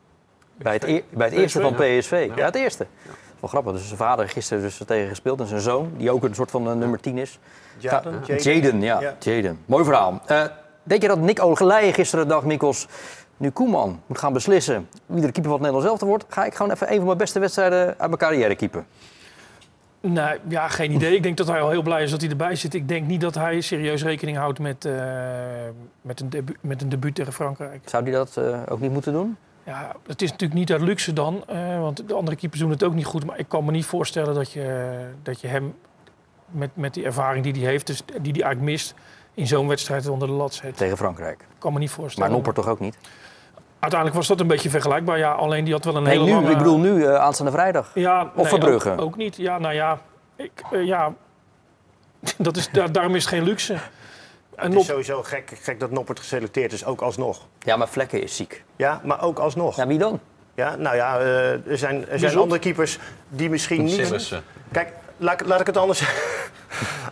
Bij 0.57 0.73
het, 0.73 0.85
e- 0.85 1.03
bij 1.11 1.27
het 1.27 1.37
eerste 1.37 1.61
van 1.61 1.75
PSV. 1.75 2.31
Ja, 2.35 2.45
het 2.45 2.55
eerste. 2.55 2.87
Wel 3.41 3.51
grappig. 3.51 3.73
Dus 3.73 3.87
zijn 3.87 3.99
vader 3.99 4.29
gisteren 4.29 4.63
dus 4.63 4.81
tegen 4.87 5.09
gespeeld. 5.09 5.41
En 5.41 5.47
zijn 5.47 5.61
zoon, 5.61 5.93
die 5.97 6.11
ook 6.11 6.25
een 6.25 6.35
soort 6.35 6.51
van 6.51 6.71
eh, 6.71 6.75
nummer 6.75 7.01
10 7.01 7.19
is. 7.19 7.39
Jaden, 7.79 8.21
Jaden. 8.27 8.81
Ja. 8.81 9.01
Ja. 9.01 9.17
Jaden. 9.19 9.59
Mooi 9.67 9.85
verhaal. 9.85 10.21
Eh, 10.27 10.43
denk 10.83 11.03
je 11.03 11.09
dat 11.09 11.19
Nick 11.19 11.43
Oogeleije 11.43 11.93
gisteren 11.93 12.29
dacht, 12.29 12.45
Mikkels... 12.45 12.87
nu 13.37 13.51
Koeman 13.51 14.03
moet 14.07 14.19
gaan 14.19 14.33
beslissen 14.33 14.89
wie 15.07 15.21
de 15.21 15.33
keeper 15.33 15.43
van 15.43 15.53
het 15.53 15.61
Nederlands 15.61 15.87
elftal 15.87 16.09
wordt, 16.09 16.25
ga 16.29 16.45
ik 16.45 16.55
gewoon 16.55 16.73
even 16.73 16.91
een 16.91 16.97
van 16.97 17.07
mijn 17.07 17.19
beste 17.19 17.39
wedstrijden 17.39 17.87
uit 17.87 17.97
mijn 17.99 18.17
carrière 18.17 18.55
keeper. 18.55 18.85
Nee, 20.01 20.39
ja, 20.49 20.69
geen 20.69 20.91
idee. 20.93 21.15
Ik 21.15 21.23
denk 21.23 21.37
dat 21.37 21.47
hij 21.47 21.61
al 21.61 21.71
heel 21.71 21.83
blij 21.83 22.03
is 22.03 22.11
dat 22.11 22.21
hij 22.21 22.31
erbij 22.31 22.55
zit. 22.55 22.75
Ik 22.75 22.89
denk 22.89 23.07
niet 23.07 23.21
dat 23.21 23.35
hij 23.35 23.61
serieus 23.61 24.03
rekening 24.03 24.37
houdt 24.37 24.59
met, 24.59 24.85
eh, 24.85 24.93
met, 26.03 26.21
een, 26.21 26.31
debu 26.31 26.57
met 26.61 26.83
een 26.83 26.89
debuut 26.89 27.15
tegen 27.15 27.33
Frankrijk. 27.33 27.81
Zou 27.85 28.03
hij 28.03 28.13
dat 28.13 28.37
eh, 28.37 28.61
ook 28.69 28.81
niet 28.81 28.93
moeten 28.93 29.13
doen? 29.13 29.37
Ja, 29.65 29.95
het 30.07 30.23
is 30.23 30.31
natuurlijk 30.31 30.59
niet 30.59 30.73
uit 30.73 30.81
luxe 30.81 31.13
dan, 31.13 31.43
eh, 31.47 31.81
want 31.81 32.09
de 32.09 32.15
andere 32.15 32.37
keepers 32.37 32.61
doen 32.61 32.71
het 32.71 32.83
ook 32.83 32.95
niet 32.95 33.05
goed. 33.05 33.25
Maar 33.25 33.39
ik 33.39 33.49
kan 33.49 33.65
me 33.65 33.71
niet 33.71 33.85
voorstellen 33.85 34.35
dat 34.35 34.53
je, 34.53 34.97
dat 35.23 35.41
je 35.41 35.47
hem 35.47 35.75
met, 36.47 36.71
met 36.75 36.95
die 36.95 37.05
ervaring 37.05 37.45
die 37.45 37.63
hij 37.63 37.71
heeft, 37.71 37.87
dus 37.87 38.03
die 38.07 38.33
hij 38.33 38.43
eigenlijk 38.43 38.61
mist, 38.61 38.95
in 39.35 39.47
zo'n 39.47 39.69
wedstrijd 39.69 40.09
onder 40.09 40.29
de 40.29 40.35
lat 40.35 40.55
zet. 40.55 40.77
Tegen 40.77 40.97
Frankrijk. 40.97 41.41
Ik 41.41 41.47
kan 41.59 41.73
me 41.73 41.79
niet 41.79 41.91
voorstellen. 41.91 42.29
Maar 42.29 42.39
Nopper 42.39 42.55
toch 42.55 42.69
ook 42.69 42.81
niet? 42.81 42.99
Uiteindelijk 43.81 44.15
was 44.21 44.29
dat 44.29 44.41
een 44.41 44.47
beetje 44.47 44.71
vergelijkbaar. 44.71 45.19
Ja, 45.19 45.33
alleen 45.33 45.65
die 45.65 45.73
had 45.73 45.85
wel 45.85 45.97
een 45.97 46.03
Nee, 46.03 46.13
hele 46.13 46.25
nu, 46.25 46.33
lange... 46.33 46.51
ik 46.51 46.57
bedoel 46.59 46.79
nu, 46.79 47.05
eh, 47.05 47.15
aanstaande 47.15 47.53
vrijdag. 47.53 47.91
Ja, 47.95 48.23
Of 48.23 48.35
nee, 48.35 48.47
Verbrugge. 48.47 48.91
Ook, 48.91 49.01
ook 49.01 49.17
niet. 49.17 49.37
Ja, 49.37 49.59
nou 49.59 49.75
ja. 49.75 49.99
Ik, 50.37 50.51
eh, 50.73 50.85
ja 50.87 51.13
dat 52.37 52.57
is, 52.57 52.71
daar, 52.73 52.93
daarom 52.93 53.15
is 53.15 53.25
het 53.25 53.33
geen 53.35 53.43
luxe. 53.45 53.77
En 54.57 54.71
Het 54.71 54.81
is 54.81 54.87
sowieso 54.87 55.23
gek, 55.23 55.59
gek 55.63 55.81
dat 55.81 55.91
Noppert 55.91 56.19
geselecteerd 56.19 56.73
is, 56.73 56.85
ook 56.85 57.01
alsnog. 57.01 57.47
Ja, 57.59 57.77
maar 57.77 57.89
Vlekken 57.89 58.23
is 58.23 58.37
ziek. 58.37 58.65
Ja, 58.77 59.01
maar 59.05 59.23
ook 59.23 59.39
alsnog. 59.39 59.77
Ja, 59.77 59.87
wie 59.87 59.99
dan? 59.99 60.21
Ja, 60.55 60.77
nou 60.77 60.97
ja, 60.97 61.19
eh, 61.19 61.51
er 61.71 61.79
zijn, 61.79 62.09
er 62.09 62.19
zijn 62.19 62.37
andere 62.39 62.61
keepers 62.61 62.99
die 63.29 63.51
misschien 63.51 63.85
niet... 63.85 64.41
Kijk, 64.73 64.93
laat, 65.17 65.41
ik- 65.41 65.47
laat 65.47 65.61
ik 65.61 65.67
het 65.67 65.77
anders 65.77 66.01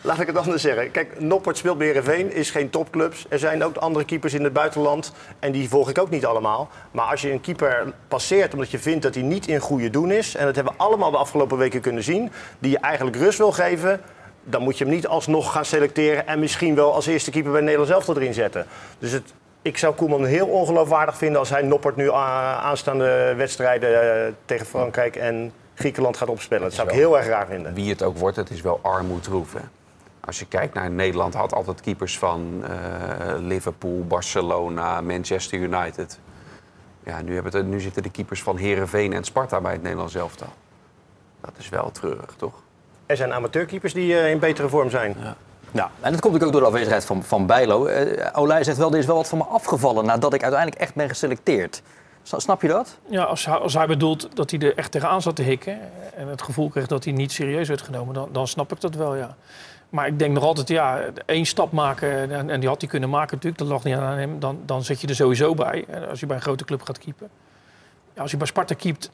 Laat 0.07 0.21
ik 0.21 0.27
het 0.27 0.37
anders 0.37 0.63
zeggen. 0.63 0.91
Kijk, 0.91 1.21
Noppert 1.21 1.57
speelt 1.57 1.79
bij 1.79 1.87
Heerenveen, 1.87 2.33
is 2.33 2.51
geen 2.51 2.71
topclubs. 2.71 3.27
Er 3.29 3.39
zijn 3.39 3.65
ook 3.65 3.77
andere 3.77 4.05
keepers 4.05 4.35
in 4.35 4.45
het 4.45 4.53
buitenland 4.53 5.13
en 5.39 5.53
die 5.53 5.69
volg 5.69 5.91
ik 5.91 5.99
ook 5.99 6.11
niet 6.11 6.27
allemaal. 6.27 6.69
Maar 6.91 7.05
als 7.05 7.23
je 7.23 7.33
een 7.33 7.41
keeper 7.41 7.93
passeert 8.09 8.53
omdat 8.53 8.71
je 8.71 8.79
vindt 8.79 9.03
dat 9.03 9.15
hij 9.15 9.23
niet 9.23 9.47
in 9.47 9.59
goede 9.59 9.91
doen 9.91 10.11
is... 10.11 10.35
en 10.35 10.45
dat 10.45 10.55
hebben 10.55 10.73
we 10.73 10.79
allemaal 10.79 11.11
de 11.11 11.17
afgelopen 11.17 11.59
weken 11.59 11.81
kunnen 11.81 12.03
zien... 12.03 12.31
die 12.59 12.71
je 12.71 12.79
eigenlijk 12.79 13.17
rust 13.17 13.39
wil 13.39 13.53
geven... 13.53 14.01
dan 14.45 14.63
moet 14.63 14.79
je 14.79 14.85
hem 14.85 14.93
niet 14.93 15.07
alsnog 15.07 15.53
gaan 15.53 15.65
selecteren... 15.65 16.27
en 16.27 16.39
misschien 16.39 16.75
wel 16.75 16.95
als 16.95 17.07
eerste 17.07 17.31
keeper 17.31 17.53
bij 17.53 17.61
Nederland 17.61 17.89
zelf 17.89 18.09
erin 18.09 18.35
zetten. 18.35 18.67
Dus 18.99 19.13
het, 19.13 19.35
ik 19.63 19.79
zou 19.79 19.95
Koeman 19.95 20.25
heel 20.25 20.47
ongeloofwaardig 20.47 21.17
vinden... 21.17 21.39
als 21.39 21.51
hij 21.51 21.63
Noppert 21.63 21.97
nu 21.97 22.13
aanstaande 22.13 23.35
wedstrijden 23.37 24.03
eh, 24.03 24.33
tegen 24.45 24.67
Frankrijk 24.67 25.17
en 25.17 25.53
Griekenland 25.75 26.17
gaat 26.17 26.29
opspelen. 26.29 26.63
Dat 26.63 26.75
zou 26.75 26.89
ik 26.89 26.95
heel 26.95 27.17
erg 27.17 27.27
raar 27.27 27.47
vinden. 27.47 27.75
Wie 27.75 27.91
het 27.91 28.03
ook 28.03 28.19
wordt, 28.19 28.37
het 28.37 28.51
is 28.51 28.61
wel 28.61 28.79
armoedroef. 28.83 29.53
Hè? 29.53 29.61
Als 30.27 30.39
je 30.39 30.47
kijkt 30.47 30.75
naar 30.75 30.91
Nederland, 30.91 31.35
had 31.35 31.55
altijd 31.55 31.81
keepers 31.81 32.19
van 32.19 32.65
eh, 32.65 33.37
Liverpool, 33.39 34.05
Barcelona, 34.07 35.01
Manchester 35.01 35.59
United. 35.59 36.19
Ja, 37.05 37.21
nu, 37.21 37.35
hebben 37.35 37.53
het, 37.53 37.67
nu 37.67 37.81
zitten 37.81 38.03
de 38.03 38.11
keepers 38.11 38.43
van 38.43 38.57
Herenveen 38.57 39.13
en 39.13 39.25
Sparta 39.25 39.61
bij 39.61 39.73
het 39.73 39.83
Nederlands 39.83 40.15
elftal. 40.15 40.53
Dat 41.41 41.53
is 41.59 41.69
wel 41.69 41.91
treurig, 41.91 42.35
toch? 42.37 42.55
Er 43.07 43.17
zijn 43.17 43.33
amateurkeepers 43.33 43.93
die 43.93 44.19
eh, 44.19 44.31
in 44.31 44.39
betere 44.39 44.69
vorm 44.69 44.91
zijn. 44.91 45.17
Ja, 45.71 45.91
en 46.01 46.13
dat 46.13 46.21
komt 46.21 46.33
natuurlijk 46.33 46.45
ook 46.45 46.53
door 46.53 46.61
de 46.61 46.67
afwezigheid 46.67 47.05
van, 47.05 47.23
van 47.23 47.47
Bijlo. 47.47 47.87
Eh 47.87 48.29
Olij 48.33 48.65
zegt 48.65 48.79
wel, 48.79 48.93
er 48.93 48.99
is 48.99 49.07
wel 49.07 49.17
wat 49.17 49.29
van 49.29 49.39
me 49.39 49.45
afgevallen 49.45 50.05
nadat 50.05 50.35
ik 50.35 50.43
uiteindelijk 50.43 50.81
echt 50.81 50.95
ben 50.95 51.09
geselecteerd. 51.09 51.83
Snap 52.23 52.63
je 52.63 52.69
dat? 52.69 52.99
ja, 53.09 53.23
als, 53.23 53.47
hij, 53.47 53.55
als 53.55 53.75
hij 53.75 53.87
bedoelt 53.87 54.37
dat 54.37 54.51
hij 54.51 54.61
er 54.61 54.77
echt 54.77 54.91
tegenaan 54.91 55.23
zat 55.23 55.37
te 55.37 55.43
hikken... 55.43 55.79
en 56.15 56.29
het 56.29 56.43
gevoel 56.43 56.69
kreeg 56.69 56.87
dat 56.87 57.05
hij 57.05 57.13
niet 57.13 57.33
serieus 57.33 57.69
werd 57.69 57.83
genomen... 57.83 58.15
dan, 58.15 58.29
dan 58.33 58.49
snap 58.49 58.73
ik 58.73 58.81
dat 58.81 58.95
wel, 58.95 59.15
ja. 59.15 59.37
Maar 59.91 60.07
ik 60.07 60.19
denk 60.19 60.33
nog 60.35 60.43
altijd, 60.43 60.69
ja, 60.69 61.01
één 61.27 61.47
stap 61.47 61.73
maken... 61.73 62.31
en, 62.31 62.51
en 62.51 62.61
die 62.61 62.69
had 62.69 62.81
hij 62.81 62.91
kunnen 62.91 63.11
maken 63.11 63.35
natuurlijk, 63.35 63.63
dat 63.63 63.69
lag 63.69 63.85
niet 63.85 63.95
aan 63.95 64.19
hem... 64.19 64.41
dan, 64.41 64.59
dan 64.65 64.85
zit 64.85 65.01
je 65.01 65.07
er 65.07 65.15
sowieso 65.15 65.55
bij, 65.55 65.85
eh, 65.89 66.09
als 66.09 66.21
je 66.21 66.27
bij 66.27 66.37
een 66.37 66.43
grote 66.43 66.65
club 66.65 66.83
gaat 66.83 66.99
keepen. 66.99 67.29
Ja, 68.15 68.23
als 68.23 68.31
je 68.31 68.37
bij 68.37 68.47
Sparta 68.47 68.75
keept... 68.75 69.11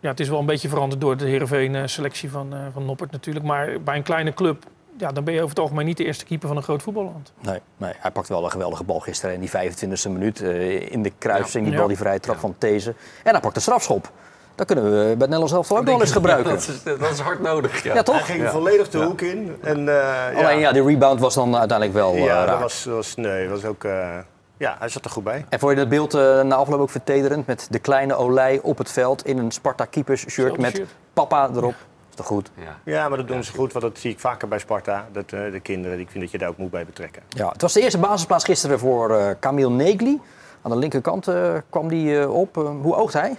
Ja, 0.00 0.10
het 0.10 0.20
is 0.20 0.28
wel 0.28 0.38
een 0.38 0.46
beetje 0.46 0.68
veranderd 0.68 1.00
door 1.00 1.16
de 1.16 1.24
Heerenveen-selectie 1.24 2.30
van, 2.30 2.54
eh, 2.54 2.60
van 2.72 2.84
Noppert 2.84 3.10
natuurlijk... 3.10 3.46
maar 3.46 3.82
bij 3.82 3.96
een 3.96 4.02
kleine 4.02 4.34
club... 4.34 4.64
Ja, 4.98 5.12
dan 5.12 5.24
ben 5.24 5.34
je 5.34 5.38
over 5.38 5.50
het 5.50 5.58
algemeen 5.58 5.86
niet 5.86 5.96
de 5.96 6.04
eerste 6.04 6.24
keeper 6.24 6.48
van 6.48 6.56
een 6.56 6.62
groot 6.62 6.82
voetballand. 6.82 7.32
Nee, 7.40 7.60
nee, 7.76 7.92
hij 7.98 8.10
pakt 8.10 8.28
wel 8.28 8.44
een 8.44 8.50
geweldige 8.50 8.84
bal 8.84 9.00
gisteren 9.00 9.34
in 9.34 9.40
die 9.40 9.50
25e 9.50 10.10
minuut. 10.10 10.40
eh, 10.42 10.92
in 10.92 11.02
de 11.02 11.12
kruising, 11.18 11.66
die 11.66 11.76
bal, 11.76 11.86
die 11.86 11.96
vrije 11.96 12.20
trap 12.20 12.36
van 12.38 12.54
These. 12.58 12.94
En 13.24 13.32
hij 13.32 13.40
pakt 13.40 13.54
de 13.54 13.60
strafschop. 13.60 14.12
Dat 14.58 14.66
kunnen 14.66 14.84
we 14.84 14.90
bij 14.90 15.06
het 15.08 15.18
Nederlands 15.18 15.52
elftal 15.52 15.76
ook 15.76 15.82
nog 15.84 15.92
wel 15.92 16.02
eens 16.02 16.12
gebruiken. 16.12 16.50
Dat 16.54 16.68
is, 16.68 16.82
dat 16.82 17.10
is 17.10 17.18
hard 17.18 17.40
nodig. 17.42 17.82
Ja. 17.82 17.94
Ja, 17.94 18.02
toch? 18.02 18.26
Hij 18.26 18.36
ging 18.36 18.48
volledig 18.48 18.88
de 18.90 18.98
hoek 18.98 19.20
in. 19.20 19.56
En, 19.62 19.88
eh, 19.88 20.36
Alleen 20.44 20.58
ja, 20.58 20.72
die 20.72 20.82
rebound 20.84 21.20
was 21.20 21.34
dan 21.34 21.56
uiteindelijk 21.56 21.98
wel 21.98 22.12
eh, 22.14 22.24
ja, 22.24 22.40
dat 22.40 22.48
raak. 22.48 22.60
was, 22.60 22.84
was, 22.84 23.14
nee, 23.14 23.48
was 23.48 23.64
ook... 23.64 23.84
eh, 23.84 24.08
ja, 24.56 24.76
hij 24.78 24.88
zat 24.88 25.04
er 25.04 25.10
goed 25.10 25.24
bij. 25.24 25.44
En 25.48 25.58
vond 25.58 25.72
je 25.72 25.78
het 25.78 25.88
beeld 25.88 26.14
eh, 26.14 26.40
na 26.42 26.54
afloop 26.54 26.80
ook 26.80 26.90
vertederend 26.90 27.46
met 27.46 27.66
de 27.70 27.78
kleine 27.78 28.14
Olij 28.14 28.60
op 28.62 28.78
het 28.78 28.90
veld 28.90 29.26
in 29.26 29.38
een 29.38 29.50
Sparta 29.50 29.84
keepers 29.84 30.24
shirt 30.28 30.58
met 30.58 30.74
shirt. 30.76 30.88
papa 31.12 31.50
erop? 31.54 31.74
Is 32.10 32.14
toch 32.16 32.26
goed? 32.26 32.50
Ja. 32.54 32.76
Ja, 32.92 33.08
maar 33.08 33.18
dat 33.18 33.28
doen 33.28 33.44
ze 33.44 33.52
goed, 33.52 33.72
want 33.72 33.84
dat 33.84 33.98
zie 33.98 34.10
ik 34.10 34.20
vaker 34.20 34.48
bij 34.48 34.58
Sparta. 34.58 35.06
Dat, 35.12 35.24
eh, 35.32 35.52
de 35.52 35.60
kinderen, 35.60 35.98
ik 36.00 36.10
vind 36.10 36.22
dat 36.22 36.32
je 36.32 36.38
daar 36.38 36.48
ook 36.48 36.56
moet 36.58 36.70
bij 36.70 36.84
betrekken. 36.86 37.22
Ja, 37.28 37.48
het 37.48 37.62
was 37.62 37.72
de 37.72 37.80
eerste 37.80 37.98
basisplaats 37.98 38.44
gisteren 38.44 38.78
voor 38.78 39.16
eh 39.16 39.26
Camille 39.40 39.70
Negli. 39.70 40.20
Aan 40.62 40.70
de 40.70 40.76
linkerkant 40.76 41.28
eh, 41.28 41.54
kwam 41.70 41.88
die 41.88 42.20
eh, 42.20 42.34
op. 42.34 42.56
Eh, 42.56 42.62
hoe 42.82 42.94
oogt 42.94 43.12
hij? 43.12 43.38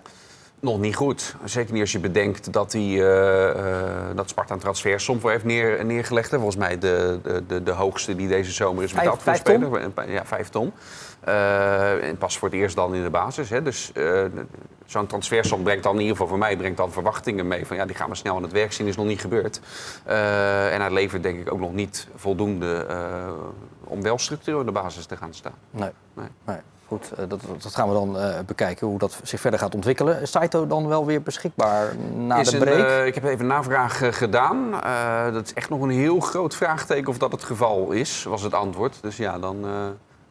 Nog 0.60 0.80
niet 0.80 0.95
goed. 0.95 1.36
Zeker 1.45 1.74
niet 1.74 1.82
als 1.82 1.91
je 1.91 2.00
bedenkt 2.00 2.54
dat, 2.54 2.72
hij, 2.72 2.82
eh, 2.82 3.50
eh, 3.50 4.15
dat 4.15 4.30
Sparta 4.30 4.54
een 4.54 4.60
transfersom 4.60 5.19
voor 5.19 5.32
heeft 5.32 5.43
neer, 5.43 5.86
neergelegd. 5.86 6.32
hè. 6.32 6.38
Volgens 6.38 6.58
mij 6.58 6.78
de, 6.78 7.19
de, 7.24 7.43
de, 7.48 7.63
de 7.63 7.72
hoogste 7.72 8.15
die 8.15 8.28
deze 8.28 8.52
zomer 8.52 8.84
is 8.84 8.93
betaald 8.93 9.24
voor 9.24 9.36
speler. 9.36 9.91
Ja, 10.08 10.26
vijf 10.26 10.50
ton. 10.50 10.74
Eh, 11.19 12.08
en 12.08 12.17
pas 12.17 12.38
voor 12.38 12.48
het 12.50 12.58
eerst 12.58 12.76
dan 12.76 12.95
in 12.95 13.04
de 13.04 13.10
basis. 13.10 13.50
Hè. 13.50 13.62
Dus 13.62 13.91
eh, 13.93 14.24
zo'n 14.86 15.08
transfersom 15.08 15.63
brengt 15.63 15.84
dan 15.84 15.93
in 15.93 16.00
ieder 16.00 16.15
geval 16.15 16.30
voor 16.30 16.38
mij 16.38 16.58
brengt 16.58 16.78
dan 16.78 16.91
verwachtingen 16.91 17.48
mee. 17.48 17.65
Van 17.65 17.78
ja, 17.78 17.86
die 17.86 17.95
gaan 17.95 18.10
we 18.10 18.15
snel 18.15 18.36
aan 18.36 18.43
het 18.43 18.52
werk 18.52 18.72
zien. 18.74 18.88
is 18.88 18.95
nog 18.95 19.06
niet 19.06 19.22
gebeurd. 19.22 19.62
Eh, 20.06 20.74
en 20.74 20.82
hij 20.82 20.91
levert 20.91 21.24
denk 21.24 21.39
ik 21.39 21.54
ook 21.54 21.60
nog 21.60 21.74
niet 21.74 22.08
voldoende 22.15 22.86
eh, 22.89 23.32
om 23.84 24.02
wel 24.02 24.17
structureel 24.17 24.60
in 24.60 24.65
de 24.65 24.72
basis 24.72 25.06
te 25.06 25.17
gaan 25.17 25.34
staan. 25.34 25.56
Nee. 25.72 25.91
Nee. 26.13 26.28
nee. 26.45 26.58
Goed, 26.89 27.12
eh, 27.12 27.23
dat, 27.28 27.39
dat 27.62 27.75
gaan 27.75 27.88
we 27.88 27.93
dan 27.93 28.17
eh, 28.19 28.39
bekijken, 28.45 28.88
hoe 28.88 28.97
dat 28.99 29.19
zich 29.23 29.39
verder 29.39 29.60
gaat 29.60 29.75
ontwikkelen. 29.75 30.21
Is 30.21 30.32
Saito 30.32 30.67
dan 30.67 30.88
wel 30.88 31.06
weer 31.06 31.21
beschikbaar 31.21 31.95
na 32.15 32.38
Is 32.38 32.49
de 32.49 32.58
een, 32.58 32.63
break? 32.63 32.88
eh, 32.88 33.06
ik 33.06 33.15
heb 33.15 33.23
even 33.23 33.39
een 33.39 33.47
navraag 33.47 34.17
gedaan. 34.17 34.82
Eh, 34.84 35.34
dat 35.34 35.45
is 35.45 35.54
echt 35.54 35.69
nog 35.69 35.82
een 35.82 35.89
heel 35.89 36.19
groot 36.19 36.56
vraagteken 36.56 37.08
of 37.10 37.17
dat 37.17 37.32
het 37.32 37.43
geval 37.43 37.91
is, 37.91 38.23
was 38.23 38.41
het 38.41 38.54
antwoord. 38.54 38.97
Dus 39.02 39.17
ja, 39.17 39.39
dan, 39.39 39.56
eh, 39.65 39.71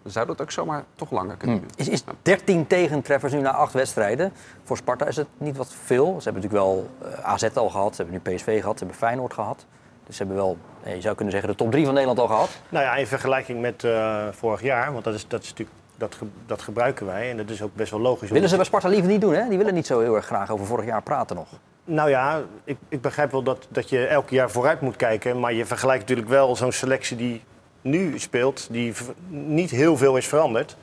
dan 0.02 0.12
zou 0.12 0.26
dat 0.26 0.40
ook 0.40 0.50
zomaar 0.50 0.84
toch 0.94 1.10
langer 1.10 1.36
kunnen 1.36 1.56
Hm. 1.56 1.62
duren. 1.62 1.76
Is, 1.76 1.88
is 1.88 2.04
13 2.22 2.66
tegentreffers 2.66 3.32
nu 3.32 3.40
na 3.40 3.50
acht 3.52 3.72
wedstrijden? 3.72 4.32
Voor 4.64 4.76
Sparta 4.76 5.06
is 5.06 5.16
het 5.16 5.26
niet 5.36 5.56
wat 5.56 5.74
veel. 5.84 6.06
Ze 6.20 6.24
hebben 6.30 6.42
natuurlijk 6.42 6.52
wel 6.70 6.88
AZ 7.22 7.48
al 7.54 7.68
gehad, 7.70 7.96
ze 7.96 8.02
hebben 8.02 8.20
nu 8.24 8.34
PSV 8.34 8.60
gehad, 8.60 8.78
ze 8.78 8.84
hebben 8.84 8.96
Feyenoord 9.06 9.32
gehad. 9.34 9.64
Dus 10.06 10.16
ze 10.16 10.22
hebben 10.24 10.42
wel, 10.42 10.56
je 10.94 11.00
zou 11.00 11.14
kunnen 11.14 11.32
zeggen, 11.32 11.50
de 11.50 11.56
top 11.56 11.70
3 11.70 11.84
van 11.84 11.94
Nederland 11.94 12.20
al 12.20 12.26
gehad. 12.26 12.48
Nou 12.68 12.84
ja, 12.84 12.94
in 12.96 13.06
vergelijking 13.06 13.60
met 13.60 13.84
eh, 13.84 14.24
vorig 14.30 14.62
jaar, 14.62 14.92
want 14.92 15.04
dat, 15.04 15.14
is, 15.14 15.28
dat, 15.28 15.42
is 15.42 15.48
natuurlijk, 15.48 15.76
dat, 15.98 16.14
ge- 16.14 16.26
dat 16.46 16.62
gebruiken 16.62 17.06
wij. 17.06 17.30
En 17.30 17.36
dat 17.36 17.50
is 17.50 17.62
ook 17.62 17.74
best 17.74 17.90
wel 17.90 18.00
logisch. 18.00 18.30
Willen 18.30 18.48
ze 18.48 18.56
bij 18.56 18.64
Sparta 18.64 18.88
liever 18.88 19.08
niet 19.10 19.20
doen, 19.20 19.34
hè? 19.34 19.48
Die 19.48 19.58
willen 19.58 19.74
niet 19.74 19.86
zo 19.86 20.00
heel 20.00 20.14
erg 20.16 20.26
graag 20.26 20.50
over 20.50 20.66
vorig 20.66 20.84
jaar 20.84 21.02
praten 21.02 21.36
nog. 21.36 21.48
Nou 21.84 22.10
ja, 22.10 22.40
ik, 22.64 22.76
ik 22.88 23.00
begrijp 23.00 23.30
wel 23.30 23.42
dat, 23.42 23.66
dat 23.68 23.88
je 23.88 24.06
elk 24.06 24.30
jaar 24.30 24.50
vooruit 24.50 24.80
moet 24.80 24.96
kijken. 24.96 25.40
Maar 25.40 25.52
je 25.52 25.66
vergelijkt 25.66 26.00
natuurlijk 26.00 26.28
wel 26.28 26.56
zo'n 26.56 26.72
selectie 26.72 27.16
die 27.16 27.42
nu 27.80 28.18
speelt, 28.18 28.68
die 28.70 28.94
niet 29.28 29.70
heel 29.70 29.96
veel 29.96 30.16
is 30.16 30.26
veranderd 30.28 30.76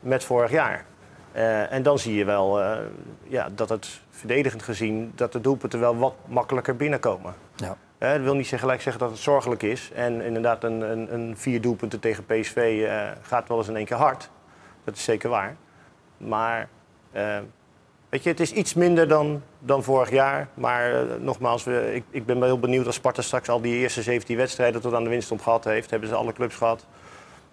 met 0.00 0.24
vorig 0.24 0.50
jaar. 0.50 0.84
Eh, 1.32 1.72
en 1.72 1.82
dan 1.82 1.98
zie 1.98 2.14
je 2.14 2.24
wel 2.24 2.60
eh, 2.60 2.78
ja, 3.22 3.48
dat 3.54 3.68
het 3.68 4.00
verdedigend 4.10 4.62
gezien, 4.62 5.12
dat 5.14 5.32
de 5.32 5.40
doelpunten 5.40 5.80
wel 5.80 5.96
wat 5.96 6.14
makkelijker 6.26 6.76
binnenkomen. 6.76 7.34
Ja. 7.56 7.76
Dat 7.98 8.20
wil 8.20 8.34
niet 8.34 8.42
zeggen- 8.46 8.58
gelijk 8.58 8.82
zeggen 8.82 9.02
dat 9.02 9.10
het 9.10 9.20
zorgelijk 9.20 9.62
is. 9.62 9.90
En 9.94 10.20
inderdaad, 10.20 10.64
een, 10.64 10.80
een, 10.80 11.14
een 11.14 11.34
vier 11.36 11.60
doelpunten 11.60 12.00
tegen 12.00 12.24
PSV 12.26 12.84
eh, 12.88 13.02
gaat 13.22 13.48
wel 13.48 13.58
eens 13.58 13.68
in 13.68 13.76
één 13.76 13.84
keer 13.84 13.96
hard. 13.96 14.30
Dat 14.84 14.96
is 14.96 15.04
zeker 15.04 15.30
waar. 15.30 15.56
Maar 16.16 16.68
eh, 17.12 17.38
weet 18.08 18.22
je, 18.22 18.28
het 18.28 18.40
is 18.40 18.52
iets 18.52 18.74
minder 18.74 19.08
dan, 19.08 19.42
dan 19.58 19.82
vorig 19.82 20.10
jaar. 20.10 20.48
Maar 20.54 20.94
eh, 20.94 21.16
nogmaals, 21.20 21.64
we, 21.64 21.94
ik, 21.94 22.04
ik 22.10 22.26
ben 22.26 22.38
wel 22.38 22.48
heel 22.48 22.58
benieuwd 22.58 22.86
als 22.86 22.94
Sparta 22.94 23.22
straks 23.22 23.48
al 23.48 23.60
die 23.60 23.74
eerste 23.74 24.02
17 24.02 24.36
wedstrijden 24.36 24.80
tot 24.80 24.94
aan 24.94 25.04
de 25.04 25.10
winst 25.10 25.30
op 25.30 25.40
gehad 25.40 25.64
heeft. 25.64 25.90
Hebben 25.90 26.08
ze 26.08 26.14
alle 26.14 26.32
clubs 26.32 26.56
gehad. 26.56 26.86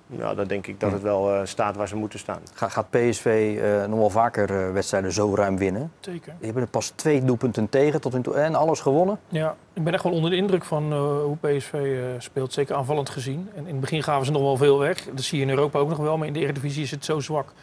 Nou, 0.08 0.36
dan 0.36 0.48
denk 0.48 0.68
ik 0.68 0.80
dat 0.80 0.92
het 0.92 1.02
wel 1.02 1.34
eh, 1.34 1.40
staat 1.44 1.76
waar 1.76 1.88
ze 1.88 1.96
moeten 1.96 2.20
staan. 2.20 2.40
Ga- 2.54 2.70
Gaat 2.70 2.90
PSV 2.90 3.58
eh, 3.62 3.86
nog 3.86 4.00
wel 4.00 4.10
vaker 4.10 4.50
eh, 4.68 4.72
wedstrijden 4.72 5.12
zo 5.12 5.36
ruim 5.36 5.58
winnen? 5.58 5.92
Zeker. 6.00 6.34
Die 6.38 6.46
hebben 6.46 6.64
er 6.64 6.70
pas 6.70 6.90
twee 6.96 7.24
doelpunten 7.26 7.70
tegen 7.70 8.02
tot 8.02 8.14
nu 8.14 8.22
toe 8.22 8.34
en 8.36 8.56
alles 8.56 8.80
gewonnen. 8.80 9.20
Ja, 9.28 9.56
ik 9.74 9.84
ben 9.84 9.94
echt 9.94 10.04
wel 10.04 10.12
onder 10.14 10.30
de 10.30 10.36
indruk 10.36 10.64
van 10.64 10.92
eh, 10.92 11.00
hoe 11.24 11.38
PSV 11.42 11.74
eh, 11.74 12.04
speelt. 12.18 12.54
Zeker 12.54 12.76
aanvallend 12.76 13.10
gezien. 13.10 13.50
En 13.56 13.62
in 13.66 13.72
het 13.72 13.80
begin 13.80 14.04
gaven 14.04 14.26
ze 14.26 14.32
nog 14.32 14.42
wel 14.42 14.58
veel 14.58 14.80
weg. 14.80 15.04
Dat 15.14 15.22
zie 15.24 15.38
je 15.38 15.44
in 15.44 15.50
Europa 15.50 15.80
ook 15.80 15.90
nog 15.90 15.98
wel. 15.98 16.18
Maar 16.18 16.28
in 16.28 16.34
de 16.34 16.40
Eredivisie 16.40 16.84
is 16.84 16.92
het 16.92 17.06
zo 17.06 17.20
zwak 17.20 17.54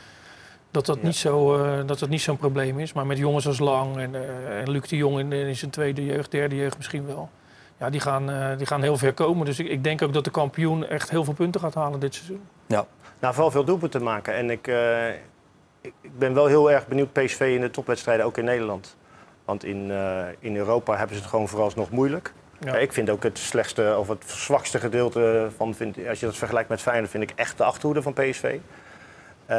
dat 0.71 0.87
dat, 0.87 0.97
Ja. 1.01 1.07
niet, 1.07 1.17
zo, 1.17 1.57
eh, 1.65 1.87
dat 1.87 1.99
dat 1.99 2.09
niet 2.09 2.21
zo'n 2.21 2.37
probleem 2.37 2.79
is. 2.79 2.93
Maar 2.93 3.07
met 3.07 3.19
jongens 3.19 3.47
als 3.47 3.59
Lang 3.59 3.97
en, 3.97 4.15
eh, 4.15 4.61
en 4.61 4.71
Luc 4.71 4.89
de 4.89 4.97
Jong 4.97 5.19
in, 5.19 5.33
in 5.33 5.57
zijn 5.57 5.71
tweede 5.71 6.05
jeugd, 6.05 6.31
derde 6.31 6.57
jeugd 6.57 6.77
misschien 6.77 7.07
wel. 7.07 7.29
Ja, 7.85 7.91
die 7.91 8.01
gaan, 8.01 8.31
eh, 8.31 8.57
die 8.57 8.67
gaan 8.67 8.83
heel 8.83 8.97
ver 8.97 9.13
komen. 9.13 9.47
Dus 9.47 9.59
ik, 9.59 9.69
ik 9.69 9.85
denk 9.85 10.03
ook 10.03 10.13
dat 10.13 10.25
de 10.25 10.31
kampioen 10.31 10.87
echt 10.87 11.11
heel 11.11 11.25
veel 11.25 11.35
punten 11.35 11.61
gaat 11.61 11.75
halen 11.75 12.01
dit 12.01 12.15
seizoen. 12.15 12.41
Ja, 12.67 12.87
Nou, 13.21 13.35
vooral 13.35 13.51
veel 13.51 13.65
doelpunten 13.65 14.03
maken. 14.03 14.35
En 14.35 14.51
ik, 14.51 14.67
eh, 14.67 15.09
ik, 15.81 15.93
ben 16.19 16.35
wel 16.35 16.47
heel 16.47 16.71
erg 16.71 16.87
benieuwd 16.87 17.13
PSV 17.13 17.53
in 17.55 17.61
de 17.61 17.71
topwedstrijden, 17.71 18.27
ook 18.27 18.39
in 18.39 18.45
Nederland. 18.45 18.97
Want 19.45 19.65
in, 19.65 19.91
eh, 19.91 20.23
in 20.39 20.57
Europa 20.57 20.97
hebben 20.97 21.17
ze 21.17 21.23
het 21.23 21.31
gewoon 21.31 21.49
vooralsnog 21.49 21.91
moeilijk. 21.91 22.33
Ja. 22.59 22.73
Ja, 22.73 22.79
ik 22.79 22.93
vind 22.93 23.11
ook 23.11 23.23
het 23.23 23.39
slechtste 23.39 23.97
of 23.99 24.09
het 24.09 24.25
zwakste 24.27 24.79
gedeelte 24.79 25.49
van, 25.57 25.75
vind, 25.75 25.97
als 26.09 26.21
je 26.21 26.27
dat 26.27 26.37
vergelijkt 26.37 26.69
met 26.69 26.81
Feyenoord, 26.81 27.11
vind 27.11 27.31
ik 27.31 27.33
echt 27.35 27.59
de 27.59 27.65
achterhoede 27.65 28.03
van 28.03 28.13
PSV. 28.13 28.59
Eh, 29.47 29.57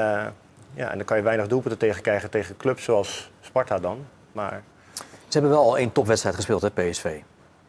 ja, 0.73 0.91
en 0.91 0.97
dan 0.97 1.05
kan 1.05 1.17
je 1.17 1.23
weinig 1.23 1.47
doelpunten 1.47 1.79
tegen 1.79 2.01
krijgen 2.01 2.29
tegen 2.29 2.57
clubs 2.57 2.83
zoals 2.83 3.31
Sparta 3.41 3.79
dan. 3.79 4.05
Maar 4.31 4.61
Ze 5.27 5.39
hebben 5.39 5.51
wel 5.51 5.63
al 5.63 5.77
één 5.77 5.91
topwedstrijd 5.91 6.35
gespeeld, 6.35 6.61
hè, 6.61 6.71
PSV. 6.71 7.19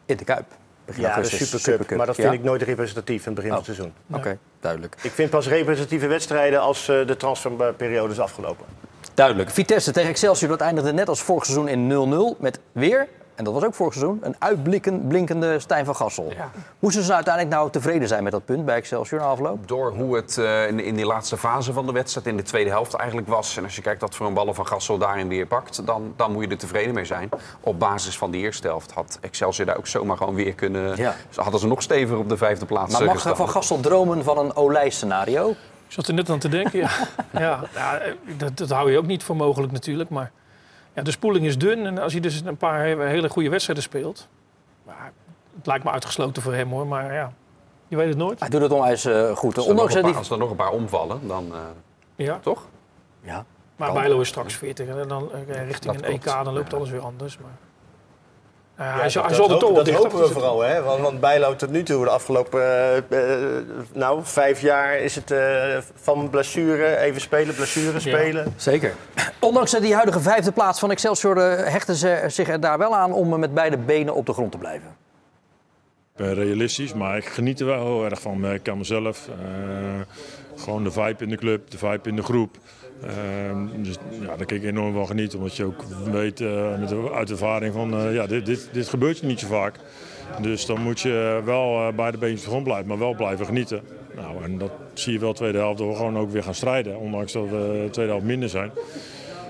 In 0.07 0.17
de 0.17 0.23
Kuip. 0.23 0.45
Begin 0.85 1.01
ja, 1.01 1.07
de 1.07 1.13
augustus, 1.21 1.61
Supercup. 1.63 1.97
Maar 1.97 2.05
dat 2.05 2.15
vind 2.15 2.27
Ja? 2.27 2.33
ik 2.33 2.43
nooit 2.43 2.61
representatief 2.61 3.19
in 3.19 3.25
het 3.25 3.35
begin 3.35 3.51
Oh. 3.51 3.57
van 3.57 3.65
het 3.65 3.75
seizoen. 3.75 3.93
Oké, 4.19 4.37
duidelijk. 4.59 4.95
Ik 5.01 5.11
vind 5.11 5.29
pas 5.29 5.47
representatieve 5.47 6.07
wedstrijden 6.07 6.61
als 6.61 6.87
eh, 6.87 7.07
de 7.07 7.17
transferperiode 7.17 8.13
is 8.13 8.19
afgelopen. 8.19 8.65
Duidelijk. 9.13 9.49
Vitesse 9.49 9.91
tegen 9.91 10.09
Excelsior, 10.09 10.49
dat 10.49 10.61
eindigde 10.61 10.93
net 10.93 11.09
als 11.09 11.21
vorig 11.21 11.45
seizoen 11.45 11.67
in 11.67 11.87
0-0. 12.35 12.37
Met 12.39 12.59
weer, 12.71 13.07
en 13.37 13.43
dat 13.43 13.53
was 13.53 13.63
ook 13.63 13.73
vorig 13.73 13.93
seizoen, 13.93 14.19
een 14.21 14.35
uitblinkende 14.39 15.59
Stijn 15.59 15.85
van 15.85 15.95
Gassel. 15.95 16.33
Moesten 16.79 17.03
ze 17.03 17.13
uiteindelijk 17.13 17.55
nou 17.55 17.71
tevreden 17.71 18.07
zijn 18.07 18.23
met 18.23 18.31
dat 18.31 18.45
punt 18.45 18.65
bij 18.65 18.75
Excelsior 18.75 19.19
na 19.21 19.27
afloop? 19.27 19.67
Door 19.67 19.91
hoe 19.91 20.15
het 20.15 20.37
eh, 20.37 20.67
in, 20.67 20.79
in 20.79 20.95
die 20.95 21.05
laatste 21.05 21.37
fase 21.37 21.73
van 21.73 21.85
de 21.85 21.91
wedstrijd, 21.91 22.27
in 22.27 22.37
de 22.37 22.43
tweede 22.43 22.69
helft 22.69 22.93
eigenlijk 22.93 23.27
was. 23.27 23.57
En 23.57 23.63
als 23.63 23.75
je 23.75 23.81
kijkt 23.81 24.01
wat 24.01 24.15
voor 24.15 24.27
een 24.27 24.33
ballen 24.33 24.55
van 24.55 24.67
Gassel 24.67 24.97
daarin 24.97 25.27
weer 25.27 25.45
pakt, 25.45 25.85
dan, 25.85 26.13
dan 26.15 26.31
moet 26.31 26.43
je 26.43 26.49
er 26.49 26.57
tevreden 26.57 26.93
mee 26.93 27.05
zijn. 27.05 27.29
Op 27.59 27.79
basis 27.79 28.17
van 28.17 28.31
die 28.31 28.41
eerste 28.41 28.67
helft 28.67 28.91
had 28.91 29.17
Excelsior 29.21 29.65
daar 29.65 29.77
ook 29.77 29.87
zomaar 29.87 30.17
gewoon 30.17 30.35
weer 30.35 30.53
kunnen... 30.53 30.95
Ja. 30.95 31.15
Ze 31.29 31.41
hadden 31.41 31.59
ze 31.59 31.67
nog 31.67 31.81
steviger 31.81 32.17
op 32.17 32.29
de 32.29 32.37
vijfde 32.37 32.65
plaats 32.65 32.91
Maar 32.91 33.01
eh, 33.01 33.05
mag 33.07 33.15
gestaan. 33.15 33.35
Van 33.35 33.49
Gassel 33.49 33.79
dromen 33.79 34.23
van 34.23 34.37
een 34.37 34.55
Olij-scenario? 34.55 35.49
Ik 35.49 35.93
zat 35.93 36.07
er 36.07 36.13
net 36.13 36.29
aan 36.29 36.39
te 36.39 36.49
denken. 36.49 36.79
Ja, 36.79 36.89
ja, 37.31 37.59
ja 37.73 37.97
eh, 37.97 38.13
dat, 38.37 38.57
dat 38.57 38.69
hou 38.69 38.91
je 38.91 38.97
ook 38.97 39.05
niet 39.05 39.23
voor 39.23 39.35
mogelijk 39.35 39.71
natuurlijk. 39.71 40.09
Maar 40.09 40.31
ja, 40.97 41.03
de 41.03 41.11
spoeling 41.11 41.45
is 41.45 41.57
dun. 41.57 41.85
En 41.85 41.97
als 41.97 42.11
hij 42.11 42.21
dus 42.21 42.41
een 42.45 42.57
paar 42.57 42.79
he- 42.85 43.07
hele 43.07 43.29
goede 43.29 43.49
wedstrijden 43.49 43.83
speelt... 43.83 44.27
Maar 44.83 45.11
het 45.55 45.65
lijkt 45.65 45.83
me 45.83 45.91
uitgesloten 45.91 46.41
voor 46.41 46.53
hem 46.53 46.69
hoor. 46.69 46.87
Maar 46.87 47.13
ja, 47.13 47.31
je 47.87 47.95
weet 47.95 48.07
het 48.07 48.17
nooit. 48.17 48.39
Hij 48.39 48.49
doet 48.49 48.61
het 48.61 48.71
onwijs 48.71 49.05
eh, 49.05 49.35
goed. 49.35 49.57
Als 49.57 49.67
er, 49.67 49.73
nog 49.73 49.81
Ondanks 49.81 49.93
paar, 49.93 50.03
die... 50.03 50.15
als 50.15 50.29
er 50.29 50.37
nog 50.37 50.49
een 50.49 50.55
paar 50.55 50.71
omvallen, 50.71 51.27
dan 51.27 51.53
eh, 51.53 51.59
Ja. 52.25 52.39
toch? 52.39 52.65
Ja. 53.21 53.45
Maar. 53.75 53.93
Bijlo 53.93 54.19
is 54.19 54.27
straks 54.27 54.53
40 54.53 54.87
en 54.87 55.07
dan 55.07 55.31
eh, 55.33 55.65
richting 55.67 55.93
Dat 55.93 56.03
een 56.05 56.09
EK, 56.11 56.23
dan 56.25 56.53
loopt 56.53 56.71
Ja. 56.71 56.77
alles 56.77 56.89
weer 56.89 57.01
anders. 57.01 57.37
Maar, 57.37 57.51
ja, 58.77 58.85
Ja, 58.95 58.99
hij, 58.99 59.09
zal, 59.09 59.21
dat, 59.21 59.31
hij 59.31 59.39
zal 59.39 59.45
er 59.49 59.61
hopen- 59.63 59.85
dat 59.85 60.11
we 60.27 60.33
vooral, 60.33 60.61
hè? 60.61 60.81
Want, 60.81 61.01
want 61.01 61.19
Bijlo 61.19 61.55
tot 61.55 61.69
nu 61.69 61.83
toe, 61.83 62.03
de 62.03 62.09
afgelopen 62.09 62.61
eh, 62.61 62.97
eh, 62.97 63.63
nou, 63.93 64.19
vijf 64.23 64.61
jaar, 64.61 64.97
is 64.97 65.15
het 65.15 65.31
eh, 65.31 65.77
van 65.95 66.29
blessure, 66.29 66.97
even 66.97 67.21
spelen, 67.21 67.55
blessure 67.55 67.99
spelen. 67.99 68.53
Zeker. 68.55 68.93
Ondanks 69.39 69.71
die 69.71 69.93
huidige 69.93 70.19
vijfde 70.19 70.51
plaats 70.51 70.79
van 70.79 70.91
Excelsior 70.91 71.37
eh, 71.37 71.71
hechten 71.71 71.95
ze 71.95 72.23
zich 72.27 72.49
er 72.49 72.59
daar 72.59 72.77
wel 72.77 72.95
aan 72.95 73.13
om 73.13 73.39
met 73.39 73.53
beide 73.53 73.77
benen 73.77 74.13
op 74.15 74.25
de 74.25 74.33
grond 74.33 74.51
te 74.51 74.57
blijven. 74.57 74.95
Ik 76.17 76.25
ben 76.25 76.33
realistisch, 76.33 76.93
maar 76.93 77.17
ik 77.17 77.25
geniet 77.25 77.59
er 77.59 77.65
wel 77.65 77.85
heel 77.85 78.05
erg 78.05 78.21
van. 78.21 78.45
Ik 78.53 78.63
kan 78.63 78.77
mezelf. 78.77 79.27
eh, 79.27 80.01
gewoon 80.61 80.83
de 80.83 80.91
vibe 80.91 81.23
in 81.23 81.29
de 81.29 81.35
club, 81.37 81.71
de 81.71 81.77
vibe 81.77 82.09
in 82.09 82.15
de 82.15 82.23
groep. 82.23 82.57
Ehm, 83.01 83.83
dus 83.83 83.95
ja, 84.21 84.35
daar 84.35 84.45
kan 84.45 84.57
ik 84.57 84.63
enorm 84.63 84.93
van 84.93 85.07
genieten. 85.07 85.39
Omdat 85.39 85.55
je 85.55 85.63
ook 85.63 85.83
weet 86.11 86.41
eh, 86.41 86.79
met 86.79 86.93
uit 87.13 87.31
ervaring 87.31 87.73
van 87.73 87.93
eh, 87.93 88.13
ja, 88.13 88.27
dit, 88.27 88.45
dit, 88.45 88.69
dit 88.71 88.89
gebeurt 88.89 89.17
je 89.17 89.25
niet 89.25 89.39
zo 89.39 89.47
vaak. 89.47 89.75
Dus 90.41 90.65
dan 90.65 90.81
moet 90.81 90.99
je 90.99 91.41
wel 91.45 91.87
eh, 91.87 91.93
bij 91.93 92.11
de 92.11 92.17
beentjes 92.17 92.47
grond 92.47 92.63
blijven, 92.63 92.87
maar 92.87 92.99
wel 92.99 93.15
blijven 93.15 93.45
genieten. 93.45 93.81
Nou, 94.15 94.43
en 94.43 94.57
dat 94.57 94.71
zie 94.93 95.13
je 95.13 95.19
wel 95.19 95.33
tweede 95.33 95.57
helft 95.57 95.77
door 95.77 95.89
we 95.89 95.95
gewoon 95.95 96.17
ook 96.17 96.31
weer 96.31 96.43
gaan 96.43 96.55
strijden. 96.55 96.97
Ondanks 96.97 97.31
dat 97.31 97.43
we 97.43 97.81
de 97.83 97.89
tweede 97.91 98.11
helft 98.11 98.27
minder 98.27 98.49
zijn. 98.49 98.71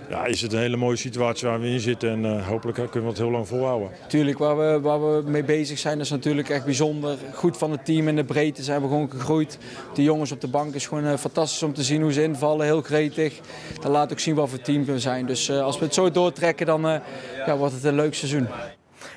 Ja, 0.10 0.26
is 0.26 0.42
het 0.42 0.54
een 0.54 0.60
hele 0.60 0.78
mooie 0.78 0.96
situatie 0.96 1.48
waar 1.48 1.60
we 1.60 1.68
in 1.68 1.80
zitten. 1.80 2.10
En 2.10 2.26
eh, 2.26 2.48
hopelijk 2.48 2.76
kunnen 2.78 3.02
we 3.02 3.08
het 3.08 3.18
heel 3.18 3.32
lang 3.32 3.48
volhouden. 3.48 3.90
Tuurlijk, 4.08 4.38
waar 4.38 4.58
we, 4.58 4.80
waar 4.82 5.02
we 5.02 5.30
mee 5.30 5.44
bezig 5.44 5.78
zijn, 5.80 6.00
is 6.00 6.10
natuurlijk 6.10 6.50
echt 6.50 6.66
bijzonder. 6.66 7.18
Goed 7.34 7.58
van 7.58 7.72
het 7.72 7.86
team 7.86 8.08
in 8.08 8.16
de 8.16 8.24
breedte 8.24 8.64
zijn 8.64 8.82
we 8.82 8.88
gewoon 8.88 9.10
gegroeid. 9.10 9.58
De 9.94 10.04
jongens 10.04 10.32
op 10.32 10.42
de 10.42 10.48
bank 10.48 10.74
is 10.74 10.88
gewoon 10.88 11.06
eh, 11.06 11.18
fantastisch 11.18 11.64
om 11.64 11.74
te 11.74 11.84
zien 11.84 12.02
hoe 12.02 12.14
ze 12.14 12.24
invallen. 12.24 12.66
Heel 12.66 12.82
gretig. 12.82 13.40
Dat 13.82 13.92
laat 13.92 14.12
ook 14.12 14.20
zien 14.20 14.36
wat 14.36 14.50
voor 14.50 14.62
team 14.62 14.86
we 14.86 15.00
zijn. 15.00 15.26
Dus 15.26 15.50
eh, 15.50 15.62
als 15.62 15.80
we 15.80 15.86
het 15.86 15.94
zo 15.94 16.12
doortrekken, 16.12 16.66
dan 16.66 16.88
eh, 16.88 17.00
ja, 17.46 17.58
wordt 17.58 17.74
het 17.74 17.84
een 17.84 17.96
leuk 17.96 18.14
seizoen. 18.14 18.48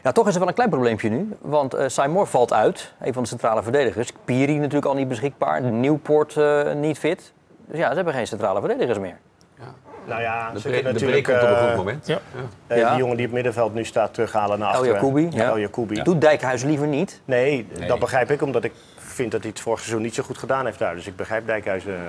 Ja, 0.02 0.12
toch 0.12 0.26
is 0.26 0.32
er 0.32 0.38
wel 0.38 0.48
een 0.48 0.54
klein 0.54 0.70
probleempje 0.70 1.08
nu. 1.08 1.28
Want 1.40 1.74
eh 1.74 1.88
Simon 1.88 2.26
valt 2.26 2.52
uit, 2.52 2.92
een 3.00 3.12
van 3.12 3.22
de 3.22 3.28
centrale 3.28 3.62
verdedigers. 3.62 4.12
Piri 4.24 4.58
natuurlijk 4.58 4.86
al 4.86 4.94
niet 4.94 5.08
beschikbaar. 5.08 5.62
Nieuwpoort 5.62 6.36
eh, 6.36 6.72
niet 6.72 6.98
fit. 6.98 7.32
Dus 7.66 7.78
ja, 7.78 7.88
ze 7.88 7.94
hebben 7.94 8.14
geen 8.14 8.26
centrale 8.26 8.60
verdedigers 8.60 8.98
meer. 8.98 9.18
Nou 10.06 10.20
ja, 10.22 10.50
De, 10.52 10.60
ze 10.60 10.68
bre- 10.68 10.74
kunnen 10.76 10.94
de 10.94 11.00
natuurlijk 11.00 11.22
break 11.26 11.40
komt 11.40 11.50
op 11.52 11.56
een 11.58 11.62
eh, 11.64 11.68
goed 11.68 11.76
moment. 11.76 12.06
Ja. 12.06 12.18
eh, 12.66 12.78
Ja. 12.78 12.88
die 12.90 12.98
jongen 12.98 13.16
die 13.16 13.26
op 13.26 13.32
het 13.32 13.42
middenveld 13.42 13.74
nu 13.74 13.84
staat 13.84 14.14
terughalen 14.14 14.58
naar 14.58 14.68
El 14.68 14.74
achteren. 14.74 14.94
Jacoubi, 14.94 15.28
ja. 15.30 15.44
El 15.44 15.58
Jacoubi. 15.58 16.02
Doet 16.02 16.20
Dijkhuis 16.20 16.62
liever 16.62 16.86
niet. 16.86 17.20
Nee, 17.24 17.66
dat 17.86 17.98
begrijp 17.98 18.30
ik, 18.30 18.42
omdat 18.42 18.64
ik 18.64 18.72
vind 18.96 19.30
dat 19.32 19.40
hij 19.40 19.50
het 19.50 19.60
vorig 19.60 19.78
seizoen 19.80 20.02
niet 20.02 20.14
zo 20.14 20.22
goed 20.22 20.38
gedaan 20.38 20.64
heeft 20.64 20.78
daar. 20.78 20.94
Dus 20.94 21.06
ik 21.06 21.16
begrijp 21.16 21.46
Dijkhuizen 21.46 21.94
eh, 21.94 22.00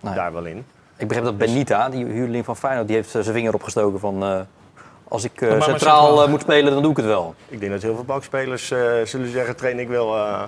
Nee. 0.00 0.14
daar 0.14 0.32
wel 0.32 0.44
in. 0.44 0.64
Ik 0.96 1.08
begreep 1.08 1.24
dat 1.24 1.38
Benita, 1.38 1.88
die 1.88 2.04
huurling 2.04 2.44
van 2.44 2.56
Feyenoord, 2.56 2.86
die 2.86 2.96
heeft 2.96 3.10
zijn 3.10 3.24
vinger 3.24 3.54
opgestoken 3.54 4.00
van... 4.00 4.46
als 5.10 5.24
ik 5.24 5.40
eh, 5.40 5.48
centraal, 5.48 5.68
centraal. 5.68 6.22
eh, 6.22 6.28
moet 6.28 6.40
spelen, 6.40 6.72
dan 6.72 6.82
doe 6.82 6.90
ik 6.90 6.96
het 6.96 7.06
wel. 7.06 7.34
Ik 7.48 7.60
denk 7.60 7.72
dat 7.72 7.82
heel 7.82 7.94
veel 7.94 8.04
bankspelers 8.04 8.70
eh, 8.70 8.78
zullen 9.04 9.30
zeggen, 9.30 9.56
train, 9.56 9.78
ik 9.78 9.88
wil, 9.88 10.16
eh, 10.16 10.42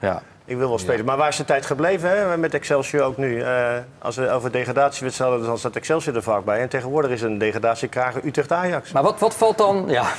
Ja. 0.00 0.22
ik 0.44 0.56
wil 0.56 0.68
wel 0.68 0.78
spelen. 0.78 1.04
Maar 1.04 1.16
waar 1.16 1.28
is 1.28 1.36
de 1.36 1.44
tijd 1.44 1.66
gebleven 1.66 2.10
hè? 2.30 2.36
met 2.36 2.54
Excelsior 2.54 3.02
ook 3.02 3.16
nu? 3.16 3.40
Eh, 3.42 3.76
als 3.98 4.16
we 4.16 4.30
over 4.30 4.52
degradatiewedstrijden 4.52 5.36
hadden, 5.36 5.48
dan 5.54 5.58
staat 5.58 5.76
Excelsior 5.76 6.16
er 6.16 6.22
vaak 6.22 6.44
bij. 6.44 6.60
En 6.60 6.68
tegenwoordig 6.68 7.10
is 7.10 7.22
een 7.22 7.38
degradatiekrager 7.38 8.24
Utrecht-Ajax. 8.24 8.92
Maar 8.92 9.02
wat, 9.02 9.18
wat 9.20 9.34
valt 9.34 9.58
dan... 9.58 9.84
Ja, 9.88 10.04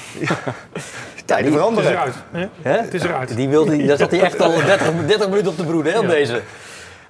Tijden 1.25 1.51
die- 1.51 1.59
Het 1.61 1.69
is 1.77 1.85
veranderen. 1.85 1.91
eruit. 1.91 2.15
hè? 2.31 2.47
hè? 2.61 2.77
Het 2.77 2.93
is 2.93 3.03
eruit. 3.03 3.35
Die 3.35 3.49
wilde, 3.49 3.85
daar 3.85 3.97
zat 3.97 4.11
hij 4.11 4.21
echt 4.21 4.41
al 4.41 4.51
30, 4.65 4.91
30 5.07 5.29
minuten 5.29 5.51
op 5.51 5.57
de 5.57 5.65
broeden, 5.65 5.93
hè, 5.93 5.99
op 5.99 6.07
deze. 6.07 6.41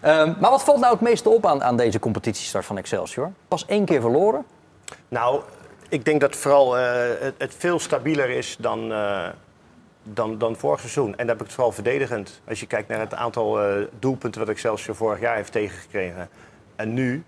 Ehm, 0.01 0.33
maar 0.39 0.49
wat 0.51 0.63
valt 0.63 0.79
nou 0.79 0.91
het 0.93 1.01
meeste 1.01 1.29
op 1.29 1.45
aan, 1.45 1.63
aan 1.63 1.77
deze 1.77 1.99
competitiestart 1.99 2.65
van 2.65 2.77
Excelsior? 2.77 3.31
Pas 3.47 3.65
één 3.65 3.85
keer 3.85 4.01
verloren. 4.01 4.45
Nou, 5.07 5.41
ik 5.89 6.05
denk 6.05 6.21
dat 6.21 6.35
vooral 6.35 6.77
eh, 6.77 6.83
het, 7.19 7.33
het 7.37 7.55
veel 7.57 7.79
stabieler 7.79 8.29
is 8.29 8.55
dan, 8.59 8.91
eh, 8.91 9.27
dan, 10.03 10.37
dan 10.37 10.55
vorig 10.55 10.79
seizoen. 10.79 11.11
En 11.11 11.27
dan 11.27 11.37
heb 11.37 11.45
ik 11.45 11.51
vooral 11.51 11.71
verdedigend. 11.71 12.41
Als 12.47 12.59
je 12.59 12.67
kijkt 12.67 12.87
naar 12.87 12.99
het 12.99 13.13
aantal 13.13 13.61
eh, 13.61 13.85
doelpunten 13.99 14.41
wat 14.41 14.49
Excelsior 14.49 14.95
vorig 14.95 15.19
jaar 15.19 15.35
heeft 15.35 15.51
tegengekregen. 15.51 16.29
En 16.75 16.93
nu, 16.93 17.23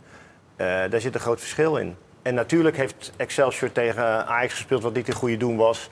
daar 0.89 1.02
zit 1.02 1.13
een 1.13 1.21
groot 1.21 1.39
verschil 1.39 1.78
in. 1.78 1.95
En 2.21 2.34
natuurlijk 2.34 2.78
heeft 2.78 3.12
Excelsior 3.15 3.71
tegen 3.71 4.28
Ajax 4.28 4.54
gespeeld 4.54 4.84
wat 4.84 4.93
niet 4.93 5.08
in 5.08 5.13
goede 5.13 5.38
doen 5.38 5.58
was. 5.58 5.89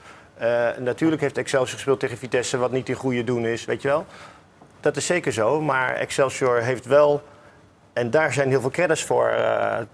Natuurlijk 0.78 1.20
heeft 1.20 1.38
Excelsior 1.38 1.74
gespeeld 1.74 2.00
tegen 2.00 2.18
Vitesse 2.18 2.58
wat 2.58 2.70
niet 2.70 2.88
in 2.88 2.94
goede 2.94 3.24
doen 3.24 3.46
is, 3.46 3.64
weet 3.64 3.82
je 3.82 3.88
wel. 3.88 4.06
Dat 4.80 4.96
is 4.96 5.06
zeker 5.06 5.32
zo, 5.32 5.60
maar 5.60 5.94
Excelsior 5.94 6.60
heeft 6.60 6.86
wel, 6.86 7.22
en 7.92 8.10
daar 8.10 8.32
zijn 8.32 8.48
heel 8.48 8.60
veel 8.60 8.70
credits 8.70 9.04
voor 9.04 9.34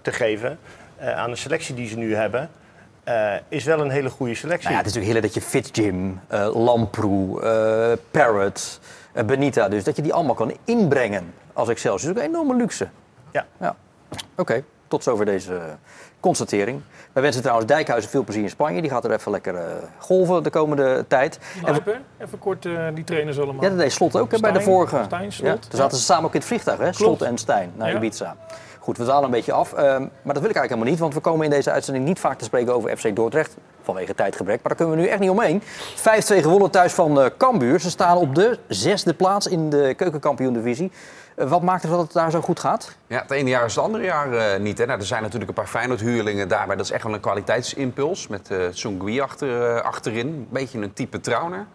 te 0.01 0.11
geven, 0.11 0.59
aan 0.99 1.29
de 1.29 1.35
selectie 1.37 1.75
die 1.75 1.87
ze 1.87 1.97
nu 1.97 2.15
hebben, 2.15 2.49
eh, 3.07 3.33
is 3.47 3.63
wel 3.63 3.79
een 3.79 3.89
hele 3.89 4.09
goede 4.09 4.35
selectie. 4.35 4.63
Nou 4.69 4.73
ja, 4.73 4.77
het 4.77 4.87
is 4.87 4.93
natuurlijk 4.93 5.21
heel 5.21 5.31
dat 5.31 5.43
je 5.43 5.49
Fitzjim, 5.49 6.19
eh 6.27 6.63
Lamproe, 6.65 7.41
eh 7.41 7.97
Parrot, 8.11 8.79
eh, 9.13 9.23
Benita, 9.23 9.69
dus 9.69 9.83
dat 9.83 9.95
je 9.95 10.01
die 10.01 10.13
allemaal 10.13 10.35
kan 10.35 10.57
inbrengen 10.65 11.33
als 11.53 11.69
Excelsior. 11.69 12.13
Dat 12.13 12.23
is 12.23 12.29
ook 12.29 12.33
een 12.33 12.35
enorme 12.41 12.61
luxe. 12.61 12.87
Ja. 13.31 13.45
ja. 13.59 13.75
Oké, 14.35 14.63
tot 14.87 15.03
zover 15.03 15.25
deze 15.25 15.59
constatering. 16.19 16.81
Wij 17.13 17.23
wensen 17.23 17.41
trouwens 17.41 17.67
Dijkhuizen 17.71 18.09
veel 18.09 18.23
plezier 18.23 18.43
in 18.43 18.49
Spanje. 18.49 18.81
Die 18.81 18.89
gaat 18.89 19.05
er 19.05 19.11
even 19.11 19.31
lekker 19.31 19.55
eh, 19.55 19.63
golven 19.97 20.43
de 20.43 20.49
komende 20.49 21.05
tijd. 21.07 21.39
En 21.55 21.65
we- 21.65 21.71
Lijpen, 21.71 22.03
even 22.17 22.39
kort 22.39 22.65
eh, 22.65 22.87
die 22.93 23.03
trainers 23.03 23.39
allemaal. 23.39 23.63
ja, 23.63 23.69
dat 23.69 23.77
deed 23.77 23.91
Slot 23.91 24.15
ook 24.17 24.31
hè, 24.31 24.39
bij 24.39 24.51
de 24.51 24.61
vorige. 24.61 25.01
Stijn, 25.05 25.31
Slot. 25.31 25.47
Ja, 25.47 25.53
toen 25.69 25.79
zaten 25.79 25.97
ze 25.97 26.03
samen 26.03 26.23
ook 26.25 26.33
in 26.33 26.39
het 26.39 26.47
vliegtuig, 26.47 26.79
hè? 26.79 26.93
Slot 26.93 27.21
en 27.21 27.37
Stijn, 27.37 27.71
naar 27.75 27.89
Ja. 27.89 27.95
Ibiza. 27.95 28.35
Goed, 28.87 28.97
we 28.97 29.03
dwalen 29.03 29.23
een 29.23 29.31
beetje 29.31 29.51
af. 29.51 29.73
ehm, 29.73 30.01
maar 30.01 30.33
dat 30.33 30.41
wil 30.41 30.49
ik 30.49 30.55
eigenlijk 30.55 30.69
helemaal 30.69 30.89
niet, 30.89 30.99
want 30.99 31.13
we 31.13 31.19
komen 31.19 31.45
in 31.45 31.51
deze 31.51 31.71
uitzending 31.71 32.05
niet 32.05 32.19
vaak 32.19 32.37
te 32.37 32.45
spreken 32.45 32.73
over 32.73 32.97
FC 32.97 33.15
Dordrecht. 33.15 33.55
Vanwege 33.81 34.15
tijdgebrek, 34.15 34.55
maar 34.55 34.67
daar 34.67 34.75
kunnen 34.75 34.95
we 34.95 35.01
nu 35.01 35.07
echt 35.07 35.19
niet 35.19 35.29
omheen. 35.29 35.61
5-2 35.95 36.41
gewonnen 36.41 36.71
thuis 36.71 36.93
van 36.93 37.21
eh 37.21 37.29
Cambuur. 37.37 37.79
Ze 37.79 37.89
staan 37.89 38.17
op 38.17 38.35
de 38.35 38.59
zesde 38.67 39.13
plaats 39.13 39.47
in 39.47 39.69
de 39.69 39.93
keukenkampioen-divisie. 39.97 40.91
Eh, 41.35 41.49
wat 41.49 41.61
maakt 41.61 41.83
er 41.83 41.89
dat 41.89 41.99
het 41.99 42.13
daar 42.13 42.31
zo 42.31 42.41
goed 42.41 42.59
gaat? 42.59 42.95
Ja, 43.07 43.21
het 43.21 43.31
ene 43.31 43.49
jaar 43.49 43.65
is 43.65 43.75
het 43.75 43.83
andere 43.83 44.03
jaar 44.03 44.33
eh, 44.33 44.59
niet. 44.59 44.77
Hè. 44.77 44.85
Nou, 44.85 44.99
er 44.99 45.05
zijn 45.05 45.21
natuurlijk 45.21 45.49
een 45.49 45.55
paar 45.55 45.67
Feyenoord-huurlingen 45.67 46.47
daarbij. 46.47 46.75
Dat 46.75 46.85
is 46.85 46.91
echt 46.91 47.03
wel 47.03 47.13
een 47.13 47.19
kwaliteitsimpuls. 47.19 48.27
Met 48.27 48.51
eh 48.51 48.67
Tsungui 48.67 49.19
achter, 49.21 49.81
achterin. 49.81 50.27
Een 50.27 50.47
beetje 50.49 50.79
een 50.79 50.93
type 50.93 51.19
Trauner. 51.19 51.65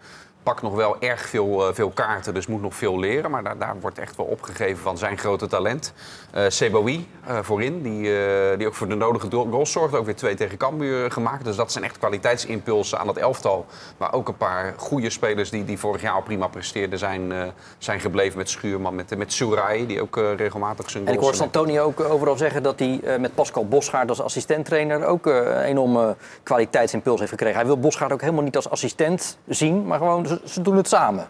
Pakt 0.42 0.62
nog 0.62 0.74
wel 0.74 0.96
erg 1.00 1.28
veel, 1.28 1.68
eh, 1.68 1.74
veel 1.74 1.90
kaarten, 1.90 2.35
dus 2.35 2.46
moet 2.46 2.62
nog 2.62 2.74
veel 2.74 2.98
leren. 2.98 3.31
Maar 3.31 3.42
daar, 3.42 3.59
daar 3.59 3.76
wordt 3.81 3.98
echt 3.98 4.16
wel 4.16 4.26
opgegeven 4.26 4.83
van 4.83 4.98
zijn 4.98 5.18
grote 5.18 5.47
talent. 5.47 5.93
Eh 6.30 6.45
Seboui 6.49 7.09
eh, 7.26 7.38
voorin, 7.43 7.82
die, 7.82 8.11
die 8.57 8.66
ook 8.66 8.74
voor 8.74 8.88
de 8.88 8.95
nodige 8.95 9.30
goals 9.30 9.72
zorgt. 9.72 9.95
Ook 9.95 10.05
weer 10.05 10.16
twee 10.16 10.34
tegen 10.34 10.59
Cambuur 10.59 11.11
gemaakt. 11.11 11.45
Dus 11.45 11.57
dat 11.57 11.72
zijn 11.72 11.84
echt 11.84 11.99
kwaliteitsimpulsen 11.99 12.99
aan 12.99 13.07
dat 13.07 13.16
elftal. 13.16 13.66
Maar 13.97 14.12
ook 14.12 14.28
een 14.28 14.36
paar 14.36 14.74
goede 14.76 15.11
spelers 15.11 15.51
die, 15.51 15.64
die 15.64 15.78
vorig 15.78 16.03
jaar 16.03 16.12
al 16.12 16.22
prima 16.22 16.47
presteerden... 16.47 16.99
zijn, 16.99 17.32
zijn 17.78 18.01
gebleven 18.01 18.38
met 18.38 18.51
Schuurman, 18.51 18.95
met, 18.95 19.16
met 19.16 19.32
Soerai, 19.32 19.86
die 19.86 20.03
ook 20.03 20.16
regelmatig 20.16 20.90
zijn 20.90 21.07
En 21.07 21.12
ik 21.12 21.18
goals... 21.18 21.38
hoor 21.38 21.49
Santoni 21.51 21.80
ook 21.80 22.01
overal 22.01 22.36
zeggen 22.36 22.62
dat 22.62 22.78
hij 22.78 23.01
met 23.18 23.34
Pascal 23.34 23.66
Bosgaard 23.66 24.09
als 24.09 24.20
assistenttrainer 24.22 25.05
ook 25.05 25.26
een 25.26 25.62
enorme 25.62 26.16
kwaliteitsimpuls 26.43 27.18
heeft 27.18 27.30
gekregen. 27.30 27.57
Hij 27.57 27.66
wil 27.66 27.78
Bosgaard 27.78 28.12
ook 28.12 28.20
helemaal 28.20 28.43
niet 28.43 28.57
als 28.57 28.70
assistent 28.70 29.38
zien, 29.47 29.86
maar 29.86 29.99
gewoon 29.99 30.26
ze, 30.45 30.51
ze 30.53 30.62
doen 30.62 30.76
het 30.76 30.89
samen. 30.89 31.28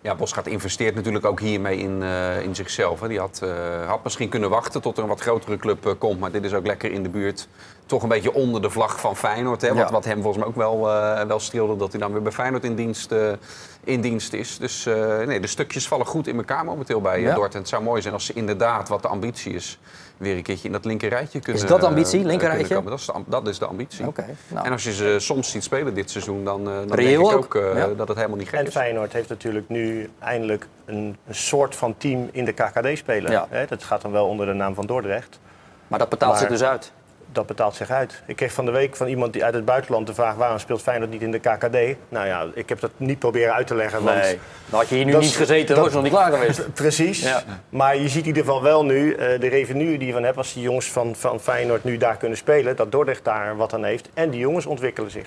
Ja, 0.00 0.14
Bosgaard 0.14 0.46
investeert 0.46 0.94
natuurlijk 0.94 1.24
ook 1.24 1.40
hiermee 1.40 1.78
in, 1.78 2.02
eh, 2.02 2.40
in 2.42 2.54
zichzelf. 2.54 3.00
Hè. 3.00 3.08
Die 3.08 3.18
had, 3.18 3.40
eh, 3.42 3.88
had 3.88 4.02
misschien 4.04 4.28
kunnen 4.28 4.50
wachten 4.50 4.80
tot 4.80 4.96
er 4.96 5.02
een 5.02 5.08
wat 5.08 5.20
grotere 5.20 5.56
club 5.56 5.86
eh, 5.86 5.92
komt. 5.98 6.20
Maar 6.20 6.30
dit 6.30 6.44
is 6.44 6.54
ook 6.54 6.66
lekker 6.66 6.92
in 6.92 7.02
de 7.02 7.08
buurt. 7.08 7.48
Toch 7.86 8.02
een 8.02 8.08
beetje 8.08 8.34
onder 8.34 8.62
de 8.62 8.70
vlag 8.70 9.00
van 9.00 9.16
Feyenoord. 9.16 9.60
Hè. 9.60 9.68
Wat, 9.68 9.76
Ja. 9.76 9.90
wat 9.90 10.04
hem 10.04 10.22
volgens 10.22 10.36
mij 10.36 10.46
ook 10.46 10.56
wel, 10.56 10.80
wel 11.26 11.40
streelde. 11.40 11.76
Dat 11.76 11.90
hij 11.92 12.00
dan 12.00 12.12
weer 12.12 12.22
bij 12.22 12.32
Feyenoord 12.32 12.64
in 12.64 12.74
dienst, 12.74 13.14
in 13.84 14.00
dienst 14.00 14.32
is. 14.32 14.58
Dus 14.58 14.84
nee, 15.26 15.40
de 15.40 15.46
stukjes 15.46 15.88
vallen 15.88 16.06
goed 16.06 16.26
in 16.26 16.36
elkaar 16.36 16.64
momenteel 16.64 17.00
bij 17.00 17.20
Ja. 17.20 17.28
ja. 17.28 17.34
Dortmund. 17.34 17.54
Het 17.54 17.68
zou 17.68 17.82
mooi 17.82 18.02
zijn 18.02 18.14
als 18.14 18.24
ze 18.26 18.32
inderdaad, 18.32 18.88
wat 18.88 19.02
de 19.02 19.08
ambitie 19.08 19.52
is... 19.54 19.78
weer 20.18 20.36
een 20.36 20.42
keertje 20.42 20.66
in 20.66 20.72
dat 20.72 20.84
linkerrijtje 20.84 21.40
kunnen 21.40 21.66
dat 21.66 21.80
de 21.80 21.86
ambitie, 21.86 22.20
eh, 22.20 22.26
linkerrijtje? 22.26 22.66
kunnen 22.66 22.84
komen. 22.84 22.90
Dat 23.06 23.16
is 23.16 23.24
de, 23.24 23.30
dat 23.30 23.48
is 23.48 23.58
de 23.58 23.66
ambitie. 23.66 24.06
Oké, 24.06 24.24
nou. 24.48 24.66
En 24.66 24.72
als 24.72 24.84
je 24.84 24.92
ze 24.92 25.16
soms 25.18 25.50
ziet 25.50 25.64
spelen 25.64 25.94
dit 25.94 26.10
seizoen, 26.10 26.44
dan, 26.44 26.68
eh, 26.68 26.74
dan 26.86 26.96
denk 26.96 27.08
ik 27.08 27.32
ook, 27.32 27.54
eh, 27.54 27.76
ja. 27.76 27.86
dat 27.86 28.08
het 28.08 28.16
helemaal 28.16 28.38
niet 28.38 28.48
gek 28.48 28.58
En 28.58 28.66
is. 28.66 28.72
Feyenoord 28.72 29.12
heeft 29.12 29.28
natuurlijk 29.28 29.68
nu 29.68 30.10
eindelijk 30.18 30.66
een, 30.84 31.16
een 31.26 31.34
soort 31.34 31.76
van 31.76 31.96
team 31.96 32.28
in 32.32 32.44
de 32.44 32.52
KKD 32.52 32.98
spelen. 32.98 33.30
Ja. 33.30 33.46
Hè, 33.48 33.66
dat 33.66 33.82
gaat 33.82 34.02
dan 34.02 34.12
wel 34.12 34.26
onder 34.26 34.46
de 34.46 34.52
naam 34.52 34.74
van 34.74 34.86
Dordrecht. 34.86 35.40
Maar 35.88 35.98
dat 35.98 36.08
betaalt 36.08 36.32
Maar- 36.32 36.40
zich 36.40 36.50
dus 36.50 36.62
uit. 36.62 36.92
Dat 37.32 37.46
betaalt 37.46 37.74
zich 37.74 37.90
uit. 37.90 38.22
Ik 38.26 38.36
kreeg 38.36 38.52
van 38.52 38.64
de 38.64 38.70
week 38.70 38.96
van 38.96 39.06
iemand 39.06 39.32
die 39.32 39.44
uit 39.44 39.54
het 39.54 39.64
buitenland 39.64 40.06
de 40.06 40.14
vraag... 40.14 40.34
waarom 40.34 40.58
speelt 40.58 40.82
Feyenoord 40.82 41.10
niet 41.10 41.22
in 41.22 41.30
de 41.30 41.38
KKD? 41.38 41.76
Nou 42.08 42.26
ja, 42.26 42.46
ik 42.54 42.68
heb 42.68 42.80
dat 42.80 42.90
niet 42.96 43.18
proberen 43.18 43.54
uit 43.54 43.66
te 43.66 43.74
leggen. 43.74 44.02
Want 44.02 44.16
Nee, 44.20 44.38
dan 44.70 44.78
had 44.80 44.88
je 44.88 44.94
hier 44.94 45.04
nu 45.04 45.16
niet 45.16 45.36
gezeten, 45.36 45.66
dan 45.66 45.74
dat- 45.74 45.84
was 45.84 45.88
je 45.88 45.94
nog 45.94 46.02
niet 46.04 46.12
klaar 46.12 46.32
geweest. 46.32 46.72
Precies. 46.82 47.22
Ja. 47.22 47.42
Maar 47.68 47.96
je 47.96 48.08
ziet 48.08 48.20
in 48.22 48.26
ieder 48.26 48.44
geval 48.44 48.62
wel 48.62 48.84
nu 48.84 49.12
eh, 49.14 49.40
de 49.40 49.48
revenue 49.48 49.98
die 49.98 50.06
je 50.06 50.12
van 50.12 50.22
hebt... 50.22 50.36
als 50.36 50.52
die 50.52 50.62
jongens 50.62 50.90
van, 50.90 51.14
van 51.16 51.40
Feyenoord 51.40 51.84
nu 51.84 51.96
daar 51.96 52.16
kunnen 52.16 52.38
spelen... 52.38 52.76
dat 52.76 52.92
Dordrecht 52.92 53.24
daar 53.24 53.56
wat 53.56 53.74
aan 53.74 53.84
heeft. 53.84 54.08
En 54.14 54.30
die 54.30 54.40
jongens 54.40 54.66
ontwikkelen 54.66 55.10
zich. 55.10 55.26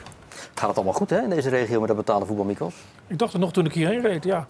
Gaat 0.56 0.68
het 0.68 0.76
allemaal 0.76 0.93
goed 0.95 1.10
hè, 1.10 1.22
in 1.22 1.30
deze 1.30 1.49
regio 1.49 1.80
met 1.80 1.88
dat 1.88 1.97
betaalde 1.97 2.26
voetbal, 2.26 2.45
Mikos? 2.45 2.74
Ik 3.08 3.18
dacht 3.20 3.32
het 3.32 3.41
nog 3.41 3.52
toen 3.54 3.66
ik 3.66 3.74
hierheen 3.74 4.02
reed, 4.02 4.24
ja. 4.24 4.47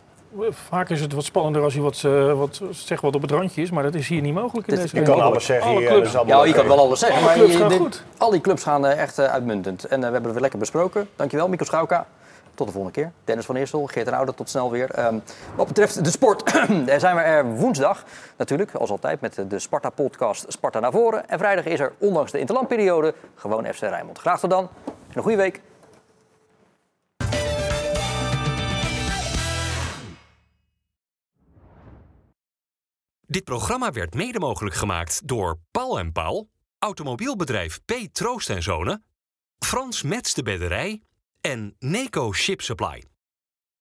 Vaak 0.50 0.90
is 0.90 1.02
het 1.02 1.14
wat 1.14 1.24
spannender 1.24 1.62
als 1.64 1.74
je 1.74 1.82
wat, 1.82 2.02
eh, 2.06 2.34
wat, 2.34 2.62
zeg 2.72 3.02
wat 3.02 3.16
op 3.16 3.22
het 3.22 3.32
randje 3.32 3.62
is, 3.62 3.72
maar 3.72 3.84
dat 3.84 3.96
is 3.96 4.08
hier 4.08 4.22
niet 4.22 4.34
mogelijk 4.34 4.68
in 4.68 4.76
deze 4.76 4.96
je 4.96 5.02
kan 5.04 5.22
alles 5.22 5.46
zeggen 5.46 5.70
Alle 5.70 5.80
hier. 5.80 5.88
clubs. 5.90 6.12
Ja, 6.26 6.44
je 6.46 6.54
kan 6.54 6.68
wel 6.68 6.80
alles 6.80 7.00
zeggen, 7.00 7.22
Alle 7.24 7.34
clubs 7.34 7.56
gaan 7.56 7.70
dit- 7.70 7.78
goed. 7.78 8.04
al 8.18 8.30
die 8.30 8.42
clubs 8.42 8.64
gaan 8.64 8.86
eh, 8.86 9.02
echt 9.02 9.20
eh, 9.20 9.26
uitmuntend. 9.26 9.84
En 9.86 9.98
we 9.98 10.04
hebben 10.04 10.22
het 10.24 10.32
weer 10.32 10.42
lekker 10.42 10.60
besproken. 10.60 11.10
Dankjewel, 11.16 11.48
Mikos 11.48 11.68
Schauka. 11.68 12.06
Tot 12.56 12.68
de 12.68 12.74
volgende 12.74 13.00
keer. 13.02 13.12
Dennis 13.24 13.46
van 13.46 13.56
Eersel, 13.56 13.86
Geert 13.86 14.08
en 14.08 14.14
Oude, 14.14 14.34
tot 14.34 14.50
snel 14.50 14.72
weer. 14.72 14.90
Ehm, 14.92 15.16
wat 15.56 15.68
betreft 15.68 16.04
de 16.04 16.12
sport, 16.12 16.54
daar 16.86 17.00
zijn 17.06 17.16
we 17.16 17.22
er 17.22 17.46
woensdag 17.46 18.04
natuurlijk, 18.38 18.74
als 18.76 18.90
altijd, 18.90 19.22
met 19.22 19.44
de 19.48 19.60
Sparta-podcast 19.60 20.46
Sparta 20.48 20.80
naar 20.80 20.92
voren. 20.92 21.30
En 21.30 21.38
vrijdag 21.38 21.66
is 21.66 21.80
er, 21.80 21.94
ondanks 21.98 22.32
de 22.32 22.40
interlandperiode, 22.40 23.14
gewoon 23.36 23.66
FC 23.74 23.80
Rijnmond. 23.80 24.18
Graag 24.20 24.40
tot 24.40 24.50
dan 24.50 24.70
en 24.86 24.94
een 25.14 25.22
goede 25.24 25.38
week. 25.38 25.62
Dit 33.32 33.44
programma 33.44 33.92
werd 33.92 34.14
mede 34.14 34.40
mogelijk 34.40 34.76
gemaakt 34.76 35.28
door 35.28 35.60
Paul 35.72 36.00
en 36.00 36.12
Paul, 36.12 36.50
automobielbedrijf 36.80 37.80
P. 37.86 37.94
Troost 38.12 38.50
en 38.50 38.64
Zonen, 38.64 39.06
Frans 39.60 40.02
Mets 40.02 40.34
de 40.34 40.44
Bedderij 40.44 41.02
en 41.42 41.76
Neco 41.80 42.34
Ship 42.34 42.62
Supply. 42.62 43.11